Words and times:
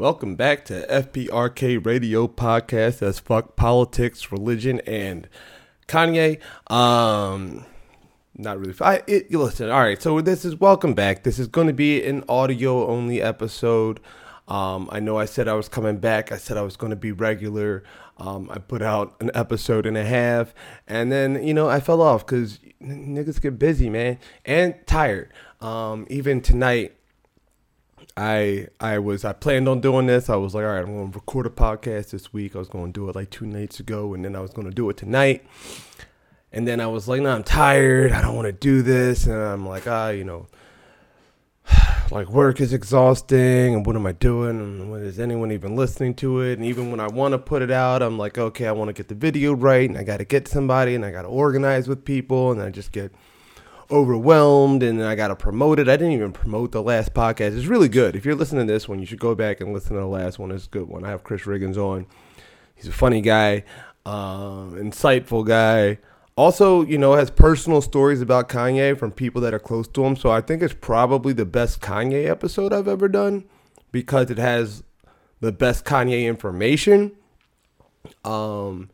Welcome 0.00 0.34
back 0.34 0.64
to 0.64 0.86
FPRK 0.86 1.84
Radio 1.84 2.26
Podcast. 2.26 3.00
That's 3.00 3.18
fuck 3.18 3.54
politics, 3.54 4.32
religion, 4.32 4.80
and 4.86 5.28
Kanye. 5.88 6.40
Um, 6.72 7.66
not 8.34 8.58
really. 8.58 8.72
I 8.80 9.02
it, 9.06 9.30
listen. 9.30 9.68
All 9.68 9.80
right. 9.80 10.00
So 10.00 10.22
this 10.22 10.46
is 10.46 10.56
welcome 10.56 10.94
back. 10.94 11.22
This 11.24 11.38
is 11.38 11.48
going 11.48 11.66
to 11.66 11.74
be 11.74 12.02
an 12.02 12.24
audio 12.30 12.88
only 12.88 13.20
episode. 13.20 14.00
Um, 14.48 14.88
I 14.90 15.00
know 15.00 15.18
I 15.18 15.26
said 15.26 15.48
I 15.48 15.52
was 15.52 15.68
coming 15.68 15.98
back. 15.98 16.32
I 16.32 16.38
said 16.38 16.56
I 16.56 16.62
was 16.62 16.78
going 16.78 16.90
to 16.90 16.96
be 16.96 17.12
regular. 17.12 17.82
Um, 18.16 18.48
I 18.50 18.58
put 18.58 18.80
out 18.80 19.16
an 19.20 19.30
episode 19.34 19.84
and 19.84 19.98
a 19.98 20.04
half, 20.06 20.54
and 20.88 21.12
then 21.12 21.46
you 21.46 21.52
know 21.52 21.68
I 21.68 21.78
fell 21.78 22.00
off 22.00 22.24
because 22.24 22.58
niggas 22.82 23.38
get 23.42 23.58
busy, 23.58 23.90
man, 23.90 24.18
and 24.46 24.76
tired. 24.86 25.30
Um, 25.60 26.06
even 26.08 26.40
tonight, 26.40 26.96
I 28.20 28.68
I 28.78 28.98
was 28.98 29.24
I 29.24 29.32
planned 29.32 29.66
on 29.66 29.80
doing 29.80 30.04
this. 30.06 30.28
I 30.28 30.36
was 30.36 30.54
like, 30.54 30.64
all 30.64 30.72
right, 30.72 30.84
I'm 30.84 30.94
going 30.94 31.10
to 31.10 31.18
record 31.18 31.46
a 31.46 31.50
podcast 31.50 32.10
this 32.10 32.34
week. 32.34 32.54
I 32.54 32.58
was 32.58 32.68
going 32.68 32.92
to 32.92 33.00
do 33.00 33.08
it 33.08 33.16
like 33.16 33.30
two 33.30 33.46
nights 33.46 33.80
ago, 33.80 34.12
and 34.12 34.22
then 34.22 34.36
I 34.36 34.40
was 34.40 34.50
going 34.50 34.68
to 34.68 34.74
do 34.74 34.90
it 34.90 34.98
tonight. 34.98 35.46
And 36.52 36.68
then 36.68 36.80
I 36.80 36.86
was 36.86 37.08
like, 37.08 37.22
no, 37.22 37.30
I'm 37.34 37.44
tired. 37.44 38.12
I 38.12 38.20
don't 38.20 38.36
want 38.36 38.44
to 38.46 38.52
do 38.52 38.82
this. 38.82 39.26
And 39.26 39.36
I'm 39.36 39.66
like, 39.66 39.86
ah, 39.86 40.10
you 40.10 40.24
know, 40.24 40.48
like 42.10 42.28
work 42.28 42.60
is 42.60 42.74
exhausting. 42.74 43.74
And 43.74 43.86
what 43.86 43.96
am 43.96 44.04
I 44.04 44.12
doing? 44.12 44.60
And 44.60 44.94
is 45.02 45.18
anyone 45.18 45.50
even 45.50 45.74
listening 45.74 46.12
to 46.16 46.40
it? 46.42 46.58
And 46.58 46.64
even 46.66 46.90
when 46.90 47.00
I 47.00 47.06
want 47.06 47.32
to 47.32 47.38
put 47.38 47.62
it 47.62 47.70
out, 47.70 48.02
I'm 48.02 48.18
like, 48.18 48.36
okay, 48.36 48.66
I 48.66 48.72
want 48.72 48.88
to 48.88 48.92
get 48.92 49.08
the 49.08 49.14
video 49.14 49.54
right, 49.54 49.88
and 49.88 49.96
I 49.96 50.02
got 50.02 50.18
to 50.18 50.26
get 50.26 50.46
somebody, 50.46 50.94
and 50.94 51.06
I 51.06 51.10
got 51.10 51.22
to 51.22 51.28
organize 51.28 51.88
with 51.88 52.04
people, 52.04 52.52
and 52.52 52.60
I 52.60 52.68
just 52.68 52.92
get 52.92 53.14
overwhelmed 53.90 54.82
and 54.82 55.02
I 55.02 55.14
got 55.14 55.28
to 55.28 55.36
promote 55.36 55.78
it. 55.78 55.88
I 55.88 55.96
didn't 55.96 56.12
even 56.12 56.32
promote 56.32 56.72
the 56.72 56.82
last 56.82 57.14
podcast. 57.14 57.56
It's 57.56 57.66
really 57.66 57.88
good. 57.88 58.16
If 58.16 58.24
you're 58.24 58.34
listening 58.34 58.66
to 58.66 58.72
this 58.72 58.88
one, 58.88 58.98
you 58.98 59.06
should 59.06 59.20
go 59.20 59.34
back 59.34 59.60
and 59.60 59.72
listen 59.72 59.94
to 59.94 60.00
the 60.00 60.06
last 60.06 60.38
one. 60.38 60.50
It's 60.50 60.66
a 60.66 60.70
good 60.70 60.88
one. 60.88 61.04
I 61.04 61.10
have 61.10 61.24
Chris 61.24 61.42
Riggins 61.42 61.76
on. 61.76 62.06
He's 62.74 62.88
a 62.88 62.92
funny 62.92 63.20
guy, 63.20 63.64
um, 64.06 64.76
insightful 64.76 65.46
guy. 65.46 65.98
Also, 66.36 66.82
you 66.82 66.96
know, 66.96 67.14
has 67.14 67.30
personal 67.30 67.82
stories 67.82 68.22
about 68.22 68.48
Kanye 68.48 68.98
from 68.98 69.12
people 69.12 69.40
that 69.42 69.52
are 69.52 69.58
close 69.58 69.86
to 69.88 70.04
him. 70.04 70.16
So 70.16 70.30
I 70.30 70.40
think 70.40 70.62
it's 70.62 70.74
probably 70.74 71.32
the 71.32 71.44
best 71.44 71.80
Kanye 71.80 72.26
episode 72.26 72.72
I've 72.72 72.88
ever 72.88 73.08
done 73.08 73.44
because 73.92 74.30
it 74.30 74.38
has 74.38 74.82
the 75.40 75.52
best 75.52 75.84
Kanye 75.84 76.24
information. 76.26 77.12
Um, 78.24 78.88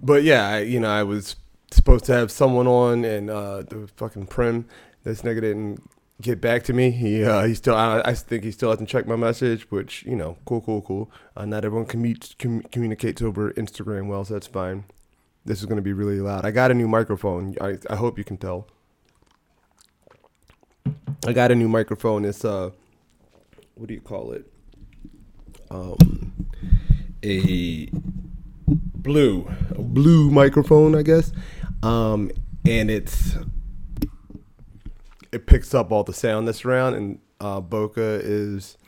but 0.00 0.22
yeah, 0.22 0.48
I, 0.48 0.58
you 0.60 0.80
know, 0.80 0.90
I 0.90 1.02
was 1.02 1.36
supposed 1.74 2.04
to 2.06 2.12
have 2.12 2.30
someone 2.30 2.66
on, 2.66 3.04
and 3.04 3.30
uh, 3.30 3.62
the 3.62 3.88
fucking 3.96 4.26
prim, 4.26 4.66
this 5.02 5.22
nigga 5.22 5.40
didn't 5.40 5.82
get 6.20 6.40
back 6.40 6.62
to 6.64 6.72
me. 6.72 6.90
He 6.90 7.24
uh, 7.24 7.44
he 7.44 7.54
still 7.54 7.74
I, 7.74 8.02
I 8.04 8.14
think 8.14 8.44
he 8.44 8.50
still 8.50 8.70
hasn't 8.70 8.88
checked 8.88 9.08
my 9.08 9.16
message, 9.16 9.70
which 9.70 10.04
you 10.04 10.16
know, 10.16 10.38
cool, 10.44 10.60
cool, 10.60 10.82
cool. 10.82 11.10
Uh, 11.36 11.44
not 11.44 11.64
everyone 11.64 11.86
commu- 11.86 12.38
com- 12.38 12.62
communicates 12.72 13.22
over 13.22 13.52
Instagram 13.52 14.08
well, 14.08 14.24
so 14.24 14.34
that's 14.34 14.46
fine. 14.46 14.84
This 15.44 15.60
is 15.60 15.66
gonna 15.66 15.82
be 15.82 15.92
really 15.92 16.20
loud. 16.20 16.44
I 16.44 16.50
got 16.50 16.70
a 16.70 16.74
new 16.74 16.88
microphone. 16.88 17.56
I 17.60 17.78
I 17.90 17.96
hope 17.96 18.18
you 18.18 18.24
can 18.24 18.36
tell. 18.36 18.66
I 21.26 21.32
got 21.32 21.50
a 21.50 21.54
new 21.54 21.68
microphone. 21.68 22.24
It's 22.24 22.44
uh, 22.44 22.70
what 23.74 23.88
do 23.88 23.94
you 23.94 24.00
call 24.00 24.32
it? 24.32 24.50
Um, 25.70 26.32
a 27.22 27.88
blue, 28.68 29.50
a 29.70 29.82
blue 29.82 30.30
microphone, 30.30 30.94
I 30.94 31.02
guess 31.02 31.32
um, 31.84 32.30
and 32.64 32.90
it's 32.90 33.36
it 35.32 35.46
picks 35.46 35.74
up 35.74 35.92
all 35.92 36.04
the 36.04 36.14
sound 36.14 36.48
that's 36.48 36.64
around. 36.64 36.94
And 36.94 37.18
uh, 37.40 37.60
Boca 37.60 38.20
is 38.22 38.78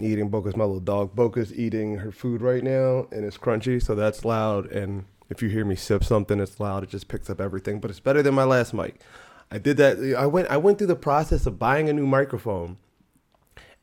eating. 0.00 0.28
Boca's 0.30 0.56
my 0.56 0.64
little 0.64 0.80
dog. 0.80 1.14
Boca's 1.14 1.52
eating 1.54 1.98
her 1.98 2.10
food 2.10 2.42
right 2.42 2.62
now, 2.62 3.06
and 3.12 3.24
it's 3.24 3.38
crunchy, 3.38 3.82
so 3.82 3.94
that's 3.94 4.24
loud. 4.24 4.66
And 4.72 5.04
if 5.30 5.42
you 5.42 5.48
hear 5.48 5.64
me 5.64 5.76
sip 5.76 6.02
something, 6.02 6.40
it's 6.40 6.58
loud. 6.58 6.82
It 6.82 6.90
just 6.90 7.08
picks 7.08 7.30
up 7.30 7.40
everything. 7.40 7.80
But 7.80 7.90
it's 7.90 8.00
better 8.00 8.22
than 8.22 8.34
my 8.34 8.44
last 8.44 8.74
mic. 8.74 9.00
I 9.50 9.58
did 9.58 9.76
that. 9.76 10.16
I 10.18 10.26
went. 10.26 10.48
I 10.48 10.56
went 10.56 10.78
through 10.78 10.88
the 10.88 10.96
process 10.96 11.46
of 11.46 11.58
buying 11.58 11.88
a 11.88 11.92
new 11.92 12.06
microphone, 12.06 12.78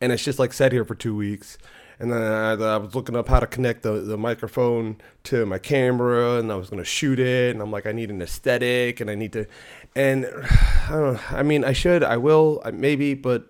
and 0.01 0.11
it's 0.11 0.25
just 0.25 0.39
like 0.39 0.51
sat 0.51 0.73
here 0.73 0.83
for 0.83 0.95
two 0.95 1.15
weeks 1.15 1.57
and 2.01 2.11
then 2.11 2.21
I, 2.21 2.53
I, 2.53 2.77
was 2.77 2.95
looking 2.95 3.15
up 3.15 3.27
how 3.27 3.39
to 3.39 3.45
connect 3.45 3.83
the, 3.83 3.93
the 3.93 4.17
microphone 4.17 4.97
to 5.25 5.45
my 5.45 5.59
camera 5.59 6.39
and 6.39 6.51
I 6.51 6.55
was 6.55 6.69
going 6.69 6.81
to 6.81 6.89
shoot 6.89 7.19
it 7.19 7.51
and 7.51 7.61
I'm 7.61 7.71
like 7.71 7.85
I 7.85 7.91
need 7.91 8.09
an 8.09 8.21
aesthetic 8.21 8.99
and 8.99 9.09
I 9.09 9.15
need 9.15 9.33
to 9.33 9.45
and 9.95 10.25
I 10.89 10.89
don't 10.89 11.13
know, 11.13 11.19
I 11.29 11.43
mean 11.43 11.63
I 11.63 11.73
should 11.73 12.03
I 12.03 12.17
will 12.17 12.61
maybe 12.73 13.13
but 13.13 13.47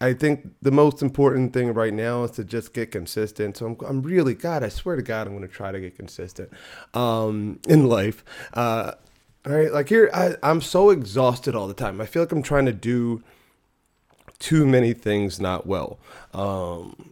I 0.00 0.14
think 0.14 0.54
the 0.62 0.72
most 0.72 1.00
important 1.00 1.52
thing 1.52 1.72
right 1.72 1.92
now 1.92 2.24
is 2.24 2.30
to 2.32 2.44
just 2.44 2.72
get 2.72 2.90
consistent. 2.90 3.58
So 3.58 3.66
I'm, 3.66 3.76
I'm 3.86 4.02
really 4.02 4.34
God, 4.34 4.62
I 4.64 4.70
swear 4.70 4.96
to 4.96 5.02
God, 5.02 5.26
I'm 5.26 5.36
going 5.36 5.46
to 5.46 5.54
try 5.54 5.72
to 5.72 5.78
get 5.78 5.94
consistent 5.94 6.50
um, 6.94 7.60
in 7.68 7.86
life. 7.86 8.24
Uh, 8.54 8.92
all 9.46 9.52
right, 9.52 9.70
like 9.70 9.90
here, 9.90 10.10
I, 10.12 10.36
I'm 10.42 10.62
so 10.62 10.88
exhausted 10.88 11.54
all 11.54 11.68
the 11.68 11.74
time. 11.74 12.00
I 12.00 12.06
feel 12.06 12.22
like 12.22 12.32
I'm 12.32 12.42
trying 12.42 12.66
to 12.66 12.72
do 12.72 13.22
too 14.38 14.66
many 14.66 14.94
things 14.94 15.38
not 15.38 15.66
well. 15.66 15.98
Um, 16.32 17.09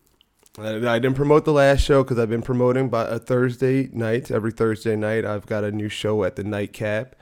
I 0.60 0.98
didn't 0.98 1.14
promote 1.14 1.44
the 1.44 1.52
last 1.52 1.82
show 1.82 2.02
because 2.02 2.18
I've 2.18 2.30
been 2.30 2.42
promoting 2.42 2.88
by 2.88 3.06
a 3.06 3.18
Thursday 3.18 3.88
night. 3.92 4.30
Every 4.30 4.50
Thursday 4.50 4.96
night, 4.96 5.24
I've 5.24 5.46
got 5.46 5.62
a 5.62 5.70
new 5.70 5.88
show 5.88 6.24
at 6.24 6.34
the 6.34 6.42
Nightcap 6.42 7.14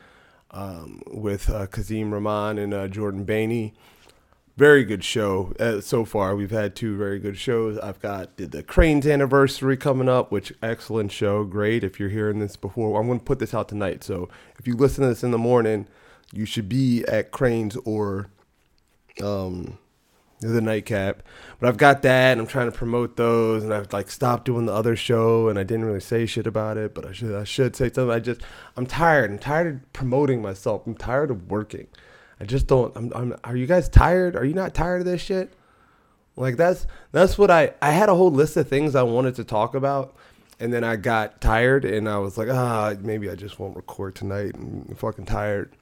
um, 0.53 1.03
with 1.09 1.51
uh, 1.51 1.67
Kazim 1.67 2.15
Rahman 2.15 2.57
and 2.57 2.73
uh, 2.73 2.89
Jordan 2.89 3.27
Bainey. 3.27 3.73
Very 4.57 4.85
good 4.85 5.05
show 5.05 5.53
uh, 5.61 5.83
so 5.83 6.07
far. 6.07 6.35
We've 6.35 6.51
had 6.51 6.75
two 6.75 6.97
very 6.97 7.19
good 7.19 7.37
shows. 7.37 7.79
I've 7.79 8.01
got 8.01 8.39
the, 8.39 8.47
the 8.47 8.63
Cranes 8.63 9.07
anniversary 9.07 9.77
coming 9.77 10.09
up, 10.09 10.33
which 10.33 10.55
excellent 10.63 11.13
show, 11.13 11.45
great. 11.45 11.85
If 11.85 12.01
you're 12.01 12.09
hearing 12.09 12.39
this 12.39 12.57
before, 12.57 12.99
I'm 12.99 13.07
going 13.07 13.19
to 13.19 13.25
put 13.25 13.39
this 13.39 13.53
out 13.53 13.69
tonight. 13.69 14.03
So 14.03 14.31
if 14.59 14.67
you 14.67 14.77
listen 14.77 15.03
to 15.03 15.09
this 15.09 15.23
in 15.23 15.31
the 15.31 15.37
morning, 15.37 15.89
you 16.33 16.47
should 16.47 16.71
be 16.71 17.05
at 17.07 17.33
Cranes 17.33 17.77
or 17.85 18.31
um, 19.23 19.77
the 20.41 20.61
nightcap. 20.61 21.23
But 21.59 21.69
I've 21.69 21.77
got 21.77 22.03
that 22.03 22.33
and 22.33 22.41
I'm 22.41 22.47
trying 22.47 22.71
to 22.71 22.77
promote 22.77 23.17
those 23.17 23.65
and 23.65 23.73
I've 23.73 23.93
like 23.93 24.11
stopped 24.11 24.45
doing 24.45 24.67
the 24.67 24.73
other 24.73 24.97
show 24.97 25.49
and 25.49 25.59
I 25.59 25.63
didn't 25.63 25.85
really 25.85 26.01
say 26.01 26.27
shit 26.27 26.47
about 26.47 26.77
it, 26.77 26.95
but 26.95 27.07
I 27.07 27.13
should 27.13 27.35
I 27.35 27.45
should 27.45 27.75
say 27.75 27.91
something. 27.91 28.11
I 28.11 28.21
just 28.21 28.43
I'm 28.77 28.87
tired. 28.87 29.31
I'm 29.31 29.39
tired 29.39 29.67
of 29.75 29.93
promoting 29.93 30.43
myself. 30.43 30.87
I'm 30.87 30.95
tired 30.95 31.31
of 31.31 31.51
working. 31.51 31.87
I 32.41 32.45
just 32.45 32.67
don't 32.67 32.95
I'm, 32.97 33.13
I'm 33.15 33.37
are 33.45 33.57
you 33.57 33.67
guys 33.67 33.89
tired? 33.89 34.37
Are 34.37 34.45
you 34.45 34.55
not 34.55 34.75
tired 34.75 35.01
of 35.01 35.07
this 35.07 35.23
shit? 35.23 35.55
Like 36.37 36.57
that's 36.57 36.87
that's 37.13 37.39
what 37.39 37.51
I 37.51 37.73
I 37.81 37.93
had 37.93 38.09
a 38.09 38.15
whole 38.15 38.31
list 38.31 38.57
of 38.57 38.69
things 38.69 38.95
I 38.95 39.03
wanted 39.03 39.37
to 39.37 39.45
talk 39.45 39.75
about 39.75 40.15
and 40.61 40.73
then 40.73 40.85
I 40.85 40.97
got 40.97 41.41
tired 41.41 41.85
and 41.85 42.09
I 42.09 42.19
was 42.19 42.39
like, 42.39 42.49
ah, 42.51 42.95
maybe 43.01 43.31
I 43.31 43.35
just 43.35 43.59
won't 43.59 43.77
record 43.77 44.15
tonight. 44.15 44.55
I'm 44.55 44.95
fucking 44.97 45.27
tired. 45.27 45.73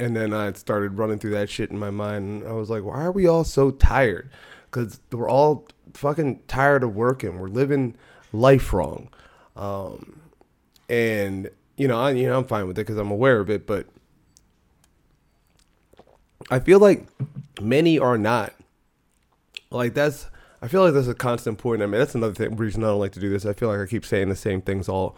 And 0.00 0.16
then 0.16 0.32
I 0.32 0.50
started 0.54 0.96
running 0.96 1.18
through 1.18 1.32
that 1.32 1.50
shit 1.50 1.70
in 1.70 1.78
my 1.78 1.90
mind. 1.90 2.42
And 2.42 2.48
I 2.48 2.52
was 2.52 2.70
like, 2.70 2.82
why 2.82 3.02
are 3.02 3.12
we 3.12 3.26
all 3.26 3.44
so 3.44 3.70
tired? 3.70 4.30
Because 4.64 4.98
we're 5.12 5.28
all 5.28 5.68
fucking 5.92 6.40
tired 6.48 6.82
of 6.82 6.96
working. 6.96 7.38
We're 7.38 7.48
living 7.48 7.96
life 8.32 8.72
wrong. 8.72 9.10
Um, 9.56 10.20
and, 10.88 11.50
you 11.76 11.86
know, 11.86 12.00
I, 12.00 12.12
you 12.12 12.26
know, 12.26 12.38
I'm 12.38 12.46
fine 12.46 12.66
with 12.66 12.78
it 12.78 12.86
because 12.86 12.96
I'm 12.96 13.10
aware 13.10 13.40
of 13.40 13.50
it. 13.50 13.66
But 13.66 13.88
I 16.50 16.60
feel 16.60 16.78
like 16.78 17.06
many 17.60 17.98
are 17.98 18.16
not. 18.16 18.54
Like, 19.70 19.92
that's, 19.92 20.30
I 20.62 20.68
feel 20.68 20.82
like 20.82 20.94
that's 20.94 21.08
a 21.08 21.14
constant 21.14 21.58
point. 21.58 21.82
I 21.82 21.86
mean, 21.86 21.98
that's 21.98 22.14
another 22.14 22.34
thing, 22.34 22.56
reason 22.56 22.82
I 22.84 22.86
don't 22.86 23.00
like 23.00 23.12
to 23.12 23.20
do 23.20 23.28
this. 23.28 23.44
I 23.44 23.52
feel 23.52 23.68
like 23.68 23.80
I 23.80 23.86
keep 23.86 24.06
saying 24.06 24.30
the 24.30 24.36
same 24.36 24.62
things 24.62 24.88
all, 24.88 25.16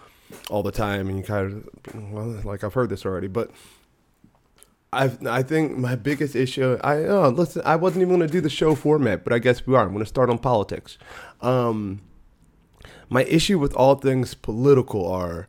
all 0.50 0.62
the 0.62 0.72
time, 0.72 1.08
and 1.08 1.18
you 1.18 1.24
kind 1.24 1.64
of, 1.86 2.12
well, 2.12 2.26
like 2.44 2.64
I've 2.64 2.74
heard 2.74 2.90
this 2.90 3.06
already, 3.06 3.28
but 3.28 3.50
I 4.92 5.10
I 5.26 5.42
think 5.42 5.76
my 5.76 5.94
biggest 5.94 6.36
issue 6.36 6.78
I 6.82 7.04
oh 7.04 7.28
listen 7.28 7.62
I 7.64 7.76
wasn't 7.76 8.02
even 8.02 8.16
going 8.16 8.28
to 8.28 8.32
do 8.32 8.40
the 8.40 8.50
show 8.50 8.74
format 8.74 9.24
but 9.24 9.32
I 9.32 9.38
guess 9.38 9.66
we 9.66 9.74
are 9.74 9.84
I'm 9.84 9.92
going 9.92 10.04
to 10.04 10.08
start 10.08 10.30
on 10.30 10.38
politics. 10.38 10.98
Um, 11.40 12.02
my 13.08 13.24
issue 13.24 13.58
with 13.58 13.74
all 13.74 13.94
things 13.94 14.34
political 14.34 15.10
are 15.10 15.48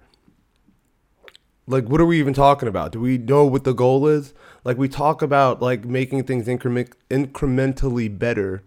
like 1.68 1.86
what 1.86 2.00
are 2.00 2.06
we 2.06 2.20
even 2.20 2.34
talking 2.34 2.70
about? 2.70 2.92
Do 2.92 3.00
we 3.00 3.18
know 3.18 3.46
what 3.46 3.64
the 3.64 3.74
goal 3.74 4.08
is? 4.08 4.34
Like 4.64 4.78
we 4.78 4.88
talk 4.88 5.22
about 5.22 5.62
like 5.62 5.86
making 5.86 6.24
things 6.24 6.48
increment 6.48 6.96
incrementally 7.10 8.18
better 8.18 8.64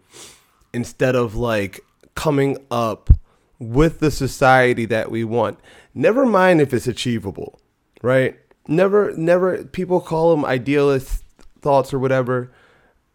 instead 0.72 1.14
of 1.14 1.34
like 1.34 1.81
coming 2.14 2.58
up 2.70 3.11
with 3.58 4.00
the 4.00 4.11
society 4.11 4.84
that 4.87 5.11
we 5.11 5.25
want. 5.25 5.58
Never 5.94 6.26
mind 6.26 6.61
if 6.61 6.75
it's 6.75 6.87
achievable, 6.87 7.58
right? 8.02 8.38
Never 8.68 9.12
never 9.16 9.64
people 9.64 10.00
call 10.00 10.34
them 10.34 10.44
idealist 10.44 11.24
thoughts 11.60 11.92
or 11.92 11.98
whatever 11.98 12.50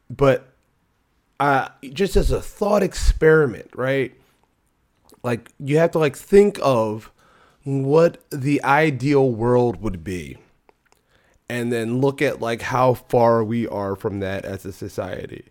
but 0.10 0.54
uh 1.40 1.68
just 1.94 2.16
as 2.16 2.32
a 2.32 2.42
thought 2.42 2.84
experiment 2.84 3.70
right 3.76 4.14
like 5.24 5.52
you 5.60 5.78
have 5.78 5.92
to 5.92 6.00
like 6.00 6.16
think 6.16 6.60
of 6.62 7.12
what 7.64 8.18
the 8.30 8.64
ideal 8.64 9.30
world 9.32 9.82
would 9.82 10.04
be 10.04 10.38
and 11.50 11.72
then 11.72 12.00
look 12.00 12.22
at 12.22 12.42
like 12.42 12.62
how 12.62 12.94
far 12.94 13.44
we 13.44 13.68
are 13.68 13.96
from 13.96 14.20
that 14.20 14.46
as 14.46 14.66
a 14.66 14.72
society 14.72 15.46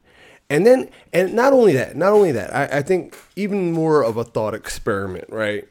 And 0.51 0.67
then, 0.67 0.91
and 1.13 1.33
not 1.35 1.53
only 1.53 1.73
that, 1.75 1.95
not 1.97 2.13
only 2.13 2.33
that, 2.33 2.53
I, 2.53 2.79
I 2.79 2.83
think 2.83 3.17
even 3.37 3.71
more 3.73 4.03
of 4.03 4.17
a 4.17 4.25
thought 4.25 4.53
experiment, 4.55 5.27
right? 5.31 5.69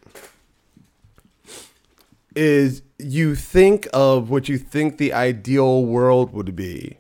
Is 2.36 2.82
you 3.00 3.36
think 3.36 3.88
of 3.94 4.30
what 4.30 4.50
you 4.50 4.58
think 4.58 4.98
the 4.98 5.14
ideal 5.14 5.86
world 5.86 6.34
would 6.34 6.56
be, 6.56 6.98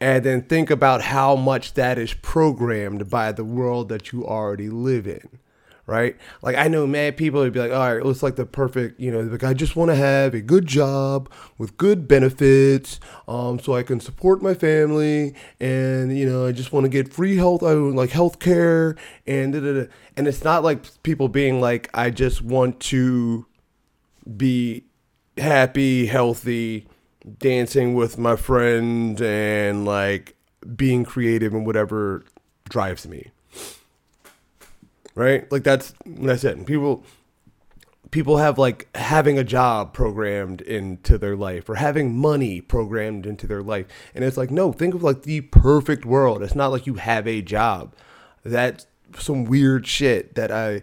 and 0.00 0.24
then 0.24 0.42
think 0.42 0.70
about 0.70 1.02
how 1.02 1.34
much 1.34 1.74
that 1.74 1.98
is 1.98 2.14
programmed 2.14 3.08
by 3.08 3.32
the 3.32 3.44
world 3.44 3.88
that 3.88 4.12
you 4.12 4.26
already 4.26 4.68
live 4.68 5.06
in 5.06 5.38
right? 5.86 6.16
Like 6.42 6.56
I 6.56 6.68
know 6.68 6.86
mad 6.86 7.16
people 7.16 7.40
would 7.40 7.52
be 7.52 7.60
like, 7.60 7.72
all 7.72 7.78
right, 7.78 7.98
it 7.98 8.06
looks 8.06 8.22
like 8.22 8.36
the 8.36 8.46
perfect, 8.46 8.98
you 8.98 9.10
know, 9.10 9.20
like 9.20 9.44
I 9.44 9.52
just 9.54 9.76
want 9.76 9.90
to 9.90 9.94
have 9.94 10.34
a 10.34 10.40
good 10.40 10.66
job 10.66 11.30
with 11.58 11.76
good 11.76 12.08
benefits, 12.08 13.00
um, 13.28 13.58
so 13.58 13.74
I 13.74 13.82
can 13.82 14.00
support 14.00 14.42
my 14.42 14.54
family, 14.54 15.34
and 15.60 16.16
you 16.16 16.28
know, 16.28 16.46
I 16.46 16.52
just 16.52 16.72
want 16.72 16.84
to 16.84 16.88
get 16.88 17.12
free 17.12 17.36
health, 17.36 17.62
I 17.62 17.72
like 17.72 18.10
health 18.10 18.38
care, 18.38 18.96
and 19.26 19.52
da, 19.52 19.60
da, 19.60 19.72
da. 19.72 19.86
and 20.16 20.26
it's 20.26 20.44
not 20.44 20.64
like 20.64 21.02
people 21.02 21.28
being 21.28 21.60
like, 21.60 21.90
I 21.92 22.10
just 22.10 22.42
want 22.42 22.80
to 22.80 23.46
be 24.36 24.84
happy, 25.36 26.06
healthy, 26.06 26.86
dancing 27.38 27.94
with 27.94 28.18
my 28.18 28.36
friends, 28.36 29.20
and 29.20 29.84
like 29.84 30.36
being 30.76 31.04
creative 31.04 31.52
and 31.54 31.66
whatever 31.66 32.24
drives 32.68 33.06
me 33.06 33.30
right? 35.14 35.50
Like 35.50 35.64
that's 35.64 35.94
that's 36.06 36.44
it. 36.44 36.64
People 36.66 37.04
people 38.10 38.36
have 38.36 38.58
like 38.58 38.88
having 38.96 39.38
a 39.38 39.44
job 39.44 39.92
programmed 39.92 40.60
into 40.60 41.18
their 41.18 41.36
life 41.36 41.68
or 41.68 41.76
having 41.76 42.16
money 42.16 42.60
programmed 42.60 43.26
into 43.26 43.46
their 43.46 43.62
life. 43.62 43.86
And 44.14 44.24
it's 44.24 44.36
like, 44.36 44.50
no, 44.50 44.72
think 44.72 44.94
of 44.94 45.02
like 45.02 45.22
the 45.22 45.40
perfect 45.42 46.04
world. 46.04 46.42
It's 46.42 46.54
not 46.54 46.70
like 46.70 46.86
you 46.86 46.94
have 46.94 47.26
a 47.26 47.42
job. 47.42 47.94
That's 48.44 48.86
some 49.18 49.44
weird 49.44 49.86
shit 49.86 50.34
that 50.34 50.50
I 50.50 50.82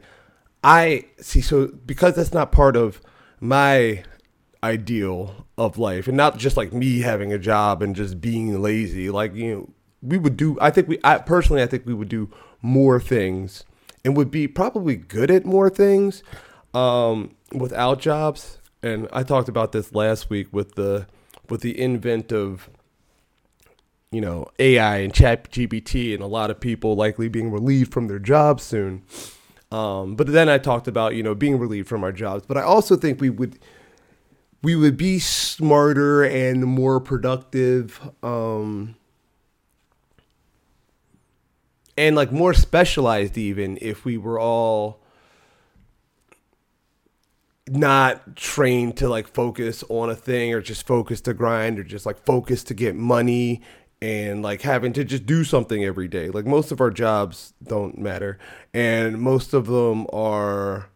I 0.63 1.05
see 1.19 1.41
so 1.41 1.67
because 1.67 2.15
that's 2.15 2.33
not 2.33 2.51
part 2.51 2.75
of 2.75 3.01
my 3.41 4.03
ideal 4.63 5.45
of 5.57 5.77
life 5.77 6.07
and 6.07 6.15
not 6.15 6.38
just 6.38 6.55
like 6.55 6.71
me 6.71 6.99
having 6.99 7.33
a 7.33 7.39
job 7.39 7.81
and 7.81 7.95
just 7.95 8.21
being 8.21 8.61
lazy 8.61 9.09
like 9.09 9.33
you 9.33 9.55
know 9.55 9.69
we 10.03 10.17
would 10.17 10.38
do 10.38 10.55
i 10.61 10.69
think 10.69 10.88
we 10.88 10.99
i 11.03 11.17
personally 11.17 11.63
i 11.63 11.65
think 11.65 11.83
we 11.85 11.93
would 11.93 12.09
do 12.09 12.29
more 12.61 12.99
things 12.99 13.63
and 14.03 14.15
would 14.17 14.31
be 14.31 14.47
probably 14.47 14.95
good 14.95 15.31
at 15.31 15.45
more 15.45 15.69
things 15.69 16.23
um, 16.73 17.35
without 17.53 17.99
jobs. 17.99 18.59
And 18.83 19.07
I 19.13 19.23
talked 19.23 19.49
about 19.49 19.71
this 19.71 19.94
last 19.94 20.29
week 20.29 20.47
with 20.51 20.75
the 20.75 21.07
with 21.49 21.61
the 21.61 21.79
invent 21.79 22.31
of 22.31 22.69
you 24.11 24.21
know 24.21 24.47
AI 24.57 24.97
and 24.97 25.13
Chat 25.13 25.51
GPT, 25.51 26.13
and 26.13 26.23
a 26.23 26.27
lot 26.27 26.49
of 26.49 26.59
people 26.59 26.95
likely 26.95 27.29
being 27.29 27.51
relieved 27.51 27.94
from 27.94 28.07
their 28.07 28.19
jobs 28.19 28.63
soon. 28.63 29.03
Um, 29.71 30.15
but 30.15 30.27
then 30.27 30.50
I 30.50 30.57
talked 30.57 30.88
about 30.88 31.15
you 31.15 31.23
know 31.23 31.35
being 31.35 31.57
relieved 31.57 31.88
from 31.88 32.03
our 32.03 32.12
jobs. 32.12 32.45
But 32.45 32.57
I 32.57 32.62
also 32.62 32.95
think 32.95 33.21
we 33.21 33.29
would 33.29 33.59
we 34.62 34.75
would 34.75 34.97
be 34.97 35.19
smarter 35.19 36.23
and 36.23 36.65
more 36.65 37.00
productive. 37.00 38.00
Um, 38.23 38.95
and 41.97 42.15
like 42.15 42.31
more 42.31 42.53
specialized 42.53 43.38
even 43.38 43.77
if 43.81 44.06
we 44.06 44.18
were 44.18 44.39
all 44.39 45.01
not 47.68 48.35
trained 48.35 48.97
to 48.97 49.07
like 49.07 49.27
focus 49.27 49.83
on 49.88 50.09
a 50.09 50.15
thing 50.15 50.53
or 50.53 50.62
just 50.62 50.85
focus 50.85 51.21
to 51.21 51.33
grind 51.33 51.79
or 51.79 51.83
just 51.83 52.06
like 52.06 52.18
focus 52.25 52.63
to 52.63 52.73
get 52.73 52.95
money 52.95 53.62
and 54.01 54.42
like 54.42 54.62
having 54.62 54.94
to 54.94 55.03
just 55.03 55.25
do 55.25 55.44
something 55.44 55.83
every 55.83 56.07
day. 56.07 56.30
Like 56.30 56.45
most 56.45 56.71
of 56.71 56.81
our 56.81 56.89
jobs 56.89 57.53
don't 57.63 57.98
matter 57.98 58.39
and 58.74 59.19
most 59.19 59.53
of 59.53 59.68
them 59.68 60.07
are 60.12 60.89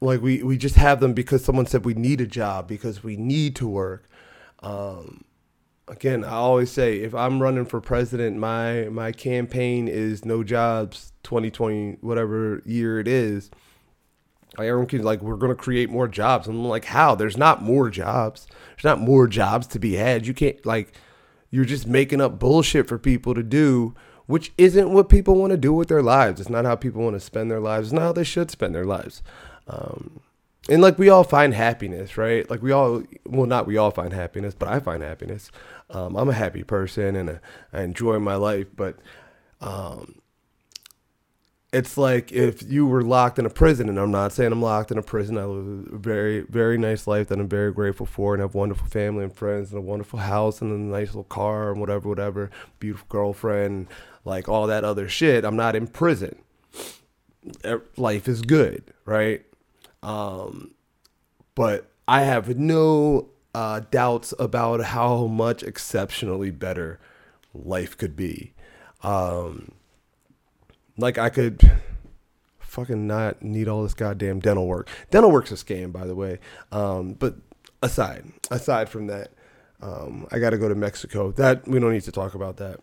like 0.00 0.20
we 0.20 0.42
we 0.42 0.56
just 0.56 0.76
have 0.76 1.00
them 1.00 1.12
because 1.12 1.44
someone 1.44 1.66
said 1.66 1.84
we 1.84 1.94
need 1.94 2.20
a 2.20 2.26
job 2.26 2.68
because 2.68 3.02
we 3.02 3.16
need 3.16 3.56
to 3.56 3.68
work. 3.68 4.08
Um 4.62 5.24
again, 5.88 6.24
I 6.24 6.32
always 6.32 6.70
say 6.70 6.98
if 6.98 7.14
I'm 7.14 7.42
running 7.42 7.66
for 7.66 7.80
president, 7.80 8.36
my 8.36 8.84
my 8.84 9.10
campaign 9.12 9.88
is 9.88 10.24
no 10.24 10.44
jobs 10.44 11.12
2020 11.24 11.98
whatever 12.00 12.62
year 12.64 13.00
it 13.00 13.08
is. 13.08 13.50
Like 14.56 14.68
everyone 14.68 14.86
can 14.86 15.02
like 15.02 15.20
we're 15.20 15.36
gonna 15.36 15.54
create 15.56 15.90
more 15.90 16.06
jobs. 16.06 16.46
I'm 16.46 16.64
like, 16.64 16.84
how? 16.84 17.16
There's 17.16 17.36
not 17.36 17.62
more 17.62 17.90
jobs. 17.90 18.46
There's 18.76 18.84
not 18.84 19.00
more 19.00 19.26
jobs 19.26 19.66
to 19.68 19.80
be 19.80 19.94
had. 19.94 20.26
You 20.26 20.34
can't 20.34 20.64
like 20.64 20.92
you're 21.52 21.66
just 21.66 21.86
making 21.86 22.20
up 22.20 22.38
bullshit 22.40 22.88
for 22.88 22.98
people 22.98 23.34
to 23.34 23.42
do, 23.42 23.94
which 24.26 24.52
isn't 24.56 24.90
what 24.90 25.10
people 25.10 25.36
want 25.36 25.50
to 25.50 25.58
do 25.58 25.72
with 25.72 25.88
their 25.88 26.02
lives. 26.02 26.40
It's 26.40 26.50
not 26.50 26.64
how 26.64 26.74
people 26.74 27.02
want 27.02 27.14
to 27.14 27.20
spend 27.20 27.50
their 27.50 27.60
lives. 27.60 27.88
It's 27.88 27.92
not 27.92 28.02
how 28.02 28.12
they 28.12 28.24
should 28.24 28.50
spend 28.50 28.74
their 28.74 28.86
lives. 28.86 29.22
Um, 29.68 30.20
and 30.68 30.80
like 30.80 30.98
we 30.98 31.10
all 31.10 31.24
find 31.24 31.52
happiness, 31.52 32.16
right? 32.16 32.48
Like 32.48 32.62
we 32.62 32.72
all, 32.72 33.02
well, 33.26 33.46
not 33.46 33.66
we 33.66 33.76
all 33.76 33.90
find 33.90 34.14
happiness, 34.14 34.54
but 34.58 34.68
I 34.68 34.80
find 34.80 35.02
happiness. 35.02 35.50
Um, 35.90 36.16
I'm 36.16 36.30
a 36.30 36.34
happy 36.34 36.62
person 36.62 37.14
and 37.16 37.28
a, 37.28 37.40
I 37.72 37.82
enjoy 37.82 38.18
my 38.18 38.36
life, 38.36 38.68
but 38.74 38.96
um, 39.60 40.21
it's 41.72 41.96
like 41.96 42.30
if 42.32 42.62
you 42.62 42.86
were 42.86 43.02
locked 43.02 43.38
in 43.38 43.46
a 43.46 43.50
prison, 43.50 43.88
and 43.88 43.98
I'm 43.98 44.10
not 44.10 44.32
saying 44.32 44.52
I'm 44.52 44.60
locked 44.60 44.90
in 44.90 44.98
a 44.98 45.02
prison. 45.02 45.38
I 45.38 45.44
live 45.44 45.92
a 45.92 45.96
very, 45.96 46.40
very 46.42 46.76
nice 46.76 47.06
life 47.06 47.28
that 47.28 47.40
I'm 47.40 47.48
very 47.48 47.72
grateful 47.72 48.04
for, 48.04 48.34
and 48.34 48.42
have 48.42 48.54
wonderful 48.54 48.88
family 48.88 49.24
and 49.24 49.34
friends, 49.34 49.70
and 49.70 49.78
a 49.78 49.82
wonderful 49.82 50.18
house, 50.18 50.60
and 50.60 50.70
a 50.70 50.78
nice 50.78 51.08
little 51.08 51.24
car, 51.24 51.70
and 51.72 51.80
whatever, 51.80 52.08
whatever, 52.08 52.50
beautiful 52.78 53.06
girlfriend, 53.08 53.88
like 54.24 54.48
all 54.48 54.66
that 54.66 54.84
other 54.84 55.08
shit. 55.08 55.44
I'm 55.44 55.56
not 55.56 55.74
in 55.74 55.86
prison. 55.86 56.36
Life 57.96 58.28
is 58.28 58.42
good, 58.42 58.92
right? 59.06 59.42
Um, 60.02 60.74
but 61.54 61.90
I 62.06 62.22
have 62.22 62.58
no 62.58 63.30
uh, 63.54 63.80
doubts 63.90 64.34
about 64.38 64.84
how 64.84 65.26
much 65.26 65.62
exceptionally 65.62 66.50
better 66.50 67.00
life 67.54 67.96
could 67.96 68.14
be. 68.14 68.52
Um, 69.02 69.72
like 70.96 71.18
I 71.18 71.30
could 71.30 71.70
fucking 72.60 73.06
not 73.06 73.42
need 73.42 73.68
all 73.68 73.82
this 73.82 73.94
goddamn 73.94 74.40
dental 74.40 74.66
work. 74.66 74.88
Dental 75.10 75.30
work's 75.30 75.52
a 75.52 75.54
scam, 75.54 75.92
by 75.92 76.06
the 76.06 76.14
way. 76.14 76.38
Um, 76.70 77.12
but 77.12 77.36
aside, 77.82 78.24
aside 78.50 78.88
from 78.88 79.08
that, 79.08 79.30
um, 79.82 80.26
I 80.30 80.38
got 80.38 80.50
to 80.50 80.58
go 80.58 80.68
to 80.68 80.74
Mexico. 80.74 81.32
That 81.32 81.66
we 81.66 81.78
don't 81.80 81.92
need 81.92 82.04
to 82.04 82.12
talk 82.12 82.34
about 82.34 82.56
that. 82.58 82.80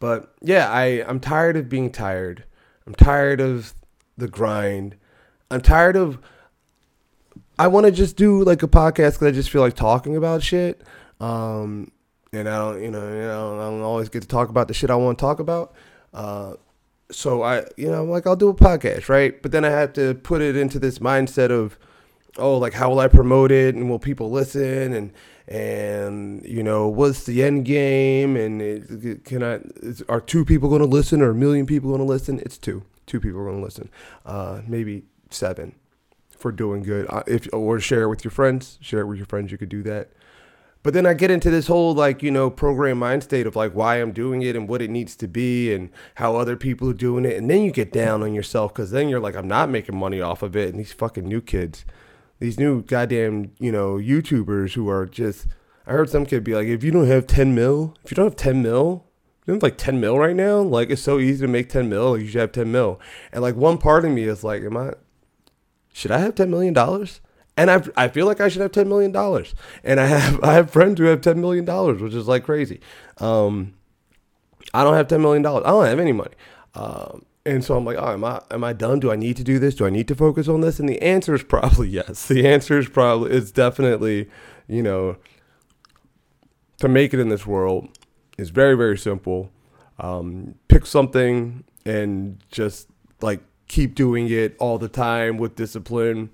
But 0.00 0.34
yeah, 0.42 0.70
I 0.70 1.04
I'm 1.06 1.20
tired 1.20 1.56
of 1.56 1.68
being 1.68 1.90
tired. 1.90 2.44
I'm 2.86 2.94
tired 2.94 3.40
of 3.40 3.74
the 4.18 4.28
grind. 4.28 4.96
I'm 5.50 5.60
tired 5.60 5.96
of. 5.96 6.18
I 7.58 7.68
want 7.68 7.86
to 7.86 7.92
just 7.92 8.16
do 8.16 8.42
like 8.42 8.62
a 8.62 8.68
podcast 8.68 9.12
because 9.12 9.22
I 9.22 9.30
just 9.30 9.48
feel 9.48 9.62
like 9.62 9.74
talking 9.74 10.16
about 10.16 10.42
shit. 10.42 10.82
Um, 11.20 11.92
and 12.32 12.48
I 12.48 12.58
don't, 12.58 12.82
you 12.82 12.90
know, 12.90 13.08
you 13.08 13.20
know, 13.20 13.60
I 13.60 13.70
don't 13.70 13.80
always 13.82 14.08
get 14.08 14.22
to 14.22 14.28
talk 14.28 14.48
about 14.48 14.66
the 14.66 14.74
shit 14.74 14.90
I 14.90 14.96
want 14.96 15.18
to 15.18 15.22
talk 15.22 15.38
about. 15.38 15.72
Uh, 16.12 16.54
so 17.14 17.42
I, 17.42 17.64
you 17.76 17.90
know, 17.90 18.04
like 18.04 18.26
I'll 18.26 18.36
do 18.36 18.48
a 18.48 18.54
podcast, 18.54 19.08
right? 19.08 19.40
But 19.40 19.52
then 19.52 19.64
I 19.64 19.70
have 19.70 19.92
to 19.94 20.14
put 20.14 20.42
it 20.42 20.56
into 20.56 20.78
this 20.78 20.98
mindset 20.98 21.50
of, 21.50 21.78
oh, 22.36 22.58
like 22.58 22.74
how 22.74 22.90
will 22.90 23.00
I 23.00 23.08
promote 23.08 23.52
it, 23.52 23.74
and 23.74 23.88
will 23.88 23.98
people 23.98 24.30
listen, 24.30 24.92
and 24.92 25.12
and 25.46 26.44
you 26.44 26.62
know, 26.62 26.88
what's 26.88 27.24
the 27.24 27.42
end 27.42 27.64
game, 27.64 28.36
and 28.36 28.60
it, 28.60 29.24
can 29.24 29.42
I, 29.42 29.60
is, 29.82 30.02
are 30.08 30.20
two 30.20 30.44
people 30.44 30.68
going 30.68 30.80
to 30.80 30.86
listen, 30.86 31.22
or 31.22 31.30
a 31.30 31.34
million 31.34 31.66
people 31.66 31.90
going 31.90 32.00
to 32.00 32.06
listen? 32.06 32.40
It's 32.40 32.58
two. 32.58 32.82
Two 33.06 33.20
people 33.20 33.40
are 33.40 33.44
going 33.44 33.58
to 33.58 33.64
listen. 33.64 33.90
Uh, 34.24 34.62
maybe 34.66 35.04
seven 35.30 35.74
for 36.30 36.50
doing 36.52 36.82
good. 36.82 37.06
Uh, 37.08 37.22
if 37.26 37.48
or 37.52 37.78
share 37.80 38.02
it 38.02 38.08
with 38.08 38.24
your 38.24 38.30
friends, 38.30 38.78
share 38.80 39.00
it 39.00 39.06
with 39.06 39.18
your 39.18 39.26
friends. 39.26 39.52
You 39.52 39.58
could 39.58 39.68
do 39.68 39.82
that. 39.82 40.10
But 40.84 40.92
then 40.92 41.06
I 41.06 41.14
get 41.14 41.30
into 41.30 41.50
this 41.50 41.66
whole 41.66 41.94
like 41.94 42.22
you 42.22 42.30
know 42.30 42.50
program 42.50 42.98
mind 42.98 43.24
state 43.24 43.46
of 43.46 43.56
like 43.56 43.72
why 43.72 43.96
I'm 43.96 44.12
doing 44.12 44.42
it 44.42 44.54
and 44.54 44.68
what 44.68 44.82
it 44.82 44.90
needs 44.90 45.16
to 45.16 45.26
be 45.26 45.72
and 45.72 45.88
how 46.16 46.36
other 46.36 46.56
people 46.56 46.90
are 46.90 46.94
doing 46.94 47.24
it, 47.24 47.36
and 47.36 47.50
then 47.50 47.62
you 47.62 47.72
get 47.72 47.90
down 47.90 48.22
on 48.22 48.34
yourself 48.34 48.72
because 48.72 48.90
then 48.90 49.08
you're 49.08 49.18
like 49.18 49.34
I'm 49.34 49.48
not 49.48 49.70
making 49.70 49.96
money 49.96 50.20
off 50.20 50.42
of 50.42 50.54
it, 50.54 50.68
and 50.68 50.78
these 50.78 50.92
fucking 50.92 51.26
new 51.26 51.40
kids, 51.40 51.86
these 52.38 52.60
new 52.60 52.82
goddamn 52.82 53.52
you 53.58 53.72
know 53.72 53.94
YouTubers 53.94 54.74
who 54.74 54.88
are 54.88 55.06
just. 55.06 55.48
I 55.86 55.92
heard 55.92 56.08
some 56.08 56.24
kid 56.24 56.44
be 56.44 56.54
like, 56.54 56.66
if 56.66 56.82
you 56.82 56.90
don't 56.90 57.08
have 57.08 57.26
10 57.26 57.54
mil, 57.54 57.94
if 58.02 58.10
you 58.10 58.14
don't 58.14 58.24
have 58.24 58.36
10 58.36 58.62
mil, 58.62 59.04
you 59.46 59.52
have 59.52 59.62
like 59.62 59.76
10 59.76 60.00
mil 60.00 60.18
right 60.18 60.34
now. 60.34 60.60
Like 60.60 60.88
it's 60.88 61.02
so 61.02 61.18
easy 61.18 61.44
to 61.44 61.48
make 61.48 61.68
10 61.68 61.90
mil. 61.90 62.12
Like 62.12 62.22
you 62.22 62.28
should 62.28 62.40
have 62.40 62.52
10 62.52 62.72
mil. 62.72 62.98
And 63.32 63.42
like 63.42 63.54
one 63.54 63.76
part 63.76 64.06
of 64.06 64.10
me 64.10 64.24
is 64.24 64.42
like, 64.42 64.62
am 64.62 64.78
I, 64.78 64.94
should 65.92 66.10
I 66.10 66.20
have 66.20 66.34
$10 66.34 66.48
million? 66.48 66.74
And 67.56 67.70
I, 67.70 67.82
I 67.96 68.08
feel 68.08 68.26
like 68.26 68.40
I 68.40 68.48
should 68.48 68.62
have 68.62 68.72
$10 68.72 68.88
million. 68.88 69.14
And 69.84 70.00
I 70.00 70.06
have, 70.06 70.42
I 70.44 70.54
have 70.54 70.70
friends 70.70 70.98
who 70.98 71.06
have 71.06 71.20
$10 71.20 71.36
million, 71.36 71.64
which 72.02 72.14
is 72.14 72.26
like 72.26 72.44
crazy. 72.44 72.80
Um, 73.18 73.74
I 74.72 74.82
don't 74.82 74.94
have 74.94 75.08
$10 75.08 75.20
million. 75.20 75.44
I 75.46 75.50
don't 75.50 75.86
have 75.86 76.00
any 76.00 76.12
money. 76.12 76.34
Um, 76.74 77.24
and 77.46 77.62
so 77.62 77.76
I'm 77.76 77.84
like, 77.84 77.98
oh, 77.98 78.12
am 78.12 78.24
I, 78.24 78.40
am 78.50 78.64
I 78.64 78.72
done? 78.72 79.00
Do 79.00 79.12
I 79.12 79.16
need 79.16 79.36
to 79.36 79.44
do 79.44 79.58
this? 79.58 79.74
Do 79.74 79.86
I 79.86 79.90
need 79.90 80.08
to 80.08 80.14
focus 80.14 80.48
on 80.48 80.62
this? 80.62 80.80
And 80.80 80.88
the 80.88 81.00
answer 81.02 81.34
is 81.34 81.42
probably 81.42 81.88
yes. 81.90 82.26
The 82.26 82.46
answer 82.46 82.78
is 82.78 82.88
probably, 82.88 83.32
it's 83.32 83.52
definitely, 83.52 84.30
you 84.66 84.82
know, 84.82 85.16
to 86.78 86.88
make 86.88 87.14
it 87.14 87.20
in 87.20 87.28
this 87.28 87.46
world, 87.46 87.88
is 88.36 88.50
very 88.50 88.76
very 88.76 88.98
simple. 88.98 89.50
Um, 89.98 90.56
pick 90.68 90.86
something 90.86 91.62
and 91.86 92.42
just 92.50 92.88
like 93.20 93.40
keep 93.68 93.94
doing 93.94 94.28
it 94.28 94.56
all 94.58 94.78
the 94.78 94.88
time 94.88 95.36
with 95.38 95.54
discipline, 95.54 96.30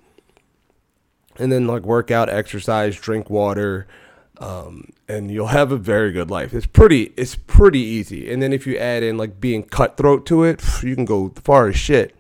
and 1.41 1.51
then 1.51 1.67
like 1.67 1.83
work 1.83 2.11
out, 2.11 2.29
exercise, 2.29 2.97
drink 2.97 3.31
water. 3.31 3.87
Um, 4.39 4.93
and 5.07 5.31
you'll 5.31 5.49
have 5.49 5.71
a 5.71 5.77
very 5.77 6.13
good 6.13 6.31
life. 6.31 6.55
It's 6.55 6.67
pretty, 6.67 7.13
it's 7.17 7.35
pretty 7.35 7.81
easy. 7.81 8.33
And 8.33 8.43
then 8.43 8.53
if 8.53 8.67
you 8.67 8.79
add 8.79 9.03
in 9.03 9.19
like 9.19 9.41
being 9.41 9.63
cutthroat 9.63 10.25
to 10.27 10.45
it, 10.45 10.63
you 10.83 10.95
can 10.95 11.05
go 11.05 11.33
far 11.43 11.69
as 11.69 11.77
shit. 11.77 12.15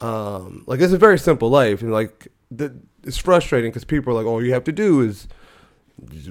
Um, 0.00 0.64
like 0.66 0.80
it's 0.80 0.92
a 0.92 0.98
very 0.98 1.18
simple 1.18 1.48
life, 1.48 1.80
and 1.80 1.92
like 1.92 2.28
the, 2.50 2.74
it's 3.04 3.16
frustrating 3.16 3.70
because 3.70 3.84
people 3.84 4.12
are 4.12 4.16
like, 4.16 4.26
all 4.26 4.44
you 4.44 4.52
have 4.52 4.64
to 4.64 4.72
do 4.72 5.00
is 5.00 5.28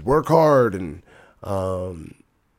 work 0.04 0.28
hard 0.28 0.76
and 0.76 1.02
um, 1.44 2.14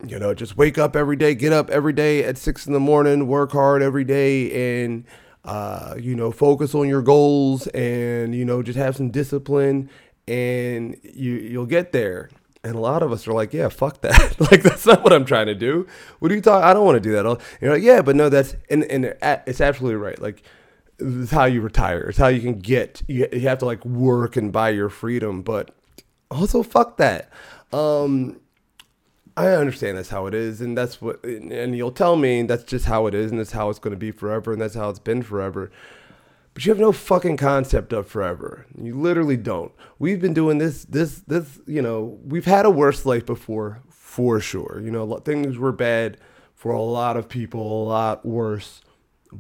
you 0.07 0.19
know 0.19 0.35
just 0.35 0.57
wake 0.57 0.79
up 0.79 0.97
every 0.97 1.17
day, 1.17 1.35
get 1.35 1.53
up 1.53 1.71
every 1.71 1.93
day 1.93 2.25
at 2.25 2.39
six 2.39 2.67
in 2.67 2.73
the 2.73 2.81
morning, 2.81 3.27
work 3.27 3.53
hard 3.53 3.83
every 3.83 4.05
day, 4.05 4.83
and 4.83 5.05
uh, 5.45 5.95
you 5.99 6.15
know 6.15 6.31
focus 6.31 6.75
on 6.75 6.89
your 6.89 7.03
goals, 7.03 7.67
and 7.69 8.35
you 8.35 8.45
know 8.45 8.63
just 8.63 8.79
have 8.79 8.97
some 8.97 9.11
discipline, 9.11 9.91
and 10.27 10.99
you 11.03 11.35
you'll 11.35 11.67
get 11.67 11.93
there. 11.93 12.31
And 12.63 12.75
a 12.75 12.81
lot 12.81 13.03
of 13.03 13.13
us 13.13 13.29
are 13.29 13.35
like, 13.35 13.53
yeah, 13.53 13.69
fuck 13.69 14.01
that. 14.01 14.41
like, 14.51 14.63
that's 14.63 14.87
not 14.87 15.05
what 15.05 15.13
I'm 15.13 15.27
trying 15.27 15.49
to 15.49 15.55
do. 15.55 15.87
What 16.19 16.33
are 16.33 16.35
you 16.35 16.41
talking? 16.41 16.65
I 16.65 16.73
don't 16.73 16.87
want 16.87 16.97
to 16.97 17.01
do 17.01 17.13
that. 17.13 17.41
You're 17.61 17.75
like, 17.75 17.83
yeah, 17.83 18.01
but 18.01 18.17
no, 18.17 18.31
that's, 18.31 18.57
and, 18.71 18.85
and 18.85 19.15
it's 19.47 19.61
absolutely 19.61 19.97
right. 19.97 20.19
Like, 20.19 20.43
it's 20.99 21.31
how 21.31 21.45
you 21.45 21.61
retire. 21.61 22.09
It's 22.09 22.17
how 22.17 22.29
you 22.29 22.41
can 22.41 22.59
get. 22.59 23.03
You, 23.07 23.29
you 23.33 23.41
have 23.41 23.59
to 23.59 23.67
like 23.67 23.85
work 23.85 24.37
and 24.37 24.51
buy 24.51 24.71
your 24.71 24.89
freedom, 24.89 25.43
but 25.43 25.75
also 26.31 26.63
fuck 26.63 26.97
that. 26.97 27.31
Um, 27.73 28.41
I 29.37 29.49
understand 29.49 29.99
that's 29.99 30.11
how 30.11 30.27
it 30.27 30.35
is, 30.35 30.61
and 30.61 30.77
that's 30.77 31.01
what. 31.01 31.25
And 31.25 31.77
you'll 31.77 31.91
tell 31.91 32.17
me 32.17 32.43
that's 32.43 32.65
just 32.65 32.87
how 32.87 33.07
it 33.07 33.15
is, 33.15 33.31
and 33.31 33.41
that's 33.41 33.53
how 33.53 33.71
it's 33.71 33.79
going 33.79 33.93
to 33.95 33.99
be 33.99 34.11
forever, 34.11 34.53
and 34.53 34.61
that's 34.61 34.75
how 34.75 34.91
it's 34.91 34.99
been 34.99 35.23
forever. 35.23 35.71
But 36.53 36.65
you 36.65 36.71
have 36.71 36.79
no 36.79 36.93
fucking 36.93 37.37
concept 37.37 37.93
of 37.93 38.07
forever. 38.07 38.67
You 38.81 38.99
literally 38.99 39.37
don't. 39.37 39.73
We've 39.99 40.21
been 40.21 40.35
doing 40.35 40.59
this, 40.59 40.85
this, 40.85 41.17
this. 41.27 41.59
You 41.67 41.83
know, 41.83 42.19
we've 42.25 42.45
had 42.45 42.65
a 42.65 42.71
worse 42.71 43.05
life 43.05 43.27
before, 43.27 43.83
for 43.91 44.39
sure. 44.39 44.81
You 44.83 44.93
know, 44.93 45.17
things 45.19 45.59
were 45.59 45.73
bad 45.73 46.17
for 46.55 46.71
a 46.73 46.81
lot 46.81 47.17
of 47.17 47.29
people, 47.29 47.83
a 47.83 47.85
lot 47.85 48.25
worse 48.25 48.83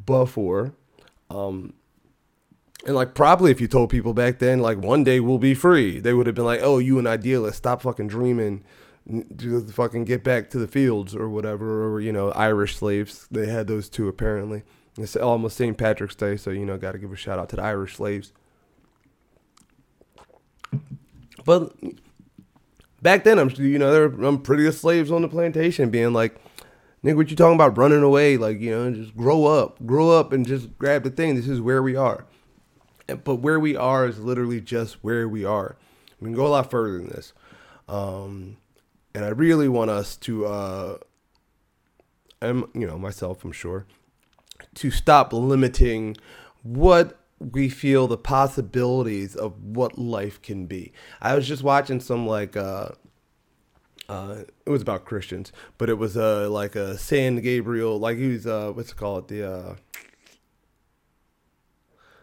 before 0.04 0.74
um, 1.30 1.74
and 2.86 2.94
like 2.94 3.14
probably 3.14 3.50
if 3.50 3.60
you 3.60 3.68
told 3.68 3.90
people 3.90 4.12
back 4.12 4.38
then, 4.38 4.60
like 4.60 4.78
one 4.78 5.04
day 5.04 5.20
we'll 5.20 5.38
be 5.38 5.54
free, 5.54 6.00
they 6.00 6.12
would 6.12 6.26
have 6.26 6.34
been 6.34 6.44
like, 6.44 6.60
"Oh, 6.62 6.78
you 6.78 6.98
an 6.98 7.06
idealist? 7.06 7.58
Stop 7.58 7.82
fucking 7.82 8.08
dreaming, 8.08 8.62
just 9.37 9.73
fucking 9.73 10.04
get 10.04 10.25
back 10.25 10.50
to 10.50 10.58
the 10.58 10.68
fields 10.68 11.14
or 11.14 11.28
whatever." 11.28 11.84
Or 11.84 12.00
you 12.00 12.12
know, 12.12 12.30
Irish 12.32 12.76
slaves, 12.76 13.26
they 13.30 13.46
had 13.46 13.66
those 13.66 13.88
too 13.88 14.08
apparently. 14.08 14.62
It's 14.96 15.16
almost 15.16 15.56
St. 15.56 15.76
Patrick's 15.76 16.14
Day, 16.14 16.37
so 16.37 16.50
you 16.50 16.64
know, 16.64 16.78
got 16.78 16.92
to 16.92 16.99
give 16.99 17.12
a 17.12 17.16
shout 17.16 17.38
out 17.38 17.49
to 17.50 17.56
the 17.56 17.62
Irish 17.62 17.96
slaves. 17.96 18.32
But 21.44 21.75
back 23.02 23.25
then, 23.25 23.38
I'm 23.38 23.50
you 23.50 23.78
know, 23.78 23.92
there 23.92 24.04
I'm 24.04 24.40
pretty 24.40 24.70
slaves 24.73 25.11
on 25.11 25.23
the 25.23 25.28
plantation, 25.28 25.90
being 25.90 26.12
like, 26.12 26.40
Nigga, 27.04 27.16
what 27.16 27.28
you 27.28 27.37
talking 27.37 27.54
about 27.54 27.76
running 27.76 28.02
away? 28.02 28.38
Like, 28.38 28.61
you 28.61 28.70
know, 28.70 28.90
just 28.90 29.14
grow 29.14 29.44
up. 29.44 29.84
Grow 29.84 30.11
up 30.11 30.32
and 30.32 30.46
just 30.46 30.78
grab 30.78 31.02
the 31.02 31.11
thing. 31.11 31.34
This 31.34 31.49
is 31.49 31.61
where 31.61 31.82
we 31.82 31.94
are. 31.94 32.25
But 33.06 33.37
where 33.37 33.61
we 33.61 33.76
are 33.76 34.06
is 34.06 34.18
literally 34.18 34.62
just 34.62 35.04
where 35.04 35.28
we 35.28 35.44
are. 35.44 35.76
We 36.18 36.26
can 36.26 36.34
go 36.34 36.46
a 36.46 36.49
lot 36.49 36.70
further 36.70 36.96
than 36.96 37.08
this. 37.08 37.34
Um, 37.90 38.56
and 39.14 39.25
I 39.25 39.28
really 39.28 39.68
want 39.68 39.90
us 39.90 40.16
to, 40.18 40.47
uh, 40.47 40.99
and, 42.40 42.64
you 42.75 42.87
know, 42.87 42.99
myself, 42.99 43.44
I'm 43.44 43.52
sure, 43.52 43.87
to 44.75 44.90
stop 44.90 45.33
limiting 45.33 46.16
what 46.62 47.18
we 47.38 47.68
feel 47.68 48.06
the 48.06 48.16
possibilities 48.16 49.37
of 49.37 49.62
what 49.62 49.99
life 49.99 50.40
can 50.40 50.66
be. 50.66 50.92
I 51.21 51.35
was 51.35 51.47
just 51.47 51.62
watching 51.62 52.00
some 52.00 52.26
like 52.26 52.56
uh 52.56 52.90
uh, 54.06 54.42
it 54.66 54.71
was 54.71 54.83
about 54.83 55.06
Christians, 55.06 55.50
but 55.78 55.88
it 55.88 55.94
was 55.94 56.16
uh 56.16 56.49
like 56.50 56.76
a 56.76 56.99
San 56.99 57.37
Gabriel, 57.37 57.99
like 57.99 58.18
he 58.18 58.28
was 58.28 58.47
uh 58.47 58.73
what's 58.73 58.92
it 58.92 58.97
called 58.97 59.28
the 59.28 59.50
uh 59.50 59.75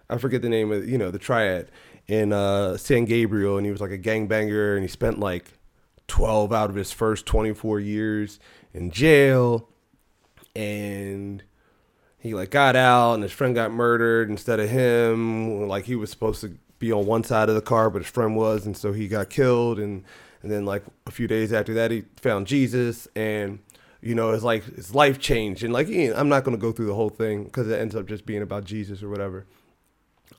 I 0.09 0.17
forget 0.17 0.41
the 0.41 0.49
name 0.49 0.71
of 0.71 0.87
you 0.87 0.97
know 0.97 1.11
the 1.11 1.19
triad 1.19 1.71
in 2.07 2.33
uh 2.33 2.77
San 2.77 3.05
Gabriel, 3.05 3.57
and 3.57 3.65
he 3.65 3.71
was 3.71 3.81
like 3.81 3.91
a 3.91 3.97
gangbanger, 3.97 4.75
and 4.75 4.83
he 4.83 4.87
spent 4.87 5.19
like 5.19 5.53
twelve 6.11 6.51
out 6.51 6.69
of 6.69 6.75
his 6.75 6.91
first 6.91 7.25
twenty 7.25 7.53
four 7.53 7.79
years 7.79 8.37
in 8.73 8.91
jail, 8.91 9.69
and 10.53 11.41
he 12.19 12.33
like 12.33 12.51
got 12.51 12.75
out, 12.75 13.13
and 13.13 13.23
his 13.23 13.31
friend 13.31 13.55
got 13.55 13.71
murdered 13.71 14.29
instead 14.29 14.59
of 14.59 14.69
him. 14.69 15.69
Like 15.69 15.85
he 15.85 15.95
was 15.95 16.09
supposed 16.09 16.41
to 16.41 16.57
be 16.79 16.91
on 16.91 17.05
one 17.05 17.23
side 17.23 17.47
of 17.47 17.55
the 17.55 17.61
car, 17.61 17.89
but 17.89 18.01
his 18.01 18.11
friend 18.11 18.35
was, 18.35 18.65
and 18.65 18.75
so 18.75 18.91
he 18.91 19.07
got 19.07 19.29
killed, 19.29 19.79
and 19.79 20.03
and 20.41 20.51
then 20.51 20.65
like 20.65 20.83
a 21.07 21.11
few 21.11 21.27
days 21.27 21.53
after 21.53 21.73
that, 21.75 21.91
he 21.91 22.03
found 22.17 22.45
Jesus, 22.45 23.07
and 23.15 23.59
you 24.01 24.13
know, 24.13 24.31
it's 24.31 24.43
like 24.43 24.65
his 24.75 24.93
life 24.93 25.17
changed. 25.17 25.63
And 25.63 25.71
like, 25.71 25.87
I'm 25.87 26.27
not 26.27 26.43
gonna 26.43 26.57
go 26.57 26.73
through 26.73 26.87
the 26.87 26.93
whole 26.95 27.09
thing 27.09 27.45
because 27.45 27.69
it 27.69 27.79
ends 27.79 27.95
up 27.95 28.05
just 28.05 28.25
being 28.25 28.41
about 28.41 28.65
Jesus 28.65 29.01
or 29.01 29.09
whatever. 29.09 29.45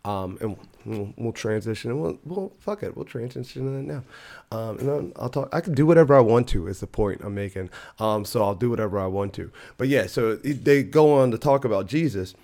Um, 0.04 0.37
and 0.40 0.56
we'll, 0.85 1.14
we'll 1.16 1.32
transition. 1.32 1.90
And 1.90 2.02
we'll, 2.02 2.18
we'll 2.25 2.52
fuck 2.59 2.82
it. 2.82 2.97
We'll 2.97 3.04
transition 3.04 3.68
in 3.68 3.87
now. 3.87 4.02
Um, 4.50 4.78
and 4.78 4.90
I'll, 4.90 5.12
I'll, 5.16 5.28
talk. 5.28 5.49
I 5.52 5.61
can 5.61 5.75
do 5.75 5.87
whatever 5.87 6.14
I 6.14 6.21
want 6.21 6.49
to. 6.49 6.66
Is 6.66 6.80
the 6.80 6.87
point 6.87 7.21
I'm 7.23 7.35
making. 7.35 7.71
Um, 7.99 8.25
so 8.25 8.42
I'll 8.42 8.54
do 8.54 8.71
whatever 8.71 8.99
I 8.99 9.06
want 9.06 9.32
to. 9.35 9.52
But 9.76 9.88
yeah, 9.88 10.06
so 10.06 10.37
they 10.37 10.82
go 10.82 11.14
on 11.14 11.30
to 11.30 11.38
talk 11.38 11.64
about 11.64 11.87
Jesus 11.87 12.35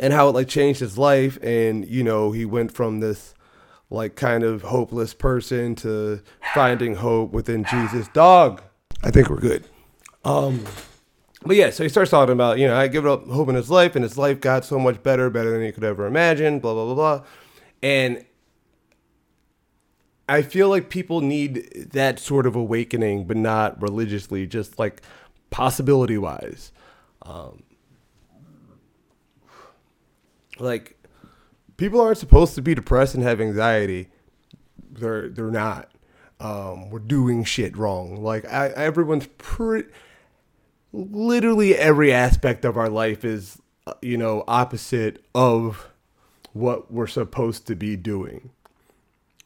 and 0.00 0.12
how 0.12 0.28
it 0.28 0.32
like 0.32 0.48
changed 0.48 0.80
his 0.80 0.96
life, 0.96 1.38
and 1.42 1.86
you 1.86 2.02
know, 2.02 2.32
he 2.32 2.44
went 2.44 2.72
from 2.72 3.00
this 3.00 3.34
like 3.90 4.16
kind 4.16 4.42
of 4.42 4.62
hopeless 4.62 5.12
person 5.12 5.74
to 5.76 6.22
finding 6.54 6.94
hope 6.96 7.30
within 7.32 7.64
Jesus. 7.64 8.08
Dog, 8.08 8.62
I 9.02 9.10
think 9.10 9.28
we're 9.28 9.40
good. 9.40 9.64
Um, 10.24 10.64
but 11.44 11.56
yeah, 11.56 11.70
so 11.70 11.82
he 11.82 11.88
starts 11.88 12.10
talking 12.10 12.32
about, 12.32 12.58
you 12.58 12.66
know, 12.66 12.76
I 12.76 12.88
give 12.88 13.06
up 13.06 13.26
hope 13.26 13.48
in 13.48 13.54
his 13.54 13.70
life, 13.70 13.96
and 13.96 14.02
his 14.02 14.18
life 14.18 14.40
got 14.40 14.64
so 14.64 14.78
much 14.78 15.02
better, 15.02 15.30
better 15.30 15.50
than 15.50 15.62
he 15.62 15.72
could 15.72 15.84
ever 15.84 16.06
imagine, 16.06 16.58
blah, 16.58 16.74
blah, 16.74 16.84
blah, 16.86 16.94
blah. 16.94 17.24
And 17.82 18.24
I 20.28 20.42
feel 20.42 20.68
like 20.68 20.88
people 20.88 21.20
need 21.20 21.90
that 21.92 22.18
sort 22.18 22.46
of 22.46 22.54
awakening, 22.54 23.26
but 23.26 23.36
not 23.36 23.80
religiously, 23.82 24.46
just 24.46 24.78
like 24.78 25.02
possibility 25.50 26.16
wise. 26.16 26.72
Um, 27.22 27.62
like, 30.58 30.96
people 31.76 32.00
aren't 32.00 32.18
supposed 32.18 32.54
to 32.54 32.62
be 32.62 32.74
depressed 32.74 33.14
and 33.14 33.22
have 33.24 33.40
anxiety. 33.40 34.08
They're 34.90 35.28
they're 35.28 35.50
not. 35.50 35.90
Um, 36.38 36.90
we're 36.90 36.98
doing 36.98 37.44
shit 37.44 37.76
wrong. 37.76 38.22
Like 38.22 38.44
I, 38.44 38.68
everyone's 38.68 39.28
pretty. 39.38 39.88
Literally 40.92 41.74
every 41.74 42.12
aspect 42.12 42.64
of 42.64 42.76
our 42.76 42.88
life 42.88 43.24
is, 43.24 43.60
uh, 43.86 43.94
you 44.02 44.16
know, 44.16 44.44
opposite 44.46 45.24
of 45.34 45.88
what 46.52 46.92
we're 46.92 47.06
supposed 47.06 47.66
to 47.66 47.74
be 47.74 47.96
doing. 47.96 48.50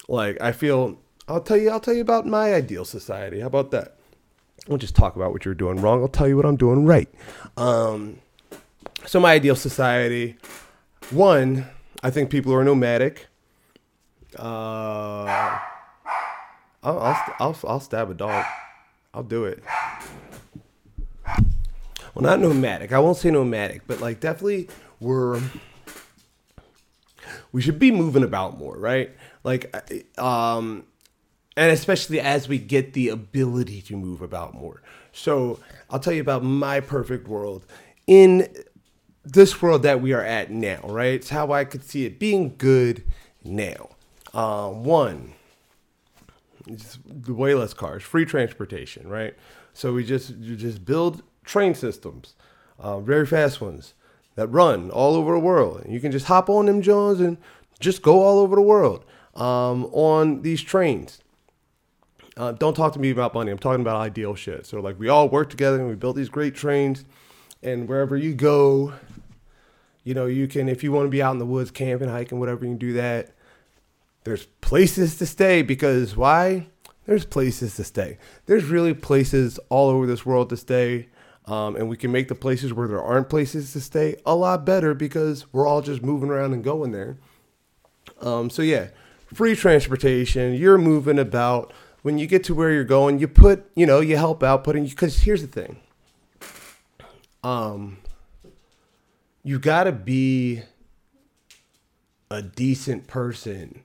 Like 0.08 0.40
I 0.40 0.52
feel. 0.52 0.98
I'll 1.28 1.40
tell 1.40 1.56
you. 1.56 1.70
I'll 1.70 1.80
tell 1.80 1.94
you 1.94 2.02
about 2.02 2.26
my 2.26 2.54
ideal 2.54 2.84
society. 2.84 3.40
How 3.40 3.46
about 3.46 3.70
that? 3.72 3.96
Won't 4.68 4.80
just 4.80 4.96
talk 4.96 5.14
about 5.14 5.32
what 5.32 5.44
you're 5.44 5.54
doing 5.54 5.80
wrong. 5.80 6.02
I'll 6.02 6.08
tell 6.08 6.26
you 6.26 6.36
what 6.36 6.46
I'm 6.46 6.56
doing 6.56 6.86
right. 6.86 7.08
Um, 7.56 8.18
so 9.06 9.20
my 9.20 9.32
ideal 9.32 9.54
society, 9.54 10.36
one, 11.10 11.66
I 12.02 12.10
think 12.10 12.30
people 12.30 12.52
are 12.52 12.64
nomadic. 12.64 13.28
Uh, 14.36 15.58
I'll, 16.82 16.98
I'll, 16.98 17.34
I'll, 17.38 17.58
I'll 17.68 17.80
stab 17.80 18.10
a 18.10 18.14
dog. 18.14 18.44
I'll 19.14 19.22
do 19.22 19.44
it. 19.44 19.62
Well, 22.16 22.22
not 22.22 22.40
nomadic. 22.40 22.92
I 22.92 22.98
won't 22.98 23.18
say 23.18 23.30
nomadic, 23.30 23.86
but 23.86 24.00
like 24.00 24.20
definitely 24.20 24.70
we're 25.00 25.38
we 27.52 27.60
should 27.60 27.78
be 27.78 27.90
moving 27.90 28.22
about 28.22 28.56
more, 28.56 28.74
right? 28.78 29.14
Like, 29.44 29.70
um, 30.18 30.84
and 31.58 31.70
especially 31.70 32.18
as 32.18 32.48
we 32.48 32.56
get 32.56 32.94
the 32.94 33.10
ability 33.10 33.82
to 33.82 33.98
move 33.98 34.22
about 34.22 34.54
more. 34.54 34.80
So 35.12 35.60
I'll 35.90 35.98
tell 35.98 36.14
you 36.14 36.22
about 36.22 36.42
my 36.42 36.80
perfect 36.80 37.28
world. 37.28 37.66
In 38.06 38.48
this 39.22 39.60
world 39.60 39.82
that 39.82 40.00
we 40.00 40.14
are 40.14 40.24
at 40.24 40.50
now, 40.50 40.80
right? 40.84 41.12
It's 41.12 41.28
how 41.28 41.52
I 41.52 41.66
could 41.66 41.84
see 41.84 42.06
it 42.06 42.18
being 42.18 42.54
good 42.56 43.04
now. 43.44 43.90
Uh, 44.32 44.70
one, 44.70 45.34
way 47.28 47.54
less 47.54 47.74
cars, 47.74 48.02
free 48.02 48.24
transportation, 48.24 49.06
right? 49.06 49.34
So 49.74 49.92
we 49.92 50.02
just 50.02 50.40
just 50.40 50.86
build 50.86 51.22
train 51.46 51.74
systems, 51.74 52.34
uh, 52.78 53.00
very 53.00 53.24
fast 53.24 53.60
ones 53.60 53.94
that 54.34 54.48
run 54.48 54.90
all 54.90 55.14
over 55.14 55.32
the 55.32 55.40
world. 55.40 55.84
You 55.88 56.00
can 56.00 56.12
just 56.12 56.26
hop 56.26 56.50
on 56.50 56.66
them 56.66 56.82
Jones 56.82 57.20
and 57.20 57.38
just 57.80 58.02
go 58.02 58.22
all 58.22 58.38
over 58.38 58.54
the 58.54 58.62
world 58.62 59.04
um, 59.34 59.86
on 59.86 60.42
these 60.42 60.60
trains. 60.60 61.20
Uh, 62.36 62.52
don't 62.52 62.74
talk 62.74 62.92
to 62.92 62.98
me 62.98 63.10
about 63.10 63.32
money. 63.32 63.50
I'm 63.50 63.58
talking 63.58 63.80
about 63.80 63.96
ideal 63.96 64.34
shit. 64.34 64.66
So 64.66 64.80
like 64.80 64.98
we 64.98 65.08
all 65.08 65.28
work 65.28 65.48
together 65.48 65.78
and 65.78 65.88
we 65.88 65.94
built 65.94 66.16
these 66.16 66.28
great 66.28 66.54
trains, 66.54 67.04
and 67.62 67.88
wherever 67.88 68.14
you 68.16 68.34
go, 68.34 68.92
you 70.04 70.12
know 70.12 70.26
you 70.26 70.46
can 70.46 70.68
if 70.68 70.84
you 70.84 70.92
want 70.92 71.06
to 71.06 71.10
be 71.10 71.22
out 71.22 71.32
in 71.32 71.38
the 71.38 71.46
woods 71.46 71.70
camping, 71.70 72.10
hiking, 72.10 72.38
whatever 72.38 72.64
you 72.64 72.72
can 72.72 72.78
do 72.78 72.92
that. 72.94 73.32
There's 74.24 74.44
places 74.60 75.16
to 75.18 75.26
stay 75.26 75.62
because 75.62 76.14
why? 76.16 76.66
There's 77.06 77.24
places 77.24 77.76
to 77.76 77.84
stay. 77.84 78.18
There's 78.46 78.64
really 78.64 78.92
places 78.92 79.58
all 79.68 79.88
over 79.88 80.06
this 80.06 80.26
world 80.26 80.50
to 80.50 80.56
stay. 80.56 81.08
Um, 81.46 81.76
and 81.76 81.88
we 81.88 81.96
can 81.96 82.10
make 82.10 82.26
the 82.28 82.34
places 82.34 82.72
where 82.72 82.88
there 82.88 83.02
aren't 83.02 83.28
places 83.28 83.72
to 83.72 83.80
stay 83.80 84.16
a 84.26 84.34
lot 84.34 84.64
better 84.64 84.94
because 84.94 85.52
we're 85.52 85.66
all 85.66 85.80
just 85.80 86.02
moving 86.02 86.28
around 86.28 86.52
and 86.52 86.64
going 86.64 86.90
there. 86.90 87.18
Um, 88.20 88.50
so 88.50 88.62
yeah, 88.62 88.88
free 89.32 89.54
transportation. 89.54 90.54
You're 90.54 90.78
moving 90.78 91.18
about. 91.18 91.72
When 92.02 92.18
you 92.18 92.28
get 92.28 92.44
to 92.44 92.54
where 92.54 92.70
you're 92.70 92.84
going, 92.84 93.18
you 93.18 93.26
put, 93.26 93.68
you 93.74 93.84
know, 93.84 93.98
you 93.98 94.16
help 94.16 94.42
out 94.44 94.62
putting. 94.62 94.84
Because 94.84 95.22
here's 95.22 95.42
the 95.42 95.48
thing. 95.48 95.80
Um, 97.42 97.98
you 99.42 99.58
gotta 99.58 99.92
be 99.92 100.62
a 102.30 102.42
decent 102.42 103.06
person 103.06 103.82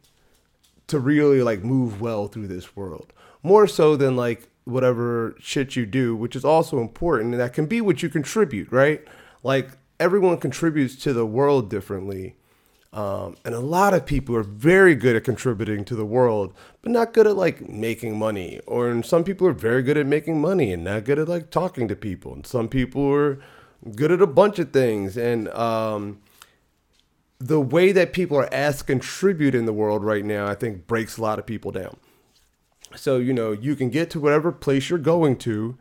to 0.87 0.99
really 0.99 1.41
like 1.41 1.63
move 1.63 2.01
well 2.01 2.27
through 2.27 2.47
this 2.47 2.75
world. 2.75 3.13
More 3.43 3.67
so 3.67 3.95
than 3.95 4.15
like 4.15 4.50
whatever 4.65 5.35
shit 5.39 5.75
you 5.75 5.85
do, 5.85 6.15
which 6.15 6.35
is 6.35 6.45
also 6.45 6.79
important. 6.79 7.33
And 7.33 7.41
that 7.41 7.53
can 7.53 7.65
be 7.65 7.81
what 7.81 8.03
you 8.03 8.09
contribute, 8.09 8.71
right? 8.71 9.03
Like 9.43 9.71
everyone 9.99 10.37
contributes 10.37 10.95
to 10.97 11.13
the 11.13 11.25
world 11.25 11.69
differently. 11.69 12.35
Um, 12.93 13.37
and 13.45 13.55
a 13.55 13.59
lot 13.59 13.93
of 13.93 14.05
people 14.05 14.35
are 14.35 14.43
very 14.43 14.95
good 14.95 15.15
at 15.15 15.23
contributing 15.23 15.85
to 15.85 15.95
the 15.95 16.05
world, 16.05 16.53
but 16.81 16.91
not 16.91 17.13
good 17.13 17.25
at 17.25 17.37
like 17.37 17.69
making 17.69 18.19
money. 18.19 18.59
Or 18.67 19.01
some 19.03 19.23
people 19.23 19.47
are 19.47 19.53
very 19.53 19.81
good 19.81 19.97
at 19.97 20.05
making 20.05 20.41
money 20.41 20.73
and 20.73 20.83
not 20.83 21.05
good 21.05 21.17
at 21.17 21.29
like 21.29 21.51
talking 21.51 21.87
to 21.87 21.95
people. 21.95 22.33
And 22.33 22.45
some 22.45 22.67
people 22.67 23.09
are 23.13 23.39
good 23.95 24.11
at 24.11 24.21
a 24.21 24.27
bunch 24.27 24.59
of 24.59 24.71
things. 24.73 25.17
And 25.17 25.47
um, 25.49 26.19
the 27.39 27.61
way 27.61 27.93
that 27.93 28.11
people 28.11 28.37
are 28.37 28.53
asked 28.53 28.79
to 28.79 28.85
contribute 28.85 29.55
in 29.55 29.65
the 29.65 29.73
world 29.73 30.03
right 30.03 30.25
now, 30.25 30.47
I 30.47 30.55
think 30.55 30.85
breaks 30.85 31.17
a 31.17 31.21
lot 31.21 31.39
of 31.39 31.45
people 31.45 31.71
down. 31.71 31.95
So, 32.95 33.17
you 33.17 33.33
know, 33.33 33.51
you 33.51 33.75
can 33.75 33.89
get 33.89 34.09
to 34.11 34.19
whatever 34.19 34.51
place 34.51 34.89
you're 34.89 34.99
going 34.99 35.37
to. 35.39 35.77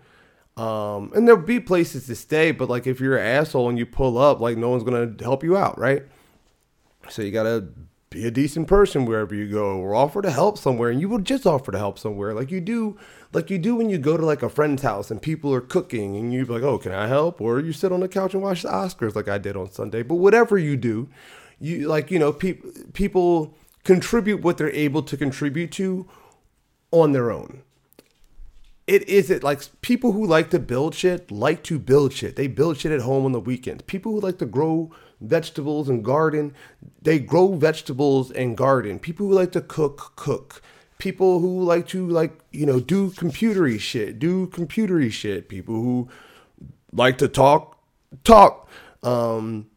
Um, 0.57 1.13
and 1.15 1.27
there'll 1.27 1.41
be 1.41 1.61
places 1.61 2.07
to 2.07 2.15
stay, 2.15 2.51
but 2.51 2.69
like 2.69 2.87
if 2.87 3.01
you're 3.01 3.17
an 3.17 3.27
asshole 3.27 3.69
and 3.69 3.79
you 3.79 3.87
pull 3.87 4.19
up, 4.19 4.41
like 4.41 4.59
no 4.59 4.69
one's 4.69 4.83
gonna 4.83 5.15
help 5.21 5.43
you 5.43 5.57
out, 5.57 5.79
right? 5.79 6.03
So 7.09 7.23
you 7.23 7.31
gotta 7.31 7.69
be 8.11 8.27
a 8.27 8.31
decent 8.31 8.67
person 8.67 9.07
wherever 9.07 9.35
you 9.35 9.49
go, 9.49 9.79
or 9.79 9.95
offer 9.95 10.21
to 10.21 10.31
help 10.31 10.59
somewhere, 10.59 10.91
and 10.91 11.01
you 11.01 11.09
will 11.09 11.21
just 11.21 11.47
offer 11.47 11.73
to 11.73 11.79
help 11.79 11.99
somewhere, 11.99 12.35
like 12.35 12.51
you 12.51 12.61
do, 12.61 12.99
like 13.33 13.49
you 13.49 13.57
do 13.59 13.77
when 13.77 13.89
you 13.89 13.97
go 13.97 14.17
to 14.17 14.27
like 14.27 14.43
a 14.43 14.51
friend's 14.51 14.83
house 14.83 15.11
and 15.11 15.23
people 15.23 15.55
are 15.55 15.61
cooking, 15.61 16.17
and 16.17 16.33
you're 16.33 16.45
like, 16.45 16.63
"Oh, 16.63 16.77
can 16.77 16.93
I 16.93 17.07
help?" 17.07 17.41
Or 17.41 17.61
you 17.61 17.73
sit 17.73 17.93
on 17.93 18.01
the 18.01 18.09
couch 18.09 18.35
and 18.35 18.43
watch 18.43 18.63
the 18.63 18.69
Oscars, 18.69 19.15
like 19.15 19.29
I 19.29 19.39
did 19.39 19.57
on 19.57 19.71
Sunday. 19.71 20.03
But 20.03 20.17
whatever 20.17 20.59
you 20.59 20.77
do, 20.77 21.09
you 21.61 21.89
like 21.89 22.11
you 22.11 22.19
know, 22.19 22.33
people 22.33 22.71
people 22.93 23.57
contribute 23.85 24.43
what 24.43 24.59
they're 24.59 24.71
able 24.73 25.03
to 25.05 25.17
contribute 25.17 25.73
to 25.73 26.07
on 26.91 27.13
their 27.13 27.31
own. 27.31 27.63
It 28.87 29.09
is 29.09 29.31
it 29.31 29.45
like 29.45 29.63
people 29.83 30.13
who 30.13 30.27
like 30.27 30.51
to 30.51 30.59
build 30.59 30.95
shit 30.95 31.31
like 31.31 31.63
to 31.65 31.79
build 31.79 32.13
shit. 32.13 32.35
They 32.37 32.49
build 32.49 32.79
shit 32.79 32.91
at 32.91 33.03
home 33.03 33.25
on 33.25 33.33
the 33.33 33.41
weekends. 33.41 33.85
People 33.85 34.13
who 34.13 34.21
like 34.21 34.39
to 34.39 34.47
grow 34.47 34.91
vegetables 35.21 35.89
and 35.89 36.05
garden, 36.05 36.55
they 37.01 37.19
grow 37.19 37.55
vegetables 37.55 38.31
and 38.33 38.57
garden. 38.57 38.99
People 38.99 39.29
who 39.29 39.35
like 39.35 39.53
to 39.53 39.61
cook, 39.61 40.15
cook. 40.17 40.61
People 40.99 41.39
who 41.39 41.63
like 41.63 41.87
to 41.89 42.07
like, 42.09 42.33
you 42.51 42.67
know, 42.67 42.81
do 42.81 43.11
computery 43.11 43.79
shit, 43.79 44.19
do 44.19 44.49
computery 44.49 45.11
shit. 45.11 45.49
People 45.49 45.75
who 45.77 46.09
like 46.93 47.17
to 47.19 47.29
talk, 47.29 47.79
talk. 48.25 48.69
Um 49.03 49.71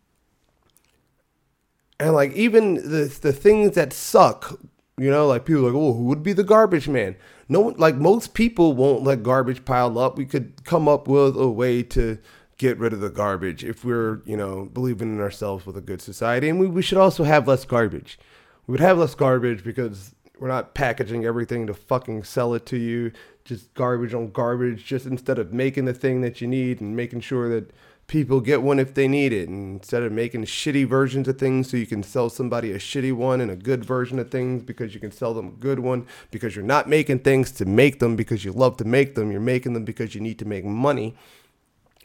and 2.00 2.14
like 2.14 2.34
even 2.34 2.76
the 2.76 3.16
the 3.22 3.32
things 3.32 3.76
that 3.76 3.94
suck, 3.94 4.60
you 4.98 5.10
know, 5.10 5.28
like 5.28 5.46
people 5.46 5.64
like, 5.64 5.74
oh, 5.74 5.94
who 5.94 6.04
would 6.04 6.24
be 6.24 6.34
the 6.34 6.44
garbage 6.44 6.88
man? 6.88 7.16
No, 7.50 7.74
like 7.78 7.96
most 7.96 8.34
people 8.34 8.74
won't 8.74 9.04
let 9.04 9.24
garbage 9.24 9.66
pile 9.66 9.98
up. 9.98 10.18
We 10.18 10.26
could 10.26 10.64
come 10.64 10.88
up 10.88 11.08
with 11.08 11.36
a 11.36 11.50
way 11.50 11.84
to 11.84 12.20
get 12.58 12.78
rid 12.78 12.94
of 12.94 13.02
the 13.02 13.10
garbage 13.10 13.64
if 13.64 13.84
we're, 13.84 14.22
you 14.26 14.38
know, 14.38 14.66
believing 14.66 15.14
in 15.14 15.22
ourselves 15.22 15.66
with 15.66 15.76
a 15.76 15.82
good 15.82 16.02
society. 16.02 16.48
And 16.48 16.60
we, 16.60 16.68
we 16.68 16.82
should 16.82 16.98
also 16.98 17.24
have 17.24 17.48
less 17.48 17.66
garbage. 17.66 18.20
We 18.68 18.74
would 18.74 18.80
have 18.80 18.98
less 18.98 19.16
garbage 19.16 19.64
because 19.64 20.14
we're 20.40 20.48
not 20.48 20.74
packaging 20.74 21.26
everything 21.26 21.68
to 21.68 21.74
fucking 21.74 22.24
sell 22.24 22.54
it 22.54 22.66
to 22.68 22.78
you. 22.78 23.12
Just 23.44 23.74
garbage 23.74 24.14
on 24.14 24.32
garbage, 24.32 24.86
just 24.86 25.06
instead 25.06 25.38
of 25.38 25.52
making 25.52 25.86
the 25.86 25.94
thing 25.94 26.22
that 26.22 26.40
you 26.40 26.48
need 26.48 26.80
and 26.80 26.96
making 26.96 27.22
sure 27.22 27.50
that 27.50 27.72
people 28.08 28.42
get 28.42 28.62
one 28.62 28.80
if 28.80 28.94
they 28.94 29.08
need 29.08 29.34
it. 29.34 29.50
Instead 29.50 30.04
of 30.04 30.12
making 30.12 30.44
shitty 30.46 30.88
versions 30.88 31.28
of 31.28 31.38
things 31.38 31.70
so 31.70 31.78
you 31.78 31.88
can 31.88 32.04
sell 32.04 32.30
somebody 32.30 32.72
a 32.72 32.78
shitty 32.78 33.14
one 33.14 33.42
and 33.42 33.50
a 33.50 33.56
good 33.56 33.84
version 33.84 34.20
of 34.20 34.30
things 34.30 34.64
because 34.64 34.94
you 34.94 35.00
can 35.00 35.12
sell 35.12 35.34
them 35.34 35.48
a 35.48 35.52
good 35.52 35.80
one 35.80 36.06
because 36.32 36.56
you're 36.56 36.66
not 36.66 36.88
making 36.88 37.20
things 37.20 37.52
to 37.52 37.66
make 37.66 38.00
them 38.00 38.16
because 38.16 38.46
you 38.46 38.52
love 38.52 38.78
to 38.78 38.86
make 38.86 39.16
them. 39.16 39.32
You're 39.32 39.42
making 39.42 39.74
them 39.74 39.86
because 39.86 40.16
you 40.16 40.22
need 40.22 40.40
to 40.40 40.46
make 40.46 40.66
money 40.66 41.16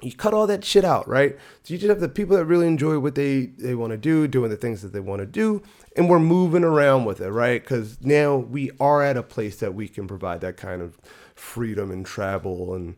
you 0.01 0.13
cut 0.13 0.33
all 0.33 0.47
that 0.47 0.65
shit 0.65 0.85
out, 0.85 1.09
right? 1.09 1.37
So 1.63 1.75
you 1.75 1.79
just 1.79 1.89
have 1.89 2.01
the 2.01 2.09
people 2.09 2.37
that 2.37 2.45
really 2.45 2.67
enjoy 2.67 2.99
what 2.99 3.15
they 3.15 3.47
they 3.47 3.75
want 3.75 3.91
to 3.91 3.97
do, 3.97 4.29
doing 4.29 4.51
the 4.51 4.57
things 4.57 4.83
that 4.83 4.93
they 4.93 5.01
want 5.01 5.21
to 5.21 5.27
do, 5.27 5.63
and 5.97 6.09
we're 6.09 6.21
moving 6.21 6.65
around 6.65 7.05
with 7.05 7.21
it, 7.21 7.31
right? 7.31 7.61
Because 7.61 8.01
now 8.01 8.37
we 8.37 8.71
are 8.79 9.03
at 9.03 9.17
a 9.17 9.23
place 9.23 9.57
that 9.57 9.75
we 9.75 9.89
can 9.89 10.07
provide 10.07 10.41
that 10.43 10.57
kind 10.57 10.83
of 10.83 10.99
freedom 11.35 11.91
and 11.91 12.07
travel 12.07 12.75
and 12.75 12.97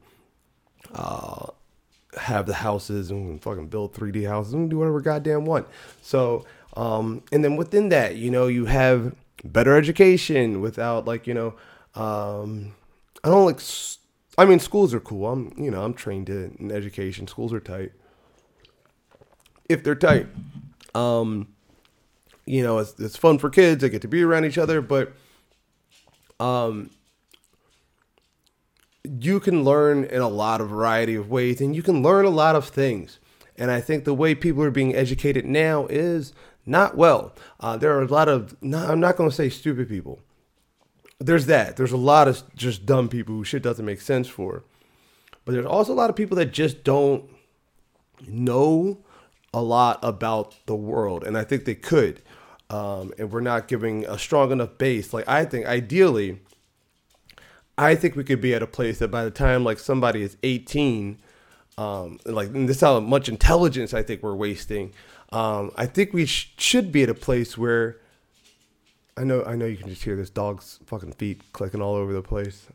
uh, 0.95 1.47
have 2.19 2.47
the 2.47 2.55
houses 2.55 3.11
and 3.11 3.41
fucking 3.43 3.69
build 3.69 3.95
3D 3.95 4.27
houses 4.27 4.55
and 4.55 4.71
do 4.71 4.79
whatever 4.79 5.01
goddamn 5.01 5.45
want. 5.45 5.67
So, 6.03 6.45
um, 6.77 7.23
and 7.33 7.45
then 7.45 7.57
within 7.57 7.89
that, 7.91 8.17
you 8.17 8.31
know, 8.31 8.47
you 8.47 8.65
have 8.67 9.15
better 9.45 9.77
education 9.77 10.61
without 10.61 11.07
like 11.07 11.27
you 11.27 11.35
know, 11.35 11.55
um, 11.95 12.75
I 13.25 13.29
don't 13.29 13.47
like. 13.47 13.61
I 14.39 14.47
mean, 14.47 14.59
schools 14.59 14.95
are 14.95 15.01
cool. 15.01 15.31
I'm, 15.31 15.53
you 15.59 15.71
know, 15.71 15.83
I'm 15.83 15.93
trained 15.93 16.31
in 16.31 16.71
education. 16.73 17.27
Schools 17.27 17.53
are 17.53 17.61
tight. 17.61 17.93
If 19.69 19.85
they're 19.85 19.95
tight, 19.95 20.29
um, 20.95 21.49
you 22.47 22.63
know, 22.63 22.79
it's, 22.79 22.99
it's 22.99 23.17
fun 23.17 23.39
for 23.39 23.51
kids. 23.51 23.83
They 23.83 23.91
get 23.91 24.01
to 24.03 24.09
be 24.09 24.23
around 24.23 24.47
each 24.47 24.57
other, 24.57 24.81
but, 24.81 25.13
um, 26.39 26.89
you 29.05 29.41
can 29.41 29.65
learn 29.65 30.05
in 30.05 30.21
a 30.21 30.29
lot 30.29 30.61
of 30.61 30.69
variety 30.69 31.15
of 31.15 31.31
ways, 31.31 31.61
and 31.61 31.75
you 31.75 31.83
can 31.83 32.03
learn 32.03 32.25
a 32.25 32.31
lot 32.31 32.57
of 32.57 32.69
things. 32.69 33.19
And 33.57 33.71
I 33.71 33.81
think 33.81 34.05
the 34.05 34.15
way 34.15 34.35
people 34.35 34.63
are 34.63 34.71
being 34.71 34.95
educated 34.95 35.45
now 35.45 35.87
is 35.87 36.33
not 36.65 36.97
well. 36.97 37.35
Uh, 37.59 37.77
there 37.77 37.97
are 37.97 38.03
a 38.03 38.07
lot 38.07 38.29
of, 38.29 38.57
no, 38.63 38.79
I'm 38.79 39.01
not 39.01 39.17
going 39.17 39.29
to 39.29 39.37
say 39.37 39.49
stupid 39.49 39.89
people 39.89 40.21
there's 41.21 41.47
that. 41.47 41.77
There's 41.77 41.93
a 41.93 41.99
lot 41.99 42.27
of 42.27 42.43
just 42.57 42.87
dumb 42.87 43.09
people 43.09 43.35
who 43.35 43.45
shit 43.45 43.63
doesn't 43.63 43.85
make 43.85 44.01
sense 44.01 44.27
for. 44.27 44.65
But 45.45 45.53
there's 45.53 45.67
also 45.67 45.93
a 45.93 45.95
lot 45.95 46.11
of 46.11 46.17
people 46.17 46.37
that 46.39 46.53
just 46.53 46.83
don't 46.83 47.31
know 48.27 48.99
a 49.53 49.63
lot 49.63 49.99
about 50.03 50.57
the 50.67 50.75
world. 50.75 51.25
And 51.25 51.37
I 51.37 51.45
think 51.45 51.65
they 51.65 51.75
could. 51.75 52.23
Um, 52.71 53.13
and 53.19 53.31
we're 53.31 53.41
not 53.41 53.69
giving 53.69 54.07
a 54.07 54.19
strong 54.19 54.51
enough 54.51 54.79
base. 54.79 55.13
Like, 55.13 55.29
I 55.29 55.45
think 55.45 55.67
ideally, 55.67 56.41
I 57.81 57.95
think 57.95 58.15
we 58.15 58.25
could 58.25 58.43
be 58.43 58.55
at 58.55 58.63
a 58.63 58.67
place 58.67 58.99
that 58.99 59.09
by 59.09 59.25
the 59.25 59.31
time 59.31 59.65
like 59.65 59.79
somebody 59.79 60.21
is 60.21 60.37
18, 60.43 61.19
um, 61.79 62.19
like 62.27 62.53
this 62.53 62.77
is 62.77 62.81
how 62.83 63.01
much 63.01 63.27
intelligence 63.27 63.95
I 63.95 64.03
think 64.03 64.23
we're 64.23 64.35
wasting. 64.35 64.93
Um, 65.33 65.71
I 65.77 65.87
think 65.87 66.13
we 66.13 66.27
sh- 66.27 66.53
should 66.59 66.93
be 66.93 67.03
at 67.05 67.09
a 67.09 67.15
place 67.15 67.57
where 67.57 67.97
I 69.17 69.25
know 69.25 69.43
I 69.45 69.57
know 69.57 69.65
you 69.65 69.79
can 69.79 69.89
just 69.89 70.03
hear 70.05 70.15
this 70.15 70.29
dog's 70.29 70.79
fucking 70.85 71.13
feet 71.13 71.41
clicking 71.55 71.81
all 71.81 71.95
over 71.95 72.13
the 72.13 72.21
place. 72.21 72.67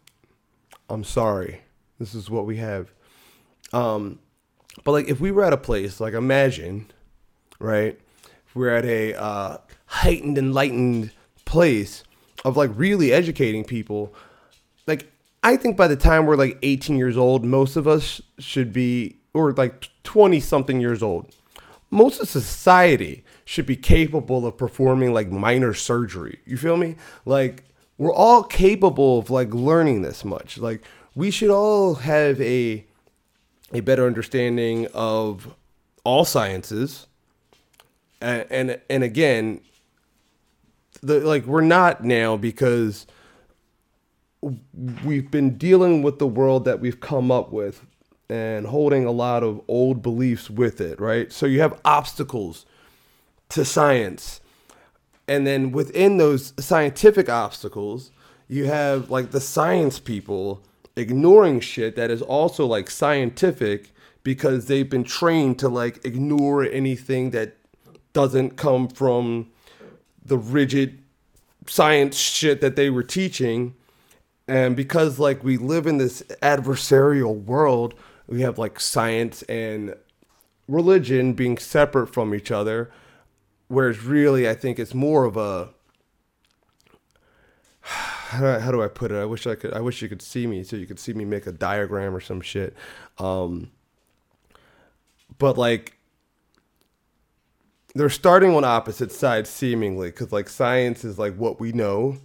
I'm 0.90 1.04
sorry. 1.04 1.62
This 2.00 2.16
is 2.16 2.30
what 2.32 2.48
we 2.48 2.58
have. 2.58 2.92
Um 3.74 4.18
but 4.84 4.92
like 4.92 5.08
if 5.08 5.20
we 5.20 5.32
were 5.32 5.44
at 5.44 5.54
a 5.54 5.58
place 5.58 6.00
like 6.00 6.16
imagine, 6.16 6.92
right? 7.60 8.00
If 8.48 8.56
we're 8.56 8.76
at 8.76 8.86
a 8.86 9.14
uh 9.14 9.58
heightened 9.86 10.40
enlightened 10.40 11.12
place 11.46 12.04
of 12.44 12.58
like 12.58 12.72
really 12.74 13.14
educating 13.14 13.64
people, 13.64 14.16
like 14.88 15.12
I 15.44 15.58
think 15.58 15.78
by 15.78 15.88
the 15.88 15.96
time 15.96 16.26
we're 16.26 16.36
like 16.36 16.58
18 16.64 16.98
years 16.98 17.18
old, 17.18 17.46
most 17.46 17.76
of 17.76 17.88
us 17.88 18.22
should 18.40 18.74
be 18.74 19.20
or 19.34 19.52
like 19.52 19.90
20 20.04 20.40
something 20.40 20.82
years 20.82 21.04
old. 21.04 21.36
Most 21.92 22.20
of 22.20 22.28
society 22.28 23.24
should 23.46 23.66
be 23.66 23.76
capable 23.76 24.46
of 24.48 24.58
performing 24.58 25.14
like 25.14 25.30
minor 25.30 25.74
surgery. 25.74 26.40
You 26.46 26.58
feel 26.58 26.78
me? 26.78 26.96
Like 27.26 27.64
we're 27.98 28.14
all 28.14 28.44
capable 28.44 29.20
of 29.20 29.30
like 29.30 29.54
learning 29.54 30.02
this 30.02 30.26
much. 30.26 30.58
Like 30.58 30.84
we 31.14 31.32
should 31.32 31.52
all 31.52 31.96
have 31.96 32.42
a 32.42 32.86
a 33.74 33.82
better 33.82 34.06
understanding 34.08 34.88
of 34.94 35.56
all 36.04 36.26
sciences. 36.26 37.08
And 38.20 38.46
and, 38.50 38.82
and 38.90 39.04
again, 39.04 39.62
the 41.02 41.20
like 41.20 41.46
we're 41.46 41.62
not 41.62 42.04
now 42.04 42.36
because 42.38 43.06
we've 45.04 45.32
been 45.32 45.58
dealing 45.58 46.02
with 46.02 46.20
the 46.20 46.28
world 46.28 46.66
that 46.66 46.80
we've 46.80 47.00
come 47.00 47.32
up 47.32 47.52
with 47.52 47.86
and 48.30 48.68
holding 48.68 49.06
a 49.06 49.12
lot 49.12 49.44
of 49.44 49.62
old 49.68 50.02
beliefs 50.02 50.50
with 50.50 50.82
it, 50.82 51.00
right? 51.00 51.32
So 51.32 51.46
you 51.46 51.62
have 51.62 51.80
obstacles 51.86 52.66
to 53.50 53.64
science. 53.64 54.42
And 55.28 55.46
then 55.46 55.72
within 55.72 56.18
those 56.18 56.54
scientific 56.60 57.30
obstacles, 57.30 58.12
you 58.48 58.66
have 58.66 59.10
like 59.10 59.32
the 59.32 59.42
science 59.42 60.00
people 60.00 60.64
ignoring 60.96 61.60
shit 61.60 61.96
that 61.96 62.10
is 62.10 62.22
also 62.22 62.66
like 62.66 62.90
scientific 62.90 63.92
because 64.24 64.68
they've 64.68 64.90
been 64.90 65.04
trained 65.04 65.60
to 65.60 65.70
like 65.70 66.04
ignore 66.06 66.64
anything 66.64 67.32
that 67.32 67.58
doesn't 68.14 68.52
come 68.52 68.88
from 68.88 69.52
the 70.24 70.38
rigid 70.38 71.00
science 71.68 72.18
shit 72.18 72.62
that 72.62 72.76
they 72.76 72.90
were 72.90 73.04
teaching 73.04 73.76
and 74.48 74.76
because 74.76 75.20
like 75.20 75.44
we 75.44 75.58
live 75.58 75.88
in 75.88 75.98
this 75.98 76.22
adversarial 76.42 77.44
world 77.44 77.94
we 78.28 78.42
have 78.42 78.58
like 78.58 78.80
science 78.80 79.42
and 79.44 79.96
religion 80.68 81.34
being 81.34 81.58
separate 81.58 82.08
from 82.08 82.34
each 82.34 82.52
other 82.52 82.92
whereas 83.68 84.04
really 84.04 84.48
i 84.48 84.54
think 84.54 84.80
it's 84.80 84.94
more 84.94 85.26
of 85.26 85.38
a 85.38 85.70
how 87.86 88.72
do, 88.72 88.82
I, 88.82 88.88
put 88.88 89.12
it? 89.12 89.18
I 89.18 89.26
wish 89.26 89.46
I 89.48 89.56
could. 89.56 89.74
I 89.74 89.80
wish 89.80 90.02
you 90.02 90.10
could 90.10 90.22
see 90.22 90.48
me 90.48 90.64
so 90.64 90.76
you 90.76 90.88
could 90.88 91.00
see 91.00 91.14
me 91.14 91.26
make 91.26 91.48
a 91.48 91.52
diagram 91.52 92.16
or 92.16 92.20
some 92.20 92.42
shit. 92.42 92.76
Um, 93.18 93.72
but 95.38 95.58
like, 95.58 95.98
they're 97.94 98.10
starting 98.10 98.56
on 98.56 98.64
opposite 98.64 99.12
sides 99.12 99.50
seemingly 99.50 100.10
because 100.10 100.32
like 100.32 100.50
science 100.50 101.06
is 101.06 101.18
like 101.18 101.36
what 101.36 101.60
we 101.60 101.72
know 101.72 102.18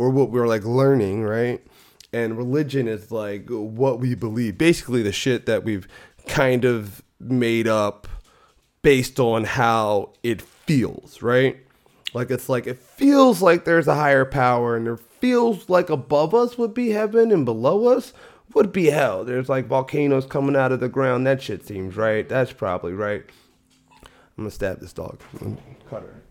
or 0.00 0.08
what 0.08 0.30
we're 0.30 0.48
like 0.48 0.64
learning, 0.64 1.24
right? 1.24 1.62
And 2.10 2.38
religion 2.38 2.88
is 2.88 3.12
like 3.12 3.50
what 3.50 4.00
we 4.00 4.14
believe. 4.14 4.56
Basically, 4.56 5.02
the 5.02 5.12
shit 5.12 5.44
that 5.44 5.62
we've 5.62 5.86
kind 6.26 6.64
of 6.64 7.02
made 7.20 7.68
up 7.68 8.08
based 8.80 9.20
on 9.20 9.44
how 9.44 10.14
it 10.22 10.40
feels, 10.40 11.20
right? 11.20 11.58
Like 12.14 12.30
it's 12.30 12.48
like 12.48 12.66
it 12.66 12.78
feels 12.78 13.42
like 13.42 13.66
there's 13.66 13.88
a 13.88 13.94
higher 13.94 14.24
power 14.24 14.74
and 14.74 14.86
there 14.86 14.96
feels 14.96 15.68
like 15.68 15.90
above 15.90 16.34
us 16.34 16.56
would 16.56 16.72
be 16.72 16.90
heaven 16.92 17.30
and 17.30 17.44
below 17.44 17.88
us 17.88 18.14
would 18.54 18.72
be 18.72 18.86
hell. 18.86 19.22
There's 19.22 19.50
like 19.50 19.66
volcanoes 19.66 20.24
coming 20.24 20.56
out 20.56 20.72
of 20.72 20.80
the 20.80 20.88
ground. 20.88 21.26
That 21.26 21.42
shit 21.42 21.66
seems 21.66 21.94
right. 21.94 22.26
That's 22.26 22.54
probably 22.54 22.94
right. 22.94 23.22
I'm 24.02 24.08
gonna 24.44 24.50
stab 24.50 24.80
this 24.80 24.94
dog. 24.94 25.20
Cut 25.90 26.04
her. 26.04 26.22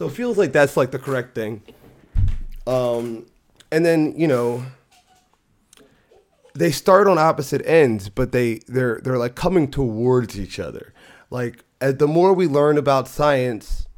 So 0.00 0.06
it 0.06 0.12
feels 0.12 0.38
like 0.38 0.52
that's 0.52 0.78
like 0.78 0.92
the 0.92 0.98
correct 0.98 1.34
thing. 1.34 1.60
Um, 2.66 3.26
and 3.70 3.84
then 3.84 4.14
you 4.16 4.26
know 4.26 4.64
they 6.54 6.70
start 6.70 7.06
on 7.06 7.18
opposite 7.18 7.60
ends, 7.66 8.08
but 8.08 8.32
they 8.32 8.60
they're 8.66 9.02
they're 9.04 9.18
like 9.18 9.34
coming 9.34 9.70
towards 9.70 10.40
each 10.40 10.58
other. 10.58 10.94
Like 11.28 11.66
as 11.82 11.96
the 11.96 12.08
more 12.08 12.32
we 12.32 12.46
learn 12.46 12.78
about 12.78 13.08
science, 13.08 13.88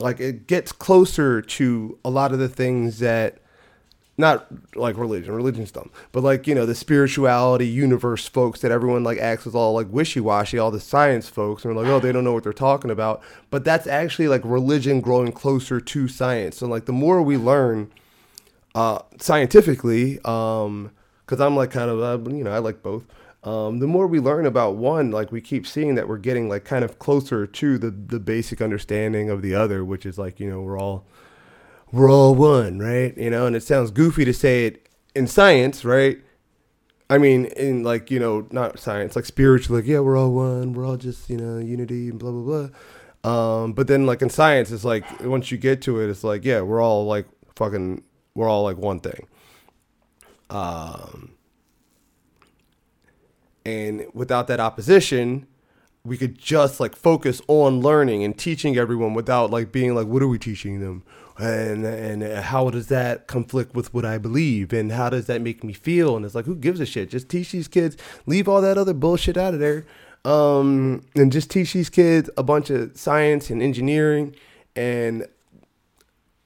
like 0.00 0.18
it 0.18 0.48
gets 0.48 0.72
closer 0.72 1.40
to 1.40 2.00
a 2.04 2.10
lot 2.10 2.32
of 2.32 2.40
the 2.40 2.48
things 2.48 2.98
that 2.98 3.38
not 4.18 4.48
like 4.74 4.98
religion, 4.98 5.32
religion's 5.32 5.70
dumb, 5.70 5.90
but 6.10 6.24
like 6.24 6.46
you 6.46 6.54
know 6.54 6.66
the 6.66 6.74
spirituality, 6.74 7.66
universe 7.66 8.26
folks 8.26 8.60
that 8.60 8.72
everyone 8.72 9.04
like 9.04 9.18
acts 9.18 9.46
as 9.46 9.54
all 9.54 9.72
like 9.72 9.86
wishy 9.90 10.20
washy, 10.20 10.58
all 10.58 10.72
the 10.72 10.80
science 10.80 11.28
folks, 11.28 11.64
and 11.64 11.74
we're 11.74 11.82
like, 11.82 11.90
oh, 11.90 12.00
they 12.00 12.10
don't 12.10 12.24
know 12.24 12.32
what 12.32 12.42
they're 12.42 12.52
talking 12.52 12.90
about. 12.90 13.22
But 13.50 13.64
that's 13.64 13.86
actually 13.86 14.28
like 14.28 14.42
religion 14.44 15.00
growing 15.00 15.30
closer 15.30 15.80
to 15.80 16.08
science. 16.08 16.60
And 16.60 16.70
like 16.70 16.86
the 16.86 16.92
more 16.92 17.22
we 17.22 17.36
learn 17.36 17.92
uh, 18.74 18.98
scientifically, 19.18 20.18
um, 20.24 20.90
because 21.24 21.40
I'm 21.40 21.54
like 21.54 21.70
kind 21.70 21.90
of 21.90 22.00
uh, 22.00 22.30
you 22.30 22.42
know 22.42 22.52
I 22.52 22.58
like 22.58 22.82
both. 22.82 23.04
Um, 23.44 23.78
the 23.78 23.86
more 23.86 24.08
we 24.08 24.18
learn 24.18 24.46
about 24.46 24.74
one, 24.74 25.12
like 25.12 25.30
we 25.30 25.40
keep 25.40 25.64
seeing 25.64 25.94
that 25.94 26.08
we're 26.08 26.18
getting 26.18 26.48
like 26.48 26.64
kind 26.64 26.84
of 26.84 26.98
closer 26.98 27.46
to 27.46 27.78
the 27.78 27.90
the 27.90 28.18
basic 28.18 28.60
understanding 28.60 29.30
of 29.30 29.42
the 29.42 29.54
other, 29.54 29.84
which 29.84 30.04
is 30.04 30.18
like 30.18 30.40
you 30.40 30.50
know 30.50 30.60
we're 30.60 30.78
all 30.78 31.06
we're 31.92 32.10
all 32.10 32.34
one, 32.34 32.78
right? 32.78 33.16
You 33.16 33.30
know, 33.30 33.46
and 33.46 33.56
it 33.56 33.62
sounds 33.62 33.90
goofy 33.90 34.24
to 34.24 34.34
say 34.34 34.66
it 34.66 34.88
in 35.14 35.26
science, 35.26 35.84
right? 35.84 36.18
I 37.10 37.18
mean, 37.18 37.46
in 37.46 37.82
like 37.82 38.10
you 38.10 38.20
know, 38.20 38.46
not 38.50 38.78
science, 38.78 39.16
like 39.16 39.24
spiritual, 39.24 39.76
like 39.76 39.86
yeah, 39.86 40.00
we're 40.00 40.16
all 40.16 40.32
one, 40.32 40.74
we're 40.74 40.86
all 40.86 40.96
just 40.96 41.30
you 41.30 41.38
know 41.38 41.58
unity 41.58 42.10
and 42.10 42.18
blah 42.18 42.30
blah 42.30 42.68
blah. 42.68 42.68
Um, 43.24 43.72
but 43.72 43.86
then 43.86 44.06
like 44.06 44.22
in 44.22 44.30
science, 44.30 44.70
it's 44.70 44.84
like 44.84 45.04
once 45.24 45.50
you 45.50 45.58
get 45.58 45.82
to 45.82 46.00
it, 46.00 46.10
it's 46.10 46.24
like 46.24 46.44
yeah, 46.44 46.60
we're 46.60 46.82
all 46.82 47.06
like 47.06 47.26
fucking, 47.56 48.02
we're 48.34 48.48
all 48.48 48.62
like 48.62 48.76
one 48.76 49.00
thing. 49.00 49.26
Um, 50.50 51.32
and 53.64 54.06
without 54.14 54.46
that 54.48 54.60
opposition, 54.60 55.46
we 56.04 56.16
could 56.16 56.38
just 56.38 56.80
like 56.80 56.96
focus 56.96 57.42
on 57.48 57.80
learning 57.80 58.24
and 58.24 58.36
teaching 58.38 58.76
everyone 58.76 59.14
without 59.14 59.50
like 59.50 59.72
being 59.72 59.94
like, 59.94 60.06
what 60.06 60.22
are 60.22 60.28
we 60.28 60.38
teaching 60.38 60.80
them? 60.80 61.02
And 61.38 61.84
and 61.86 62.22
how 62.22 62.68
does 62.70 62.88
that 62.88 63.28
conflict 63.28 63.74
with 63.74 63.94
what 63.94 64.04
I 64.04 64.18
believe? 64.18 64.72
And 64.72 64.90
how 64.90 65.08
does 65.08 65.26
that 65.26 65.40
make 65.40 65.62
me 65.62 65.72
feel? 65.72 66.16
And 66.16 66.24
it's 66.24 66.34
like, 66.34 66.46
who 66.46 66.56
gives 66.56 66.80
a 66.80 66.86
shit? 66.86 67.10
Just 67.10 67.28
teach 67.28 67.52
these 67.52 67.68
kids, 67.68 67.96
leave 68.26 68.48
all 68.48 68.60
that 68.60 68.76
other 68.76 68.94
bullshit 68.94 69.36
out 69.36 69.54
of 69.54 69.60
there. 69.60 69.86
Um, 70.24 71.04
and 71.14 71.30
just 71.30 71.48
teach 71.48 71.72
these 71.72 71.88
kids 71.88 72.28
a 72.36 72.42
bunch 72.42 72.70
of 72.70 72.96
science 72.96 73.50
and 73.50 73.62
engineering 73.62 74.34
and 74.74 75.26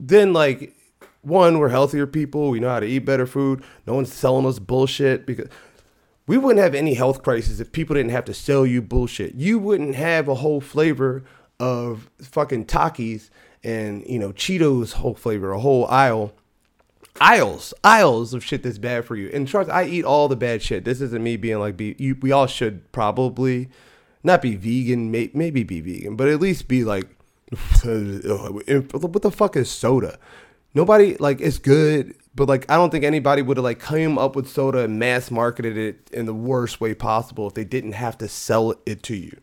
then 0.01 0.33
like 0.33 0.75
one, 1.23 1.59
we're 1.59 1.69
healthier 1.69 2.07
people. 2.07 2.51
We 2.51 2.61
know 2.61 2.69
how 2.69 2.81
to 2.81 2.87
eat 2.87 3.01
better 3.01 3.27
food. 3.27 3.63
No 3.87 3.95
one's 3.95 4.13
selling 4.13 4.47
us 4.47 4.59
bullshit 4.59 5.25
because 5.25 5.49
we 6.27 6.37
wouldn't 6.37 6.63
have 6.63 6.75
any 6.75 6.95
health 6.95 7.23
crisis 7.23 7.61
if 7.61 7.73
people 7.73 7.95
didn't 7.95 8.11
have 8.11 8.25
to 8.25 8.35
sell 8.35 8.67
you 8.67 8.83
bullshit. 8.83 9.35
You 9.35 9.59
wouldn't 9.59 9.95
have 9.95 10.29
a 10.29 10.37
whole 10.37 10.61
flavor 10.61 11.25
of 11.61 12.11
fucking 12.21 12.67
Takis 12.67 13.31
and 13.65 14.05
you 14.07 14.19
know 14.19 14.33
Cheetos 14.33 14.95
whole 14.95 15.15
flavor, 15.15 15.53
a 15.53 15.61
whole 15.61 15.87
aisle, 15.87 16.33
aisles, 17.21 17.75
aisles 17.85 18.35
of 18.35 18.45
shit 18.45 18.63
that's 18.63 18.79
bad 18.79 19.05
for 19.05 19.17
you. 19.17 19.31
And 19.33 19.47
trust, 19.47 19.71
I 19.71 19.85
eat 19.85 20.05
all 20.05 20.29
the 20.29 20.37
bad 20.37 20.63
shit. 20.63 20.85
This 20.85 21.01
isn't 21.01 21.23
me 21.23 21.37
being 21.37 21.59
like, 21.59 21.77
be 21.77 21.97
you, 21.99 22.17
we 22.21 22.33
all 22.33 22.47
should 22.47 22.91
probably 22.93 23.69
not 24.23 24.43
be 24.43 24.57
vegan, 24.57 25.11
may, 25.11 25.31
maybe 25.35 25.63
be 25.65 25.81
vegan, 25.81 26.17
but 26.17 26.29
at 26.29 26.41
least 26.41 26.69
be 26.69 26.85
like, 26.85 27.09
what 27.51 29.23
the 29.23 29.33
fuck 29.35 29.57
is 29.57 29.71
soda? 29.71 30.19
nobody 30.75 31.17
like 31.17 31.41
it's 31.41 31.59
good, 31.59 32.15
but 32.35 32.49
like 32.49 32.71
I 32.71 32.77
don't 32.77 32.91
think 32.91 33.05
anybody 33.05 33.43
would 33.43 33.57
have 33.57 33.65
like 33.65 33.79
come 33.79 34.19
up 34.19 34.37
with 34.37 34.49
soda 34.49 34.81
and 34.81 34.99
mass 34.99 35.31
marketed 35.31 35.77
it 35.77 36.11
in 36.13 36.27
the 36.27 36.35
worst 36.35 36.81
way 36.81 36.95
possible 36.95 37.47
if 37.47 37.55
they 37.55 37.65
didn't 37.65 37.93
have 37.93 38.19
to 38.19 38.29
sell 38.29 38.75
it 38.87 39.03
to 39.05 39.17
you. 39.17 39.39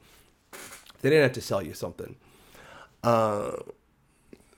They 1.02 1.10
didn't 1.10 1.24
have 1.24 1.34
to 1.34 1.42
sell 1.42 1.62
you 1.62 1.74
something. 1.74 2.16
Uh, 3.04 3.52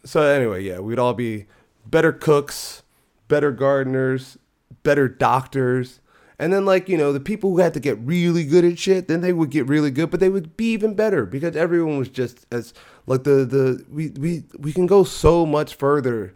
so 0.04 0.22
anyway, 0.22 0.64
yeah, 0.64 0.80
we'd 0.80 1.00
all 1.00 1.14
be 1.14 1.46
better 1.86 2.12
cooks, 2.12 2.84
better 3.28 3.52
gardeners, 3.52 4.38
better 4.84 5.08
doctors. 5.08 6.00
And 6.40 6.52
then 6.52 6.66
like, 6.66 6.90
you 6.90 6.98
know, 6.98 7.14
the 7.14 7.20
people 7.20 7.52
who 7.52 7.60
had 7.60 7.74
to 7.76 7.80
get 7.80 8.00
really 8.00 8.44
good 8.44 8.66
at 8.66 8.80
shit, 8.80 9.08
then 9.08 9.22
they 9.22 9.32
would 9.32 9.52
get 9.52 9.68
really 9.68 9.92
good, 9.92 10.10
but 10.10 10.20
they 10.20 10.30
would 10.30 10.58
be 10.58 10.72
even 10.72 10.96
better 10.96 11.26
because 11.26 11.56
everyone 11.56 11.98
was 11.98 12.10
just 12.10 12.48
as 12.52 12.74
like 13.06 13.24
the 13.24 13.46
the 13.46 13.86
we 13.92 14.10
we 14.10 14.44
we 14.58 14.74
can 14.74 14.88
go 14.88 15.04
so 15.04 15.46
much 15.46 15.76
further 15.76 16.34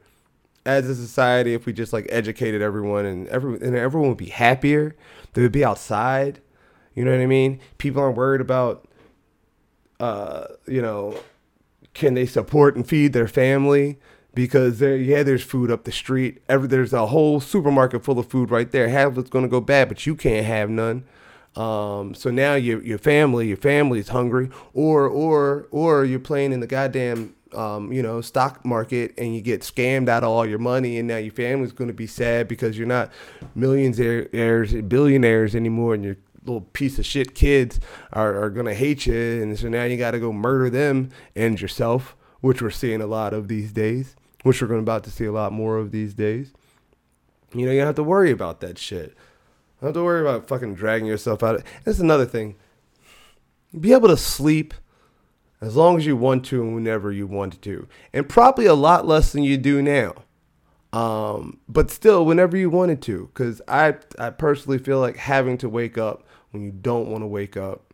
as 0.64 0.88
a 0.88 0.96
society 0.96 1.54
if 1.54 1.66
we 1.66 1.74
just 1.74 1.92
like 1.94 2.06
educated 2.10 2.62
everyone 2.62 3.06
and 3.06 3.28
every 3.30 3.56
and 3.56 3.76
everyone 3.76 4.10
would 4.10 4.18
be 4.18 4.30
happier. 4.30 4.96
They 5.34 5.42
would 5.42 5.52
be 5.52 5.66
outside. 5.66 6.40
You 6.94 7.04
know 7.04 7.12
what 7.12 7.20
I 7.20 7.26
mean? 7.26 7.60
People 7.80 8.02
aren't 8.04 8.16
worried 8.16 8.42
about 8.42 8.88
uh, 10.00 10.46
you 10.68 10.82
know, 10.82 11.18
can 11.96 12.14
they 12.14 12.28
support 12.28 12.76
and 12.76 12.88
feed 12.88 13.14
their 13.14 13.28
family? 13.28 13.98
Because 14.36 14.78
there, 14.80 14.98
yeah, 14.98 15.24
there's 15.24 15.42
food 15.42 15.72
up 15.72 15.86
the 15.86 15.92
street. 15.92 16.44
Every 16.48 16.68
there's 16.68 16.94
a 16.94 17.08
whole 17.08 17.40
supermarket 17.40 18.04
full 18.04 18.20
of 18.20 18.28
food 18.28 18.52
right 18.52 18.70
there. 18.70 18.90
Half 18.90 19.14
of 19.14 19.18
it's 19.18 19.30
gonna 19.32 19.48
go 19.48 19.62
bad, 19.62 19.88
but 19.88 20.06
you 20.06 20.14
can't 20.14 20.46
have 20.46 20.70
none. 20.70 21.06
Um, 21.56 22.14
so 22.14 22.30
now 22.30 22.54
your 22.54 22.84
your 22.84 22.98
family, 23.00 23.48
your 23.48 23.58
family's 23.58 24.10
hungry, 24.10 24.50
or 24.74 25.08
or 25.08 25.68
or 25.72 26.06
you're 26.06 26.20
playing 26.20 26.52
in 26.52 26.60
the 26.60 26.68
goddamn 26.68 27.34
um, 27.56 27.92
you 27.92 28.04
know, 28.04 28.22
stock 28.22 28.66
market 28.66 29.14
and 29.18 29.34
you 29.34 29.42
get 29.42 29.62
scammed 29.62 30.10
out 30.10 30.24
of 30.24 30.30
all 30.30 30.46
your 30.46 30.60
money, 30.60 30.98
and 30.98 31.08
now 31.08 31.18
your 31.18 31.32
family's 31.32 31.72
going 31.72 31.88
to 31.88 31.94
be 31.94 32.08
sad 32.08 32.48
because 32.48 32.78
you're 32.78 32.88
not 32.88 33.12
millionaires, 33.56 34.74
billionaires 34.74 35.56
anymore, 35.56 35.94
and 35.94 36.04
your 36.04 36.18
little 36.46 36.62
piece 36.62 37.00
of 37.00 37.06
shit 37.06 37.36
kids 37.36 37.80
are, 38.14 38.44
are 38.44 38.50
to 38.50 38.74
hate 38.74 39.06
you, 39.06 39.42
and 39.42 39.58
so 39.58 39.70
now 39.70 39.84
you 39.84 39.98
got 39.98 40.12
to 40.12 40.20
go 40.20 40.32
murder 40.32 40.70
them 40.70 41.10
and 41.36 41.60
yourself, 41.60 42.16
which 42.42 42.62
we're 42.62 42.70
seeing 42.70 43.02
a 43.02 43.08
lot 43.08 43.34
of 43.34 43.48
these 43.48 43.72
days, 43.72 44.16
which 44.44 44.62
we're 44.62 44.68
going 44.68 44.80
about 44.80 45.04
to 45.06 45.12
see 45.12 45.26
a 45.26 45.32
lot 45.32 45.52
more 45.52 45.78
of 45.78 45.92
these 45.92 46.14
days. 46.14 46.54
You 47.54 47.66
know, 47.66 47.72
you 47.72 47.80
don't 47.80 47.88
have 47.88 47.96
to 47.96 48.04
worry 48.04 48.32
about 48.32 48.60
that 48.62 48.78
shit. 48.78 49.10
You 49.10 49.82
don't 49.82 49.88
have 49.90 49.94
to 49.96 50.04
worry 50.04 50.22
about 50.22 50.48
fucking 50.48 50.76
dragging 50.76 51.08
yourself 51.08 51.44
out. 51.44 51.62
That's 51.84 52.00
another 52.00 52.26
thing. 52.26 52.56
Be 53.80 53.94
able 53.94 54.10
to 54.10 54.18
sleep 54.18 54.74
as 55.62 55.76
long 55.76 55.98
as 55.98 56.06
you 56.06 56.16
want 56.16 56.46
to 56.46 56.62
and 56.62 56.76
whenever 56.76 57.12
you 57.12 57.28
want 57.28 57.62
to, 57.62 57.88
and 58.14 58.28
probably 58.28 58.66
a 58.66 58.74
lot 58.74 59.08
less 59.08 59.32
than 59.32 59.44
you 59.44 59.58
do 59.58 59.82
now. 59.82 60.14
Um, 60.94 61.60
but 61.68 61.92
still, 61.92 62.26
whenever 62.26 62.56
you 62.56 62.70
wanted 62.70 63.02
to, 63.04 63.30
because 63.34 63.62
I 63.68 63.96
I 64.18 64.30
personally 64.30 64.78
feel 64.78 65.00
like 65.00 65.18
having 65.18 65.58
to 65.58 65.68
wake 65.68 65.98
up 65.98 66.26
when 66.56 66.64
you 66.64 66.72
don't 66.72 67.10
want 67.10 67.22
to 67.22 67.28
wake 67.28 67.58
up. 67.58 67.94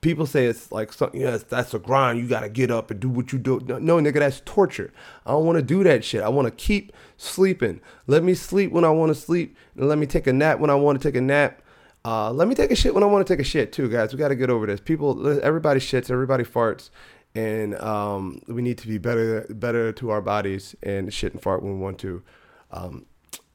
People 0.00 0.26
say 0.26 0.46
it's 0.46 0.70
like 0.70 0.92
something. 0.92 1.20
Yes, 1.20 1.42
that's 1.42 1.74
a 1.74 1.78
grind. 1.78 2.18
You 2.18 2.28
gotta 2.28 2.48
get 2.48 2.70
up 2.70 2.90
and 2.90 3.00
do 3.00 3.08
what 3.08 3.32
you 3.32 3.38
do. 3.38 3.60
No, 3.60 3.98
nigga, 3.98 4.18
that's 4.18 4.42
torture. 4.44 4.92
I 5.26 5.32
don't 5.32 5.46
want 5.46 5.56
to 5.56 5.62
do 5.62 5.82
that 5.84 6.04
shit. 6.04 6.22
I 6.22 6.28
want 6.28 6.46
to 6.46 6.50
keep 6.50 6.92
sleeping. 7.16 7.80
Let 8.06 8.22
me 8.22 8.34
sleep 8.34 8.72
when 8.72 8.84
I 8.84 8.90
want 8.90 9.10
to 9.10 9.14
sleep, 9.14 9.56
and 9.76 9.88
let 9.88 9.98
me 9.98 10.06
take 10.06 10.26
a 10.26 10.32
nap 10.32 10.58
when 10.58 10.70
I 10.70 10.74
want 10.74 11.00
to 11.00 11.08
take 11.08 11.16
a 11.16 11.20
nap. 11.20 11.62
Uh, 12.04 12.30
let 12.30 12.48
me 12.48 12.54
take 12.54 12.70
a 12.70 12.76
shit 12.76 12.94
when 12.94 13.02
I 13.02 13.06
want 13.06 13.26
to 13.26 13.32
take 13.32 13.40
a 13.40 13.48
shit 13.48 13.72
too, 13.72 13.88
guys. 13.88 14.12
We 14.12 14.18
got 14.18 14.28
to 14.28 14.36
get 14.36 14.50
over 14.50 14.66
this. 14.66 14.80
People, 14.80 15.40
everybody 15.42 15.80
shits, 15.80 16.10
everybody 16.10 16.44
farts, 16.44 16.90
and 17.34 17.74
um, 17.76 18.40
we 18.46 18.62
need 18.62 18.78
to 18.78 18.88
be 18.88 18.98
better, 18.98 19.46
better 19.50 19.92
to 19.92 20.10
our 20.10 20.20
bodies 20.20 20.74
and 20.82 21.12
shit 21.12 21.32
and 21.32 21.42
fart 21.42 21.62
when 21.62 21.74
we 21.74 21.80
want 21.80 21.98
to. 22.00 22.22
Um, 22.70 23.06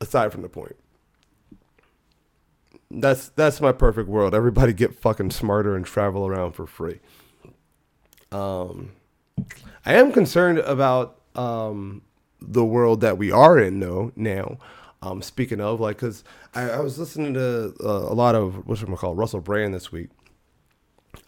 aside 0.01 0.31
from 0.31 0.41
the 0.41 0.49
point, 0.49 0.75
that's 2.91 3.29
that's 3.29 3.61
my 3.61 3.71
perfect 3.71 4.09
world. 4.09 4.33
Everybody 4.33 4.73
get 4.73 4.95
fucking 4.99 5.31
smarter 5.31 5.75
and 5.75 5.85
travel 5.85 6.25
around 6.25 6.53
for 6.53 6.65
free. 6.65 6.99
Um, 8.31 8.91
I 9.85 9.93
am 9.93 10.11
concerned 10.11 10.59
about 10.59 11.19
um 11.35 12.01
the 12.41 12.65
world 12.65 13.01
that 13.01 13.17
we 13.17 13.31
are 13.31 13.59
in 13.59 13.79
though 13.79 14.11
now. 14.15 14.57
Um, 15.01 15.21
speaking 15.21 15.61
of, 15.61 15.79
like, 15.79 15.97
cause 15.97 16.25
I, 16.53 16.71
I 16.71 16.79
was 16.81 16.99
listening 16.99 17.33
to 17.35 17.73
uh, 17.81 18.11
a 18.11 18.13
lot 18.13 18.35
of 18.35 18.67
what's 18.67 18.81
it 18.81 18.97
called 18.97 19.17
Russell 19.17 19.39
Brand 19.39 19.73
this 19.73 19.93
week, 19.93 20.09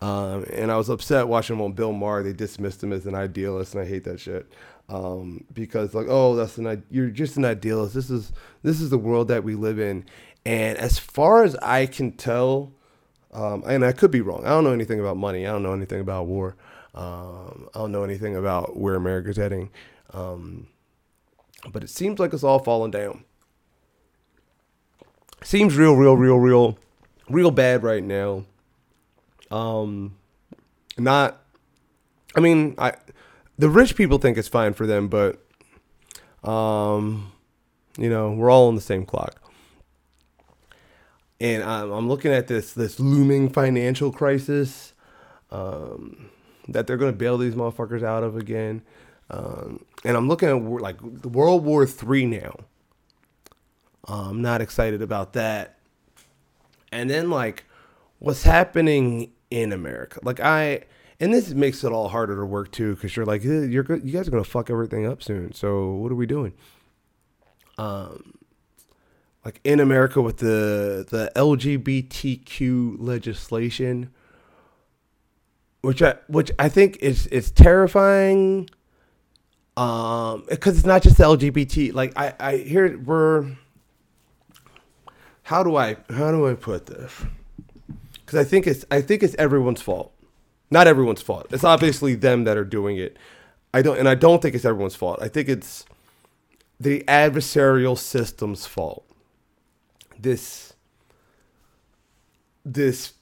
um, 0.02 0.46
and 0.52 0.70
I 0.72 0.76
was 0.76 0.90
upset 0.90 1.30
watching 1.30 1.60
on 1.62 1.72
Bill 1.72 1.94
Maher. 1.94 2.22
They 2.22 2.34
dismissed 2.34 2.84
him 2.84 2.92
as 2.92 3.06
an 3.06 3.16
idealist, 3.16 3.74
and 3.74 3.84
I 3.84 3.88
hate 3.88 4.04
that 4.04 4.20
shit. 4.20 4.52
Um, 4.90 5.46
because 5.54 5.94
like, 5.94 6.08
oh, 6.10 6.36
that's 6.36 6.58
an 6.58 6.84
you're 6.92 7.10
just 7.10 7.38
an 7.38 7.46
idealist. 7.46 7.94
This 7.94 8.10
is 8.10 8.34
this 8.62 8.82
is 8.82 8.90
the 8.90 8.98
world 8.98 9.30
that 9.30 9.46
we 9.46 9.56
live 9.56 9.80
in, 9.80 10.04
and 10.46 10.78
as 10.78 11.00
far 11.00 11.44
as 11.44 11.56
I 11.58 11.86
can 11.86 12.12
tell, 12.14 12.72
um, 13.32 13.64
and 13.66 13.86
I 13.86 13.92
could 13.92 14.12
be 14.12 14.22
wrong. 14.22 14.46
I 14.46 14.50
don't 14.50 14.64
know 14.64 14.74
anything 14.74 15.00
about 15.00 15.18
money. 15.18 15.46
I 15.46 15.52
don't 15.52 15.64
know 15.64 15.74
anything 15.74 16.02
about 16.02 16.28
war. 16.28 16.56
Um, 16.94 17.70
I 17.74 17.80
don't 17.80 17.92
know 17.92 18.04
anything 18.04 18.36
about 18.36 18.78
where 18.78 18.96
America's 18.96 19.38
heading. 19.38 19.70
Um, 20.14 20.68
but 21.72 21.84
it 21.84 21.90
seems 21.90 22.20
like 22.20 22.34
it's 22.34 22.44
all 22.44 22.60
falling 22.60 22.92
down 22.92 23.24
seems 25.44 25.76
real, 25.76 25.96
real, 25.96 26.16
real, 26.16 26.38
real, 26.38 26.78
real 27.30 27.52
bad 27.52 27.84
right 27.84 28.04
now. 28.04 28.46
Um, 29.50 30.18
not. 30.98 31.42
I 32.36 32.40
mean, 32.40 32.76
I 32.78 32.94
the 33.58 33.70
rich 33.70 33.96
people 33.96 34.18
think 34.18 34.38
it's 34.38 34.48
fine 34.48 34.74
for 34.74 34.88
them, 34.88 35.10
but 35.10 35.44
um, 36.48 37.32
you 37.98 38.10
know, 38.10 38.32
we're 38.32 38.50
all 38.50 38.68
on 38.68 38.76
the 38.76 38.82
same 38.82 39.06
clock. 39.06 39.41
And 41.42 41.64
I'm, 41.64 41.92
I'm 41.92 42.08
looking 42.08 42.32
at 42.32 42.48
this 42.48 42.74
this 42.74 43.00
looming 43.00 43.50
financial 43.50 44.12
crisis 44.12 44.94
um, 45.50 46.30
that 46.68 46.86
they're 46.86 46.98
to 47.12 47.18
bail 47.18 47.40
these 47.40 47.56
motherfuckers 47.56 48.04
out 48.04 48.24
of 48.24 48.38
again. 48.38 48.84
Um, 49.32 49.84
and 50.06 50.16
I'm 50.16 50.28
looking 50.28 50.50
at 50.50 50.82
like 50.82 51.02
World 51.02 51.66
War 51.66 51.88
Three 51.88 52.28
now. 52.28 52.54
I'm 54.08 54.44
not 54.44 54.62
excited 54.62 55.02
about 55.02 55.34
that. 55.34 55.80
And 56.92 57.10
then 57.10 57.32
like 57.32 57.66
what's 58.20 58.44
happening 58.44 59.32
in 59.50 59.74
America. 59.74 60.20
Like 60.22 60.40
I 60.40 60.84
and 61.20 61.34
this 61.34 61.50
makes 61.50 61.84
it 61.84 61.92
all 61.92 62.10
harder 62.10 62.36
to 62.36 62.46
work 62.46 62.72
too 62.72 62.96
cuz 62.98 63.16
you're 63.16 63.26
like 63.26 63.44
you're 63.44 63.64
you 63.64 64.12
guys 64.12 64.28
are 64.28 64.32
to 64.44 64.44
fuck 64.44 64.70
everything 64.70 65.08
up 65.08 65.24
soon. 65.24 65.54
So 65.54 65.92
what 65.94 66.12
are 66.12 66.16
we 66.16 66.28
doing? 66.28 66.54
Um 67.80 68.36
like 69.46 69.60
in 69.64 69.80
America 69.80 70.22
with 70.22 70.38
the 70.38 71.06
the 71.10 71.32
LGBTQ 71.36 72.98
legislation 73.00 74.12
which 75.82 76.02
I 76.02 76.16
which 76.28 76.52
I 76.60 76.70
think 76.70 76.98
is 76.98 77.28
is 77.28 77.52
terrifying 77.52 78.70
um 79.78 80.44
because 80.50 80.78
it's 80.78 80.86
not 80.86 81.02
just 81.02 81.18
the 81.18 81.24
LGBT 81.24 81.94
like 81.94 82.14
I 82.18 82.34
I 82.40 82.58
hear 82.58 82.98
we're 82.98 83.48
how 85.44 85.64
do 85.64 85.76
I 85.76 85.98
how 86.10 86.32
do 86.32 86.48
I 86.48 86.54
put 86.54 86.86
this? 86.86 87.26
Because 88.14 88.40
I 88.40 88.44
think 88.44 88.68
it's 88.68 88.86
I 88.90 89.02
think 89.02 89.22
it's 89.22 89.36
everyone's 89.36 89.82
fault. 89.82 90.14
Not 90.70 90.88
everyone's 90.88 91.22
fault. 91.22 91.48
It's 91.52 91.66
obviously 91.66 92.16
them 92.16 92.46
that 92.46 92.56
are 92.56 92.64
doing 92.64 92.96
it. 92.98 93.18
I 93.74 93.82
don't 93.82 93.98
and 93.98 94.08
I 94.08 94.16
don't 94.16 94.42
think 94.42 94.56
it's 94.56 94.64
everyone's 94.64 94.96
fault. 94.96 95.20
I 95.22 95.28
think 95.28 95.50
it's 95.50 95.86
the 96.80 97.04
adversarial 97.08 97.98
system's 97.98 98.66
fault. 98.66 99.06
This 100.22 100.74
this 102.64 103.14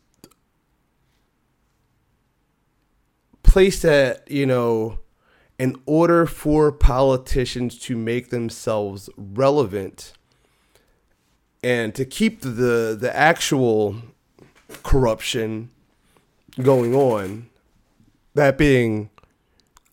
place 3.43 3.81
that, 3.81 4.29
you 4.29 4.45
know, 4.45 4.99
in 5.57 5.75
order 5.85 6.25
for 6.25 6.71
politicians 6.71 7.79
to 7.79 7.97
make 7.97 8.29
themselves 8.29 9.09
relevant 9.17 10.13
and 11.63 11.95
to 11.95 12.05
keep 12.05 12.41
the 12.41 12.97
the 12.99 13.12
actual 13.15 13.95
corruption 14.83 15.69
going 16.62 16.93
on, 16.93 17.49
that 18.33 18.57
being 18.57 19.09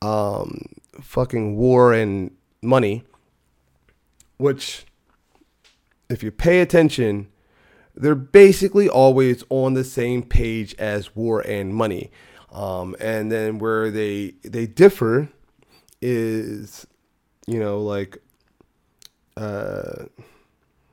um, 0.03 0.67
fucking 1.01 1.57
war 1.57 1.93
and 1.93 2.31
money, 2.63 3.05
which, 4.37 4.85
if 6.09 6.23
you 6.23 6.31
pay 6.31 6.61
attention, 6.61 7.29
they're 7.95 8.15
basically 8.15 8.89
always 8.89 9.43
on 9.49 9.75
the 9.75 9.85
same 9.85 10.23
page 10.23 10.75
as 10.75 11.17
war 11.17 11.41
and 11.41 11.75
money. 11.75 12.11
Um, 12.53 12.97
and 13.01 13.31
then 13.31 13.59
where 13.59 13.91
they 13.91 14.35
they 14.43 14.67
differ 14.67 15.29
is, 16.01 16.87
you 17.47 17.59
know, 17.59 17.81
like, 17.81 18.19
uh, 19.37 20.05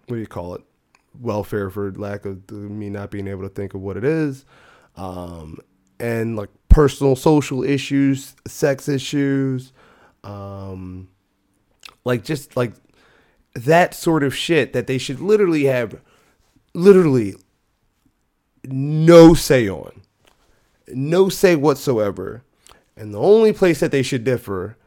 what 0.07 0.15
do 0.15 0.17
you 0.17 0.27
call 0.27 0.55
it? 0.55 0.61
Welfare 1.19 1.69
for 1.69 1.91
lack 1.91 2.25
of 2.25 2.49
me 2.51 2.89
not 2.89 3.11
being 3.11 3.27
able 3.27 3.43
to 3.43 3.49
think 3.49 3.73
of 3.73 3.81
what 3.81 3.97
it 3.97 4.03
is. 4.03 4.45
Um, 4.95 5.59
and 5.99 6.35
like 6.35 6.49
personal 6.69 7.15
social 7.15 7.63
issues, 7.63 8.35
sex 8.47 8.89
issues, 8.89 9.73
um, 10.23 11.07
like 12.03 12.23
just 12.23 12.57
like 12.57 12.73
that 13.53 13.93
sort 13.93 14.23
of 14.23 14.35
shit 14.35 14.73
that 14.73 14.87
they 14.87 14.97
should 14.97 15.19
literally 15.19 15.65
have 15.65 15.99
literally 16.73 17.35
no 18.65 19.33
say 19.33 19.69
on. 19.69 20.01
No 20.87 21.29
say 21.29 21.55
whatsoever. 21.55 22.43
And 22.95 23.13
the 23.13 23.19
only 23.19 23.53
place 23.53 23.79
that 23.79 23.91
they 23.91 24.03
should 24.03 24.23
differ 24.23 24.77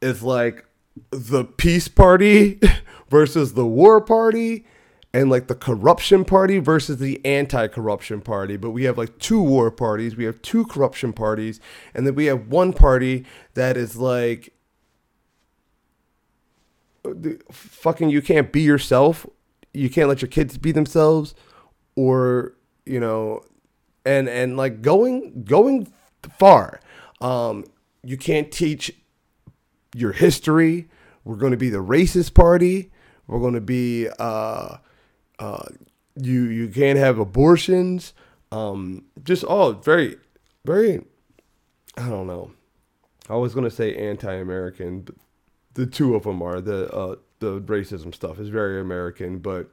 is 0.00 0.22
like 0.22 0.64
the 1.10 1.44
peace 1.44 1.88
party 1.88 2.60
versus 3.08 3.54
the 3.54 3.66
war 3.66 4.00
party 4.00 4.66
and 5.12 5.30
like 5.30 5.46
the 5.46 5.54
corruption 5.54 6.24
party 6.24 6.58
versus 6.58 6.98
the 6.98 7.24
anti-corruption 7.24 8.20
party 8.20 8.56
but 8.56 8.70
we 8.70 8.84
have 8.84 8.98
like 8.98 9.18
two 9.18 9.40
war 9.40 9.70
parties 9.70 10.16
we 10.16 10.24
have 10.24 10.40
two 10.42 10.64
corruption 10.66 11.12
parties 11.12 11.60
and 11.94 12.06
then 12.06 12.14
we 12.14 12.26
have 12.26 12.48
one 12.48 12.72
party 12.72 13.24
that 13.54 13.76
is 13.76 13.96
like 13.96 14.52
fucking 17.50 18.08
you 18.10 18.22
can't 18.22 18.52
be 18.52 18.62
yourself 18.62 19.26
you 19.72 19.90
can't 19.90 20.08
let 20.08 20.22
your 20.22 20.28
kids 20.28 20.58
be 20.58 20.72
themselves 20.72 21.34
or 21.94 22.54
you 22.84 23.00
know 23.00 23.40
and 24.04 24.28
and 24.28 24.56
like 24.56 24.82
going 24.82 25.44
going 25.44 25.92
far 26.38 26.80
um 27.20 27.64
you 28.02 28.16
can't 28.16 28.52
teach 28.52 28.92
your 29.96 30.12
history. 30.12 30.88
We're 31.24 31.36
going 31.36 31.50
to 31.50 31.56
be 31.56 31.70
the 31.70 31.82
racist 31.82 32.34
party. 32.34 32.92
We're 33.26 33.40
going 33.40 33.54
to 33.54 33.60
be 33.60 34.08
uh, 34.18 34.76
uh, 35.38 35.64
you. 36.14 36.44
You 36.44 36.68
can't 36.68 36.98
have 36.98 37.18
abortions. 37.18 38.14
Um, 38.52 39.06
just 39.24 39.42
all 39.42 39.72
very, 39.72 40.18
very. 40.64 41.04
I 41.96 42.08
don't 42.08 42.26
know. 42.26 42.52
I 43.28 43.34
was 43.34 43.54
going 43.54 43.64
to 43.64 43.70
say 43.70 43.96
anti-American, 43.96 45.00
but 45.00 45.16
the 45.76 45.86
two 45.86 46.14
of 46.16 46.24
them 46.24 46.42
are 46.42 46.60
the 46.60 46.90
uh, 46.92 47.16
the 47.40 47.60
racism 47.62 48.14
stuff 48.14 48.40
is 48.40 48.48
very 48.50 48.80
American, 48.80 49.38
but 49.40 49.70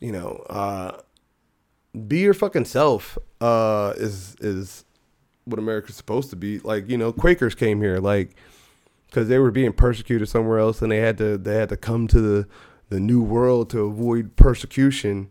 you 0.00 0.12
know, 0.12 0.44
uh, 0.50 1.00
be 2.08 2.20
your 2.20 2.34
fucking 2.34 2.64
self 2.66 3.18
uh, 3.40 3.94
is 3.96 4.36
is 4.40 4.84
what 5.44 5.58
America's 5.58 5.96
supposed 5.96 6.30
to 6.30 6.36
be. 6.36 6.60
Like 6.60 6.88
you 6.88 6.98
know, 6.98 7.12
Quakers 7.12 7.54
came 7.54 7.80
here 7.82 7.98
like 7.98 8.36
because 9.08 9.28
they 9.28 9.38
were 9.38 9.50
being 9.50 9.72
persecuted 9.72 10.28
somewhere 10.28 10.58
else, 10.58 10.82
and 10.82 10.92
they 10.92 10.98
had 11.00 11.18
to 11.18 11.38
they 11.38 11.56
had 11.56 11.68
to 11.70 11.76
come 11.76 12.08
to 12.08 12.20
the 12.20 12.48
the 12.90 13.00
new 13.00 13.22
world 13.22 13.70
to 13.70 13.80
avoid 13.82 14.36
persecution. 14.36 15.30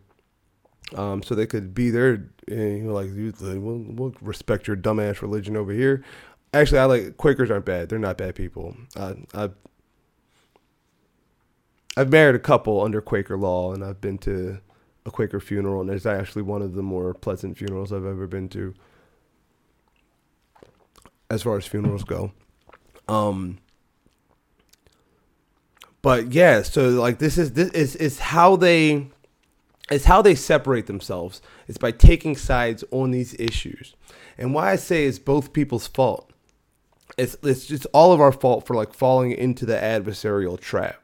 um, 0.96 1.24
so 1.24 1.36
they 1.36 1.46
could 1.48 1.74
be 1.74 1.90
there. 1.90 2.28
And, 2.48 2.78
you 2.78 2.84
know, 2.86 2.94
like 2.94 3.10
we'll, 3.16 3.86
we'll 3.88 4.16
respect 4.22 4.68
your 4.68 4.76
dumbass 4.78 5.22
religion 5.22 5.56
over 5.56 5.72
here. 5.72 6.04
Actually, 6.54 6.80
I 6.80 6.86
like 6.86 7.18
Quakers 7.18 7.50
aren't 7.50 7.66
bad. 7.66 7.90
They're 7.90 8.00
not 8.00 8.18
bad 8.18 8.36
people. 8.36 8.76
Uh, 8.96 9.14
I've 9.34 9.54
I've 11.96 12.10
married 12.10 12.36
a 12.36 12.40
couple 12.40 12.82
under 12.82 13.02
Quaker 13.02 13.38
law, 13.38 13.74
and 13.74 13.84
I've 13.84 14.02
been 14.02 14.18
to 14.20 14.60
a 15.06 15.12
Quaker 15.12 15.40
funeral, 15.40 15.82
and 15.82 15.90
it's 15.90 16.06
actually 16.06 16.42
one 16.42 16.62
of 16.62 16.74
the 16.74 16.84
more 16.84 17.14
pleasant 17.14 17.58
funerals 17.58 17.92
I've 17.92 18.06
ever 18.06 18.28
been 18.28 18.50
to, 18.50 18.74
as 21.30 21.44
far 21.44 21.58
as 21.58 21.66
funerals 21.66 22.04
go. 22.04 22.32
Um, 23.08 23.60
but 26.02 26.34
yeah, 26.34 26.62
so 26.62 26.90
like 26.90 27.20
this 27.20 27.38
is 27.38 27.54
this 27.54 27.70
is 27.72 27.96
is 27.96 28.20
how 28.20 28.56
they 28.56 29.08
it's 29.90 30.06
how 30.06 30.22
they 30.22 30.36
separate 30.36 30.88
themselves. 30.88 31.42
It's 31.68 31.78
by 31.78 31.92
taking 31.92 32.36
sides 32.36 32.84
on 32.92 33.12
these 33.12 33.34
issues. 33.40 33.96
And 34.38 34.54
why 34.54 34.72
I 34.72 34.76
say 34.78 35.06
it's 35.06 35.20
both 35.20 35.54
people's 35.54 35.88
fault. 35.88 36.31
It's 37.18 37.36
it's 37.44 37.66
just 37.66 37.86
all 37.94 38.14
of 38.14 38.22
our 38.22 38.32
fault 38.32 38.66
for 38.66 38.76
like 38.76 38.94
falling 38.94 39.32
into 39.32 39.66
the 39.66 39.76
adversarial 39.76 40.60
trap. 40.60 40.98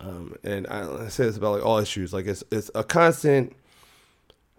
Um, 0.00 0.36
and 0.42 0.66
I, 0.66 1.04
I 1.04 1.08
say 1.08 1.24
this 1.24 1.36
about 1.36 1.52
like 1.52 1.64
all 1.64 1.78
issues. 1.78 2.12
Like 2.12 2.26
it's 2.26 2.44
it's 2.50 2.70
a 2.74 2.84
constant 2.84 3.54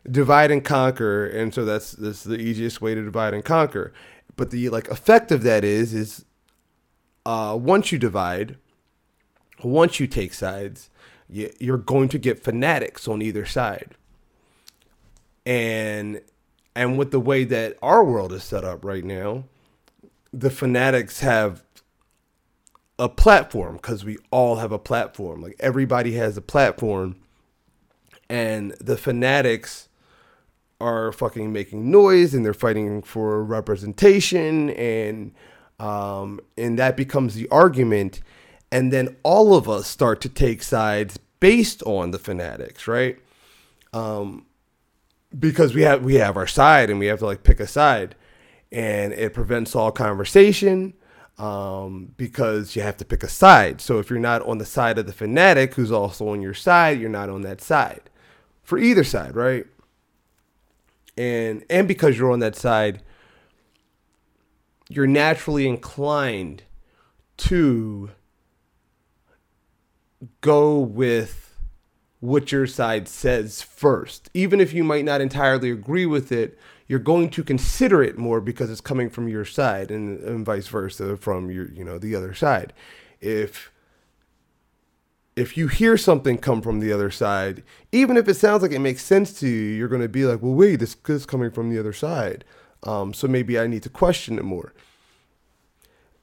divide 0.09 0.51
and 0.51 0.63
conquer, 0.63 1.25
and 1.27 1.53
so 1.53 1.65
that's 1.65 1.91
that's 1.91 2.23
the 2.23 2.37
easiest 2.37 2.81
way 2.81 2.95
to 2.95 3.03
divide 3.03 3.33
and 3.33 3.43
conquer. 3.43 3.93
But 4.35 4.51
the 4.51 4.69
like 4.69 4.89
effect 4.89 5.31
of 5.31 5.43
that 5.43 5.63
is 5.63 5.93
is 5.93 6.25
uh, 7.25 7.57
once 7.59 7.91
you 7.91 7.97
divide, 7.97 8.57
once 9.63 9.99
you 9.99 10.07
take 10.07 10.33
sides, 10.33 10.89
you're 11.27 11.77
going 11.77 12.09
to 12.09 12.17
get 12.17 12.43
fanatics 12.43 13.07
on 13.07 13.21
either 13.21 13.45
side. 13.45 13.95
And 15.45 16.21
and 16.75 16.97
with 16.97 17.11
the 17.11 17.19
way 17.19 17.45
that 17.45 17.77
our 17.81 18.03
world 18.03 18.33
is 18.33 18.43
set 18.43 18.63
up 18.63 18.83
right 18.83 19.03
now, 19.03 19.45
the 20.33 20.49
fanatics 20.49 21.21
have 21.21 21.63
a 22.99 23.09
platform 23.09 23.75
because 23.75 24.03
we 24.03 24.17
all 24.31 24.57
have 24.57 24.71
a 24.71 24.79
platform. 24.79 25.41
Like 25.41 25.55
everybody 25.59 26.13
has 26.13 26.37
a 26.37 26.41
platform, 26.41 27.15
and 28.29 28.71
the 28.81 28.97
fanatics 28.97 29.87
are 30.81 31.11
fucking 31.13 31.53
making 31.53 31.89
noise 31.89 32.33
and 32.33 32.45
they're 32.45 32.53
fighting 32.53 33.01
for 33.01 33.43
representation. 33.43 34.69
And 34.71 35.33
um, 35.79 36.39
and 36.57 36.77
that 36.79 36.97
becomes 36.97 37.35
the 37.35 37.47
argument. 37.49 38.21
And 38.71 38.91
then 38.91 39.15
all 39.23 39.55
of 39.55 39.69
us 39.69 39.87
start 39.87 40.19
to 40.21 40.29
take 40.29 40.63
sides 40.63 41.17
based 41.39 41.83
on 41.83 42.11
the 42.11 42.19
fanatics 42.19 42.87
right? 42.87 43.17
Um, 43.93 44.45
because 45.37 45.73
we 45.73 45.81
have 45.81 46.03
we 46.03 46.15
have 46.15 46.37
our 46.37 46.47
side 46.47 46.89
and 46.89 46.99
we 46.99 47.07
have 47.07 47.19
to 47.19 47.25
like 47.25 47.43
pick 47.43 47.59
a 47.59 47.67
side. 47.67 48.15
And 48.71 49.13
it 49.13 49.33
prevents 49.33 49.75
all 49.75 49.91
conversation 49.91 50.93
um, 51.37 52.13
because 52.17 52.75
you 52.75 52.81
have 52.81 52.97
to 52.97 53.05
pick 53.05 53.23
a 53.23 53.29
side. 53.29 53.79
So 53.81 53.99
if 53.99 54.09
you're 54.09 54.19
not 54.19 54.41
on 54.41 54.57
the 54.57 54.65
side 54.65 54.97
of 54.97 55.05
the 55.05 55.13
fanatic 55.13 55.75
who's 55.75 55.91
also 55.91 56.29
on 56.29 56.41
your 56.41 56.53
side 56.53 56.99
you're 56.99 57.09
not 57.09 57.29
on 57.29 57.41
that 57.41 57.61
side. 57.61 58.09
For 58.63 58.77
either 58.77 59.03
side 59.03 59.35
right? 59.35 59.65
And 61.17 61.63
and 61.69 61.87
because 61.87 62.17
you're 62.17 62.31
on 62.31 62.39
that 62.39 62.55
side 62.55 63.01
you're 64.87 65.07
naturally 65.07 65.67
inclined 65.67 66.63
to 67.37 68.11
go 70.41 70.79
with 70.79 71.44
what 72.25 72.51
your 72.51 72.67
side 72.67 73.07
says 73.07 73.61
first. 73.61 74.29
Even 74.33 74.59
if 74.59 74.73
you 74.73 74.83
might 74.83 75.05
not 75.05 75.21
entirely 75.21 75.71
agree 75.71 76.05
with 76.05 76.31
it, 76.31 76.57
you're 76.87 76.99
going 76.99 77.29
to 77.29 77.43
consider 77.43 78.03
it 78.03 78.17
more 78.17 78.39
because 78.41 78.69
it's 78.69 78.81
coming 78.81 79.09
from 79.09 79.27
your 79.27 79.45
side 79.45 79.91
and, 79.91 80.19
and 80.19 80.45
vice 80.45 80.67
versa 80.67 81.17
from 81.17 81.49
your, 81.49 81.69
you 81.71 81.83
know, 81.83 81.97
the 81.97 82.15
other 82.15 82.33
side. 82.33 82.73
If 83.21 83.71
if 85.35 85.57
you 85.57 85.67
hear 85.67 85.97
something 85.97 86.37
come 86.37 86.61
from 86.61 86.79
the 86.79 86.93
other 86.93 87.11
side, 87.11 87.61
even 87.91 88.15
if 88.15 88.27
it 88.29 88.35
sounds 88.35 88.61
like 88.61 88.71
it 88.71 88.79
makes 88.79 89.03
sense 89.03 89.37
to 89.39 89.47
you, 89.47 89.75
you're 89.75 89.89
going 89.89 90.01
to 90.01 90.07
be 90.07 90.25
like, 90.25 90.41
well, 90.41 90.53
wait, 90.53 90.77
this 90.77 90.95
is 91.09 91.25
coming 91.25 91.51
from 91.51 91.69
the 91.69 91.77
other 91.77 91.91
side. 91.91 92.45
Um, 92.83 93.13
so 93.13 93.27
maybe 93.27 93.59
I 93.59 93.67
need 93.67 93.83
to 93.83 93.89
question 93.89 94.37
it 94.37 94.45
more. 94.45 94.73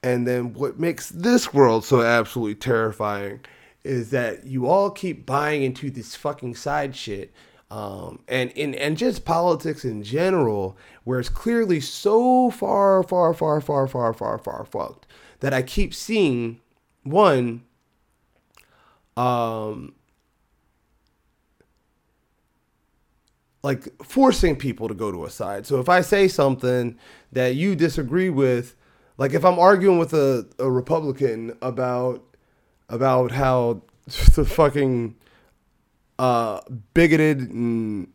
And 0.03 0.27
then 0.27 0.55
what 0.55 0.81
makes 0.81 1.11
this 1.11 1.53
world 1.53 1.85
so 1.85 2.01
absolutely 2.01 2.55
terrifying 2.55 3.41
is 3.85 4.11
that 4.11 4.47
you 4.47 4.67
all 4.67 4.91
keep 4.91 5.27
buying 5.27 5.63
into 5.63 5.91
this 5.91 6.15
fucking 6.15 6.55
side 6.55 6.95
shit. 6.95 7.33
Um, 7.71 8.21
and, 8.29 8.53
and 8.55 8.75
and 8.75 8.99
just 8.99 9.25
politics 9.25 9.83
in 9.83 10.03
general, 10.03 10.77
where 11.05 11.19
it's 11.19 11.31
clearly 11.31 11.81
so 11.81 12.51
far, 12.51 13.03
far, 13.03 13.33
far, 13.33 13.63
far, 13.63 13.87
far, 13.87 14.13
far, 14.13 14.39
far 14.39 14.65
fucked 14.67 15.07
that 15.41 15.55
I 15.55 15.63
keep 15.63 15.95
seeing 15.95 16.61
one 17.03 17.63
um 19.17 19.95
like 23.63 23.89
forcing 24.03 24.57
people 24.57 24.89
to 24.89 24.95
go 24.95 25.13
to 25.13 25.25
a 25.25 25.31
side. 25.31 25.67
So 25.67 25.79
if 25.79 25.89
I 25.89 26.01
say 26.01 26.29
something 26.29 26.99
that 27.33 27.55
you 27.55 27.77
disagree 27.77 28.31
with, 28.31 28.75
like 29.19 29.35
if 29.35 29.45
I'm 29.45 29.59
arguing 29.59 29.99
with 29.99 30.13
a, 30.13 30.49
a 30.59 30.71
Republican 30.71 31.57
about 31.63 32.32
about 32.89 33.33
how 33.33 33.83
the 34.35 34.45
fucking 34.45 35.17
uh 36.19 36.61
bigoted 36.95 37.41
and 37.51 38.09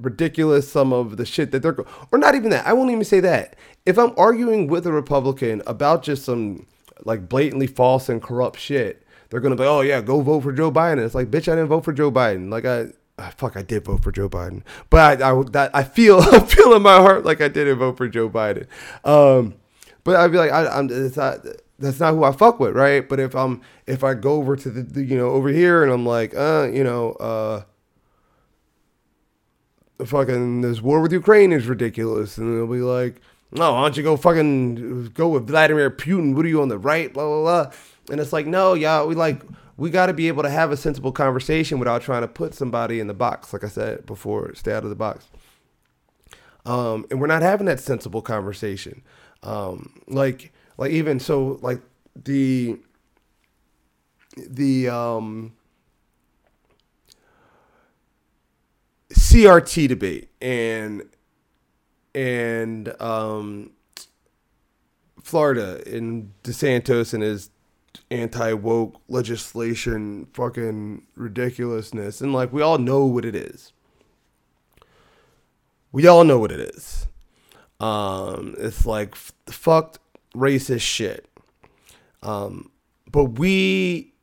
ridiculous 0.00 0.70
some 0.70 0.92
of 0.92 1.16
the 1.16 1.24
shit 1.24 1.50
that 1.52 1.62
they're 1.62 1.76
or 2.12 2.18
not 2.18 2.34
even 2.34 2.50
that. 2.50 2.66
I 2.66 2.72
won't 2.72 2.90
even 2.90 3.04
say 3.04 3.20
that. 3.20 3.56
If 3.86 3.98
I'm 3.98 4.12
arguing 4.16 4.66
with 4.66 4.86
a 4.86 4.92
Republican 4.92 5.62
about 5.66 6.02
just 6.02 6.24
some 6.24 6.66
like 7.04 7.28
blatantly 7.28 7.66
false 7.66 8.08
and 8.08 8.22
corrupt 8.22 8.58
shit, 8.58 9.04
they're 9.30 9.40
gonna 9.40 9.56
be, 9.56 9.64
oh 9.64 9.80
yeah, 9.80 10.00
go 10.00 10.20
vote 10.20 10.42
for 10.42 10.52
Joe 10.52 10.70
Biden. 10.70 11.04
It's 11.04 11.14
like, 11.14 11.30
bitch, 11.30 11.50
I 11.50 11.56
didn't 11.56 11.68
vote 11.68 11.84
for 11.84 11.92
Joe 11.92 12.10
Biden. 12.10 12.50
Like 12.50 12.64
I, 12.64 12.86
ah, 13.18 13.32
fuck, 13.36 13.56
I 13.56 13.62
did 13.62 13.84
vote 13.84 14.02
for 14.02 14.12
Joe 14.12 14.28
Biden, 14.28 14.62
but 14.90 15.20
I, 15.22 15.30
I 15.30 15.42
that 15.52 15.70
I 15.74 15.82
feel, 15.82 16.18
I 16.20 16.40
feel 16.40 16.74
in 16.74 16.82
my 16.82 16.96
heart 16.96 17.24
like 17.24 17.40
I 17.40 17.48
didn't 17.48 17.78
vote 17.78 17.96
for 17.96 18.08
Joe 18.08 18.28
Biden. 18.28 18.66
Um, 19.04 19.54
but 20.04 20.16
I'd 20.16 20.32
be 20.32 20.38
like, 20.38 20.52
I, 20.52 20.78
am 20.78 20.88
it's 20.90 21.16
not, 21.16 21.38
that's 21.78 22.00
not 22.00 22.14
who 22.14 22.24
I 22.24 22.32
fuck 22.32 22.60
with, 22.60 22.74
right? 22.74 23.08
But 23.08 23.20
if 23.20 23.34
I'm, 23.34 23.60
if 23.86 24.04
I 24.04 24.14
go 24.14 24.34
over 24.34 24.56
to 24.56 24.70
the, 24.70 24.82
the 24.82 25.02
you 25.02 25.16
know, 25.16 25.30
over 25.30 25.48
here 25.48 25.82
and 25.82 25.92
I'm 25.92 26.06
like, 26.06 26.34
uh, 26.34 26.68
you 26.72 26.84
know, 26.84 27.12
uh, 27.12 27.62
fucking 30.04 30.60
this 30.60 30.80
war 30.80 31.00
with 31.00 31.12
Ukraine 31.12 31.52
is 31.52 31.66
ridiculous, 31.66 32.38
and 32.38 32.56
they'll 32.56 32.66
be 32.66 32.80
like, 32.80 33.20
no, 33.52 33.72
why 33.72 33.82
don't 33.82 33.96
you 33.96 34.02
go 34.02 34.16
fucking 34.16 35.06
go 35.10 35.28
with 35.28 35.46
Vladimir 35.46 35.90
Putin? 35.90 36.34
What 36.34 36.44
are 36.44 36.48
you 36.48 36.62
on 36.62 36.68
the 36.68 36.78
right? 36.78 37.12
Blah 37.12 37.24
blah 37.24 37.42
blah. 37.42 37.72
And 38.10 38.20
it's 38.20 38.32
like, 38.32 38.46
no, 38.46 38.74
y'all, 38.74 39.06
we 39.06 39.14
like 39.14 39.42
we 39.76 39.90
got 39.90 40.06
to 40.06 40.12
be 40.12 40.28
able 40.28 40.42
to 40.42 40.50
have 40.50 40.70
a 40.70 40.76
sensible 40.76 41.12
conversation 41.12 41.78
without 41.78 42.02
trying 42.02 42.22
to 42.22 42.28
put 42.28 42.54
somebody 42.54 43.00
in 43.00 43.06
the 43.06 43.14
box. 43.14 43.52
Like 43.52 43.64
I 43.64 43.68
said 43.68 44.06
before, 44.06 44.54
stay 44.54 44.72
out 44.72 44.84
of 44.84 44.90
the 44.90 44.96
box. 44.96 45.26
Um, 46.66 47.06
and 47.10 47.20
we're 47.20 47.26
not 47.26 47.42
having 47.42 47.66
that 47.66 47.80
sensible 47.80 48.22
conversation. 48.22 49.02
Um, 49.42 50.00
like, 50.06 50.52
like 50.76 50.90
even 50.90 51.20
so, 51.20 51.58
like 51.62 51.80
the 52.16 52.78
the 54.36 54.88
um, 54.88 55.52
CRT 59.12 59.88
debate 59.88 60.28
and 60.40 61.02
and 62.14 63.00
um, 63.00 63.70
Florida 65.22 65.82
and 65.86 66.32
DeSantis 66.42 67.14
and 67.14 67.22
his 67.22 67.50
anti 68.10 68.52
woke 68.52 69.00
legislation 69.08 70.26
fucking 70.32 71.06
ridiculousness. 71.16 72.20
And 72.20 72.32
like, 72.32 72.52
we 72.52 72.62
all 72.62 72.78
know 72.78 73.04
what 73.04 73.24
it 73.24 73.34
is. 73.34 73.72
We 75.92 76.06
all 76.06 76.24
know 76.24 76.38
what 76.38 76.52
it 76.52 76.60
is. 76.60 77.06
Um, 77.80 78.54
it's 78.58 78.86
like 78.86 79.12
f- 79.12 79.32
fucked 79.46 79.98
racist 80.34 80.82
shit. 80.82 81.28
Um, 82.22 82.70
but 83.10 83.38
we 83.38 84.14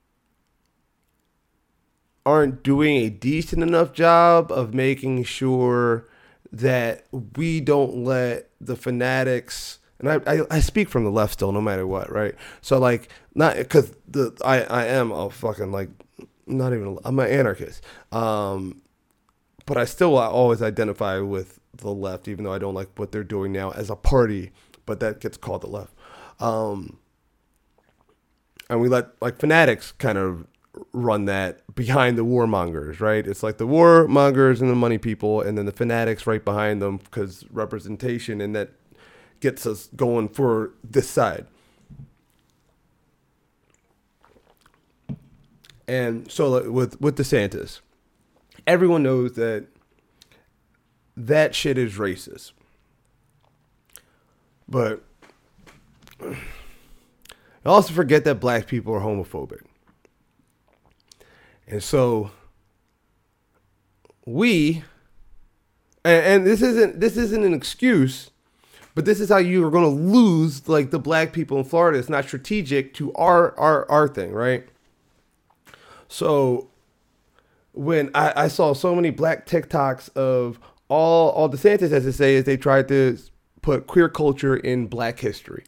aren't 2.26 2.64
doing 2.64 2.98
a 2.98 3.10
decent 3.10 3.64
enough 3.64 3.94
job 3.94 4.52
of 4.52 4.74
making 4.74 5.24
sure 5.24 6.08
that 6.52 7.06
we 7.36 7.62
don't 7.62 8.04
let 8.04 8.50
the 8.60 8.76
fanatics 8.76 9.80
and 10.02 10.10
I, 10.10 10.34
I, 10.34 10.42
I 10.50 10.60
speak 10.60 10.90
from 10.90 11.04
the 11.04 11.12
left 11.12 11.34
still, 11.34 11.52
no 11.52 11.62
matter 11.62 11.86
what, 11.86 12.12
right? 12.12 12.34
So 12.62 12.80
like, 12.80 13.10
not 13.36 13.56
because 13.56 13.94
the 14.08 14.36
I 14.44 14.64
I 14.64 14.86
am 14.86 15.12
a 15.12 15.30
fucking 15.30 15.72
like, 15.72 15.90
not 16.48 16.74
even 16.74 16.98
I'm 17.06 17.20
an 17.20 17.30
anarchist, 17.30 17.84
um, 18.12 18.82
but 19.68 19.78
I 19.78 19.86
still 19.86 20.18
I 20.18 20.26
always 20.26 20.62
identify 20.62 21.20
with 21.20 21.60
the 21.76 21.92
left, 21.92 22.28
even 22.28 22.46
though 22.46 22.54
I 22.54 22.58
don't 22.58 22.74
like 22.74 22.90
what 22.98 23.12
they're 23.12 23.24
doing 23.24 23.52
now 23.52 23.72
as 23.72 23.90
a 23.92 23.96
party, 23.96 24.52
but 24.88 25.00
that 25.02 25.20
gets 25.20 25.38
called 25.38 25.62
the 25.62 25.68
left. 25.68 25.94
Um, 26.42 26.98
and 28.70 28.82
we 28.82 28.90
let 28.90 29.22
like 29.22 29.40
fanatics 29.40 29.92
kind 29.92 30.18
of 30.18 30.48
run 30.94 31.26
that 31.26 31.76
behind 31.76 32.18
the 32.18 32.26
warmongers, 32.26 33.00
right? 33.00 33.28
It's 33.28 33.44
like 33.44 33.58
the 33.58 33.68
warmongers 33.68 34.62
and 34.62 34.70
the 34.70 34.76
money 34.76 34.98
people, 34.98 35.42
and 35.42 35.58
then 35.58 35.66
the 35.66 35.72
fanatics 35.72 36.26
right 36.26 36.44
behind 36.44 36.82
them 36.82 36.98
because 36.98 37.46
representation, 37.52 38.42
and 38.42 38.56
that 38.56 38.72
gets 39.42 39.66
us 39.66 39.90
going 39.96 40.30
for 40.30 40.72
this 40.84 41.10
side. 41.10 41.46
And 45.88 46.32
so 46.32 46.72
with 46.72 47.02
with 47.02 47.18
DeSantis, 47.18 47.82
everyone 48.66 49.04
knows 49.04 49.34
that 49.34 49.68
that 51.18 51.54
shit 51.54 51.78
is 51.78 51.96
racist. 51.96 52.54
But 54.70 55.04
I 56.24 57.70
also 57.70 57.94
forget 57.94 58.24
that 58.26 58.36
black 58.36 58.68
people 58.68 58.94
are 58.94 59.02
homophobic. 59.02 59.62
And 61.68 61.82
so 61.82 62.32
we 64.26 64.84
and, 66.04 66.26
and 66.26 66.48
this 66.48 66.62
isn't 66.62 67.00
this 67.00 67.18
isn't 67.18 67.44
an 67.44 67.54
excuse, 67.54 68.32
but 68.96 69.06
this 69.06 69.20
is 69.20 69.30
how 69.30 69.38
you 69.38 69.66
are 69.66 69.72
going 69.72 69.84
to 69.84 69.90
lose 69.90 70.68
like 70.68 70.92
the 70.92 71.00
black 71.00 71.34
people 71.34 71.58
in 71.58 71.64
Florida. 71.64 71.98
It's 71.98 72.10
not 72.10 72.26
strategic 72.26 72.94
to 72.96 73.14
our 73.14 73.58
our 73.58 73.90
our 73.90 74.08
thing, 74.08 74.34
right? 74.34 74.68
So 76.08 76.70
when 77.74 78.12
I, 78.14 78.34
I 78.36 78.48
saw 78.48 78.74
so 78.74 78.94
many 78.96 79.12
black 79.12 79.46
TikToks 79.46 80.16
of 80.16 80.60
all 80.90 81.30
all 81.30 81.50
DeSantis 81.50 81.92
has 81.92 82.04
to 82.04 82.14
say 82.14 82.36
is 82.36 82.44
they 82.44 82.58
tried 82.58 82.88
to 82.90 83.18
put 83.62 83.88
queer 83.88 84.10
culture 84.10 84.58
in 84.58 84.88
black 84.88 85.20
history. 85.20 85.64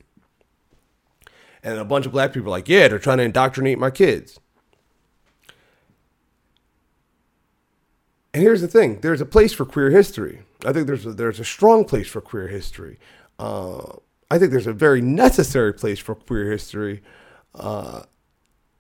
And 1.64 1.80
a 1.80 1.86
bunch 1.86 2.06
of 2.06 2.12
black 2.12 2.34
people 2.34 2.50
are 2.50 2.52
like, 2.52 2.68
yeah, 2.68 2.90
they're 2.90 3.00
trying 3.00 3.20
to 3.20 3.24
indoctrinate 3.24 3.80
my 3.80 3.90
kids. 3.90 4.40
And 8.34 8.42
here's 8.42 8.62
the 8.62 8.68
thing: 8.68 9.00
there's 9.02 9.22
a 9.22 9.26
place 9.26 9.54
for 9.54 9.66
queer 9.66 9.92
history. 9.92 10.42
I 10.66 10.74
think 10.74 10.88
there's 10.88 11.06
a, 11.06 11.14
there's 11.14 11.40
a 11.40 11.46
strong 11.46 11.86
place 11.86 12.08
for 12.08 12.20
queer 12.20 12.48
history. 12.48 13.00
Uh, 13.38 13.98
I 14.32 14.40
think 14.40 14.52
there's 14.52 14.68
a 14.68 14.74
very 14.74 15.02
necessary 15.02 15.74
place 15.74 16.00
for 16.00 16.16
queer 16.16 16.50
history, 16.50 17.04
uh, 17.54 18.04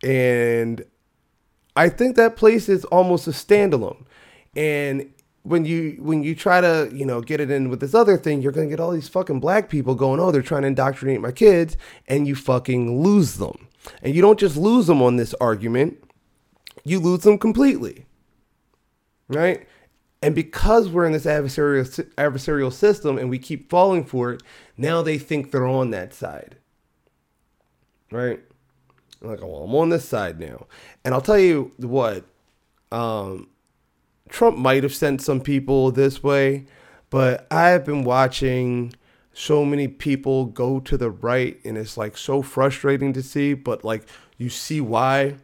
and 0.03 0.83
I 1.75 1.89
think 1.89 2.15
that 2.15 2.35
place 2.35 2.67
is 2.67 2.83
almost 2.85 3.27
a 3.27 3.31
standalone. 3.31 4.05
And 4.55 5.13
when 5.43 5.65
you 5.65 5.97
when 5.99 6.23
you 6.23 6.35
try 6.35 6.61
to 6.61 6.89
you 6.93 7.05
know 7.05 7.21
get 7.21 7.39
it 7.39 7.51
in 7.51 7.69
with 7.69 7.79
this 7.79 7.93
other 7.93 8.17
thing, 8.17 8.41
you're 8.41 8.51
gonna 8.51 8.67
get 8.67 8.79
all 8.79 8.91
these 8.91 9.09
fucking 9.09 9.39
black 9.39 9.69
people 9.69 9.95
going, 9.95 10.19
oh, 10.19 10.31
they're 10.31 10.41
trying 10.41 10.63
to 10.63 10.67
indoctrinate 10.69 11.21
my 11.21 11.31
kids, 11.31 11.77
and 12.07 12.27
you 12.27 12.35
fucking 12.35 13.01
lose 13.01 13.35
them. 13.35 13.67
And 14.01 14.15
you 14.15 14.21
don't 14.21 14.39
just 14.39 14.55
lose 14.57 14.87
them 14.87 15.01
on 15.01 15.17
this 15.17 15.33
argument, 15.35 16.01
you 16.83 16.99
lose 16.99 17.21
them 17.21 17.37
completely 17.37 18.05
right? 19.27 19.67
And 20.21 20.33
because 20.33 20.87
we're 20.89 21.05
in 21.05 21.11
this 21.11 21.25
adversarial 21.25 21.85
adversarial 22.15 22.71
system 22.71 23.17
and 23.17 23.29
we 23.29 23.39
keep 23.39 23.69
falling 23.69 24.05
for 24.05 24.31
it, 24.31 24.43
now 24.77 25.01
they 25.01 25.17
think 25.17 25.51
they're 25.51 25.65
on 25.65 25.91
that 25.91 26.13
side, 26.13 26.55
right? 28.11 28.39
Like, 29.21 29.41
well, 29.41 29.63
I'm 29.63 29.75
on 29.75 29.89
this 29.89 30.07
side 30.07 30.39
now, 30.39 30.67
and 31.03 31.13
I'll 31.13 31.21
tell 31.21 31.39
you 31.39 31.71
what, 31.77 32.25
um, 32.91 33.49
Trump 34.33 34.57
might 34.57 34.81
have 34.81 34.95
sent 34.95 35.21
some 35.21 35.39
people 35.39 35.91
this 35.91 36.23
way, 36.23 36.65
but 37.11 37.45
I've 37.51 37.85
been 37.85 38.03
watching 38.03 38.95
so 39.31 39.63
many 39.63 39.87
people 39.87 40.45
go 40.45 40.79
to 40.79 40.97
the 40.97 41.11
right, 41.11 41.59
and 41.63 41.77
it's 41.77 41.97
like 41.97 42.17
so 42.17 42.41
frustrating 42.41 43.13
to 43.13 43.21
see. 43.21 43.53
But 43.53 43.83
like, 43.83 44.07
you 44.39 44.49
see 44.49 44.81
why 44.81 45.35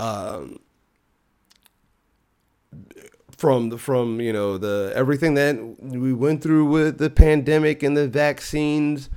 um, 0.00 0.58
from 3.30 3.68
the 3.68 3.78
from 3.78 4.20
you 4.20 4.32
know 4.32 4.58
the 4.58 4.92
everything 4.96 5.34
that 5.34 5.76
we 5.78 6.12
went 6.12 6.42
through 6.42 6.64
with 6.64 6.98
the 6.98 7.08
pandemic 7.08 7.84
and 7.84 7.96
the 7.96 8.08
vaccines, 8.08 9.08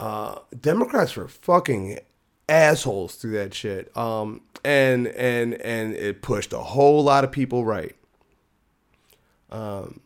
uh, 0.00 0.40
Democrats 0.60 1.16
were 1.16 1.28
fucking 1.28 1.98
assholes 2.46 3.14
through 3.14 3.32
that 3.32 3.54
shit. 3.54 3.96
Um, 3.96 4.42
and 4.64 5.06
and 5.08 5.54
and 5.54 5.94
it 5.94 6.22
pushed 6.22 6.52
a 6.52 6.58
whole 6.58 7.02
lot 7.02 7.24
of 7.24 7.32
people 7.32 7.64
right. 7.64 7.94
Um, 9.50 10.00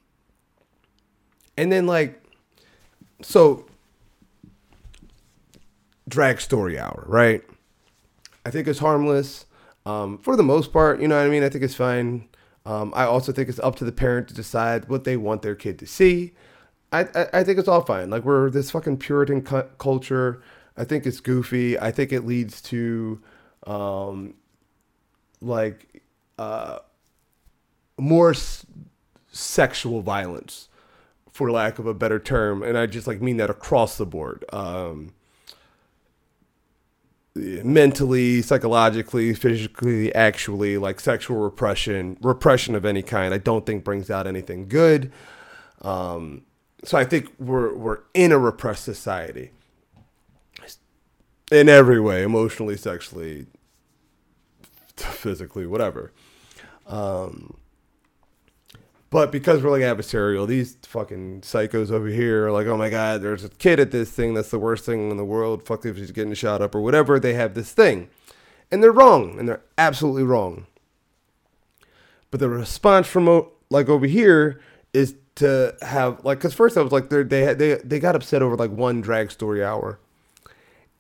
and 1.57 1.71
then 1.71 1.87
like, 1.87 2.23
so 3.23 3.67
drag 6.09 6.41
story 6.41 6.79
hour, 6.79 7.05
right? 7.07 7.43
I 8.47 8.51
think 8.51 8.69
it's 8.69 8.79
harmless. 8.79 9.47
Um, 9.87 10.19
for 10.19 10.37
the 10.37 10.43
most 10.43 10.73
part, 10.73 11.01
you 11.01 11.09
know 11.09 11.17
what 11.17 11.27
I 11.27 11.29
mean? 11.29 11.43
I 11.43 11.49
think 11.49 11.63
it's 11.65 11.75
fine. 11.75 12.29
Um, 12.67 12.93
I 12.97 13.05
also 13.05 13.33
think 13.33 13.51
it's 13.51 13.59
up 13.59 13.77
to 13.77 13.85
the 13.85 13.93
parent 13.93 14.29
to 14.29 14.35
decide 14.35 14.89
what 14.89 15.05
they 15.05 15.17
want 15.17 15.43
their 15.43 15.55
kid 15.55 15.79
to 15.81 15.87
see. 15.87 16.33
I, 16.91 17.03
I, 17.15 17.27
I 17.35 17.45
think 17.45 17.59
it's 17.59 17.69
all 17.69 17.83
fine. 17.83 18.09
Like, 18.09 18.25
we're 18.25 18.49
this 18.49 18.71
fucking 18.71 18.97
Puritan 18.99 19.43
cu- 19.43 19.69
culture. 19.79 20.43
I 20.77 20.85
think 20.85 21.05
it's 21.05 21.21
goofy. 21.21 21.79
I 21.79 21.91
think 21.91 22.13
it 22.13 22.23
leads 22.23 22.63
to, 22.63 23.21
um, 23.67 24.35
like, 25.47 26.03
uh, 26.39 26.79
more 27.99 28.31
s- 28.31 28.67
sexual 29.31 30.03
violence, 30.03 30.69
for 31.31 31.51
lack 31.51 31.79
of 31.79 31.87
a 31.87 31.95
better 31.95 32.19
term. 32.19 32.63
And 32.63 32.79
I 32.79 32.87
just, 32.87 33.07
like, 33.07 33.21
mean 33.21 33.37
that 33.39 33.51
across 33.51 33.97
the 33.97 34.07
board. 34.07 34.45
Um, 34.53 35.13
mentally, 37.35 38.41
psychologically, 38.43 39.35
physically, 39.35 40.15
actually, 40.15 40.79
like 40.79 41.01
sexual 41.01 41.39
repression, 41.39 42.17
repression 42.21 42.77
of 42.77 42.85
any 42.85 43.03
kind, 43.03 43.35
I 43.35 43.39
don't 43.39 43.67
think 43.67 43.83
brings 43.83 44.09
out 44.11 44.27
anything 44.27 44.69
good. 44.69 45.11
Um, 45.83 46.43
so 46.85 46.97
I 46.97 47.05
think 47.05 47.33
we're 47.39 47.75
we're 47.75 47.99
in 48.15 48.31
a 48.31 48.39
repressed 48.39 48.85
society 48.85 49.51
in 51.51 51.69
every 51.69 52.01
way, 52.01 52.23
emotionally, 52.23 52.77
sexually, 52.77 53.47
physically, 54.97 55.67
whatever. 55.67 56.13
Um, 56.87 57.57
but 59.11 59.31
because 59.31 59.63
we're 59.63 59.71
like 59.71 59.83
adversarial, 59.83 60.47
these 60.47 60.77
fucking 60.83 61.43
psychos 61.43 61.91
over 61.91 62.09
here 62.09 62.49
are 62.49 62.53
like, 62.53 62.67
oh 62.67 62.77
my 62.77 62.91
god, 62.91 63.23
there's 63.23 63.45
a 63.45 63.49
kid 63.49 63.79
at 63.79 63.93
this 63.93 64.11
thing 64.11 64.35
that's 64.35 64.51
the 64.51 64.59
worst 64.59 64.85
thing 64.85 65.11
in 65.11 65.17
the 65.17 65.25
world. 65.25 65.65
Fuck 65.65 65.87
if 65.87 65.97
he's 65.97 66.11
getting 66.11 66.35
shot 66.35 66.61
up 66.61 66.75
or 66.75 66.81
whatever. 66.81 67.21
They 67.21 67.35
have 67.35 67.55
this 67.55 67.73
thing. 67.73 68.09
And 68.73 68.83
they're 68.83 68.91
wrong. 68.91 69.39
And 69.39 69.49
they're 69.49 69.63
absolutely 69.79 70.25
wrong. 70.25 70.67
But 72.33 72.41
the 72.41 72.49
response 72.49 73.07
from 73.07 73.47
like 73.71 73.89
over 73.89 74.07
here 74.07 74.61
is 74.93 75.15
to 75.37 75.77
have 75.83 76.25
like, 76.25 76.39
because 76.39 76.53
first 76.53 76.77
I 76.77 76.83
was 76.83 76.91
like, 76.91 77.09
they 77.09 77.23
they 77.23 77.75
they 77.85 78.01
got 78.01 78.17
upset 78.17 78.43
over 78.43 78.57
like 78.57 78.73
one 78.73 79.01
drag 79.01 79.31
story 79.31 79.65
hour, 79.65 80.01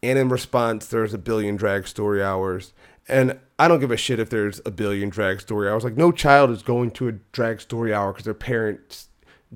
and 0.00 0.16
in 0.16 0.28
response, 0.28 0.86
there's 0.86 1.12
a 1.12 1.18
billion 1.18 1.56
drag 1.56 1.88
story 1.88 2.22
hours, 2.22 2.72
and 3.08 3.38
I 3.58 3.68
don't 3.68 3.80
give 3.80 3.90
a 3.90 3.96
shit 3.96 4.18
if 4.18 4.30
there's 4.30 4.60
a 4.64 4.70
billion 4.70 5.08
drag 5.10 5.40
story 5.40 5.68
hours. 5.68 5.84
Like 5.84 5.96
no 5.96 6.12
child 6.12 6.50
is 6.50 6.62
going 6.62 6.90
to 6.92 7.08
a 7.08 7.12
drag 7.12 7.60
story 7.60 7.92
hour 7.92 8.12
because 8.12 8.24
their 8.24 8.34
parents 8.34 9.08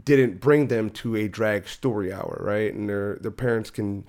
didn't 0.04 0.40
bring 0.40 0.68
them 0.68 0.90
to 0.90 1.16
a 1.16 1.28
drag 1.28 1.66
story 1.66 2.12
hour, 2.12 2.38
right? 2.40 2.72
And 2.72 2.88
their 2.88 3.16
their 3.16 3.30
parents 3.30 3.70
can 3.70 4.04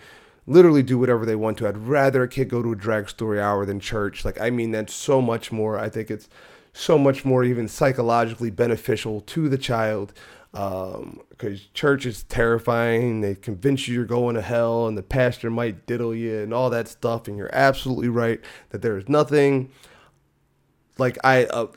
literally 0.46 0.84
do 0.84 0.98
whatever 0.98 1.26
they 1.26 1.36
want 1.36 1.58
to. 1.60 1.68
I'd 1.68 1.78
rather 1.78 2.24
a 2.24 2.28
kid 2.28 2.50
go 2.50 2.62
to 2.62 2.72
a 2.72 2.76
drag 2.76 3.10
story 3.10 3.40
hour 3.40 3.66
than 3.66 3.80
church. 3.80 4.26
Like 4.26 4.40
I 4.40 4.50
mean 4.50 4.72
that's 4.72 4.94
so 4.94 5.22
much 5.22 5.52
more. 5.52 5.78
I 5.78 5.90
think 5.90 6.12
it's 6.12 6.30
so 6.74 6.98
much 6.98 7.26
more 7.26 7.44
even 7.44 7.68
psychologically 7.68 8.52
beneficial 8.52 9.22
to 9.22 9.50
the 9.50 9.58
child 9.58 10.14
because 10.52 11.00
um, 11.00 11.60
church 11.74 12.06
is 12.06 12.24
terrifying. 12.24 13.22
They 13.22 13.36
convince 13.36 13.88
you 13.88 13.96
you're 13.96 14.06
going 14.06 14.36
to 14.36 14.42
hell, 14.42 14.88
and 14.88 14.98
the 14.98 15.04
pastor 15.04 15.50
might 15.50 15.86
diddle 15.86 16.16
you 16.16 16.40
and 16.40 16.54
all 16.54 16.70
that 16.72 16.88
stuff. 16.88 17.28
And 17.28 17.38
you're 17.38 17.54
absolutely 17.54 18.10
right 18.10 18.40
that 18.70 18.82
there 18.82 18.98
is 18.98 19.08
nothing 19.08 19.72
like 20.98 21.18
I. 21.24 21.46
Uh, 21.46 21.68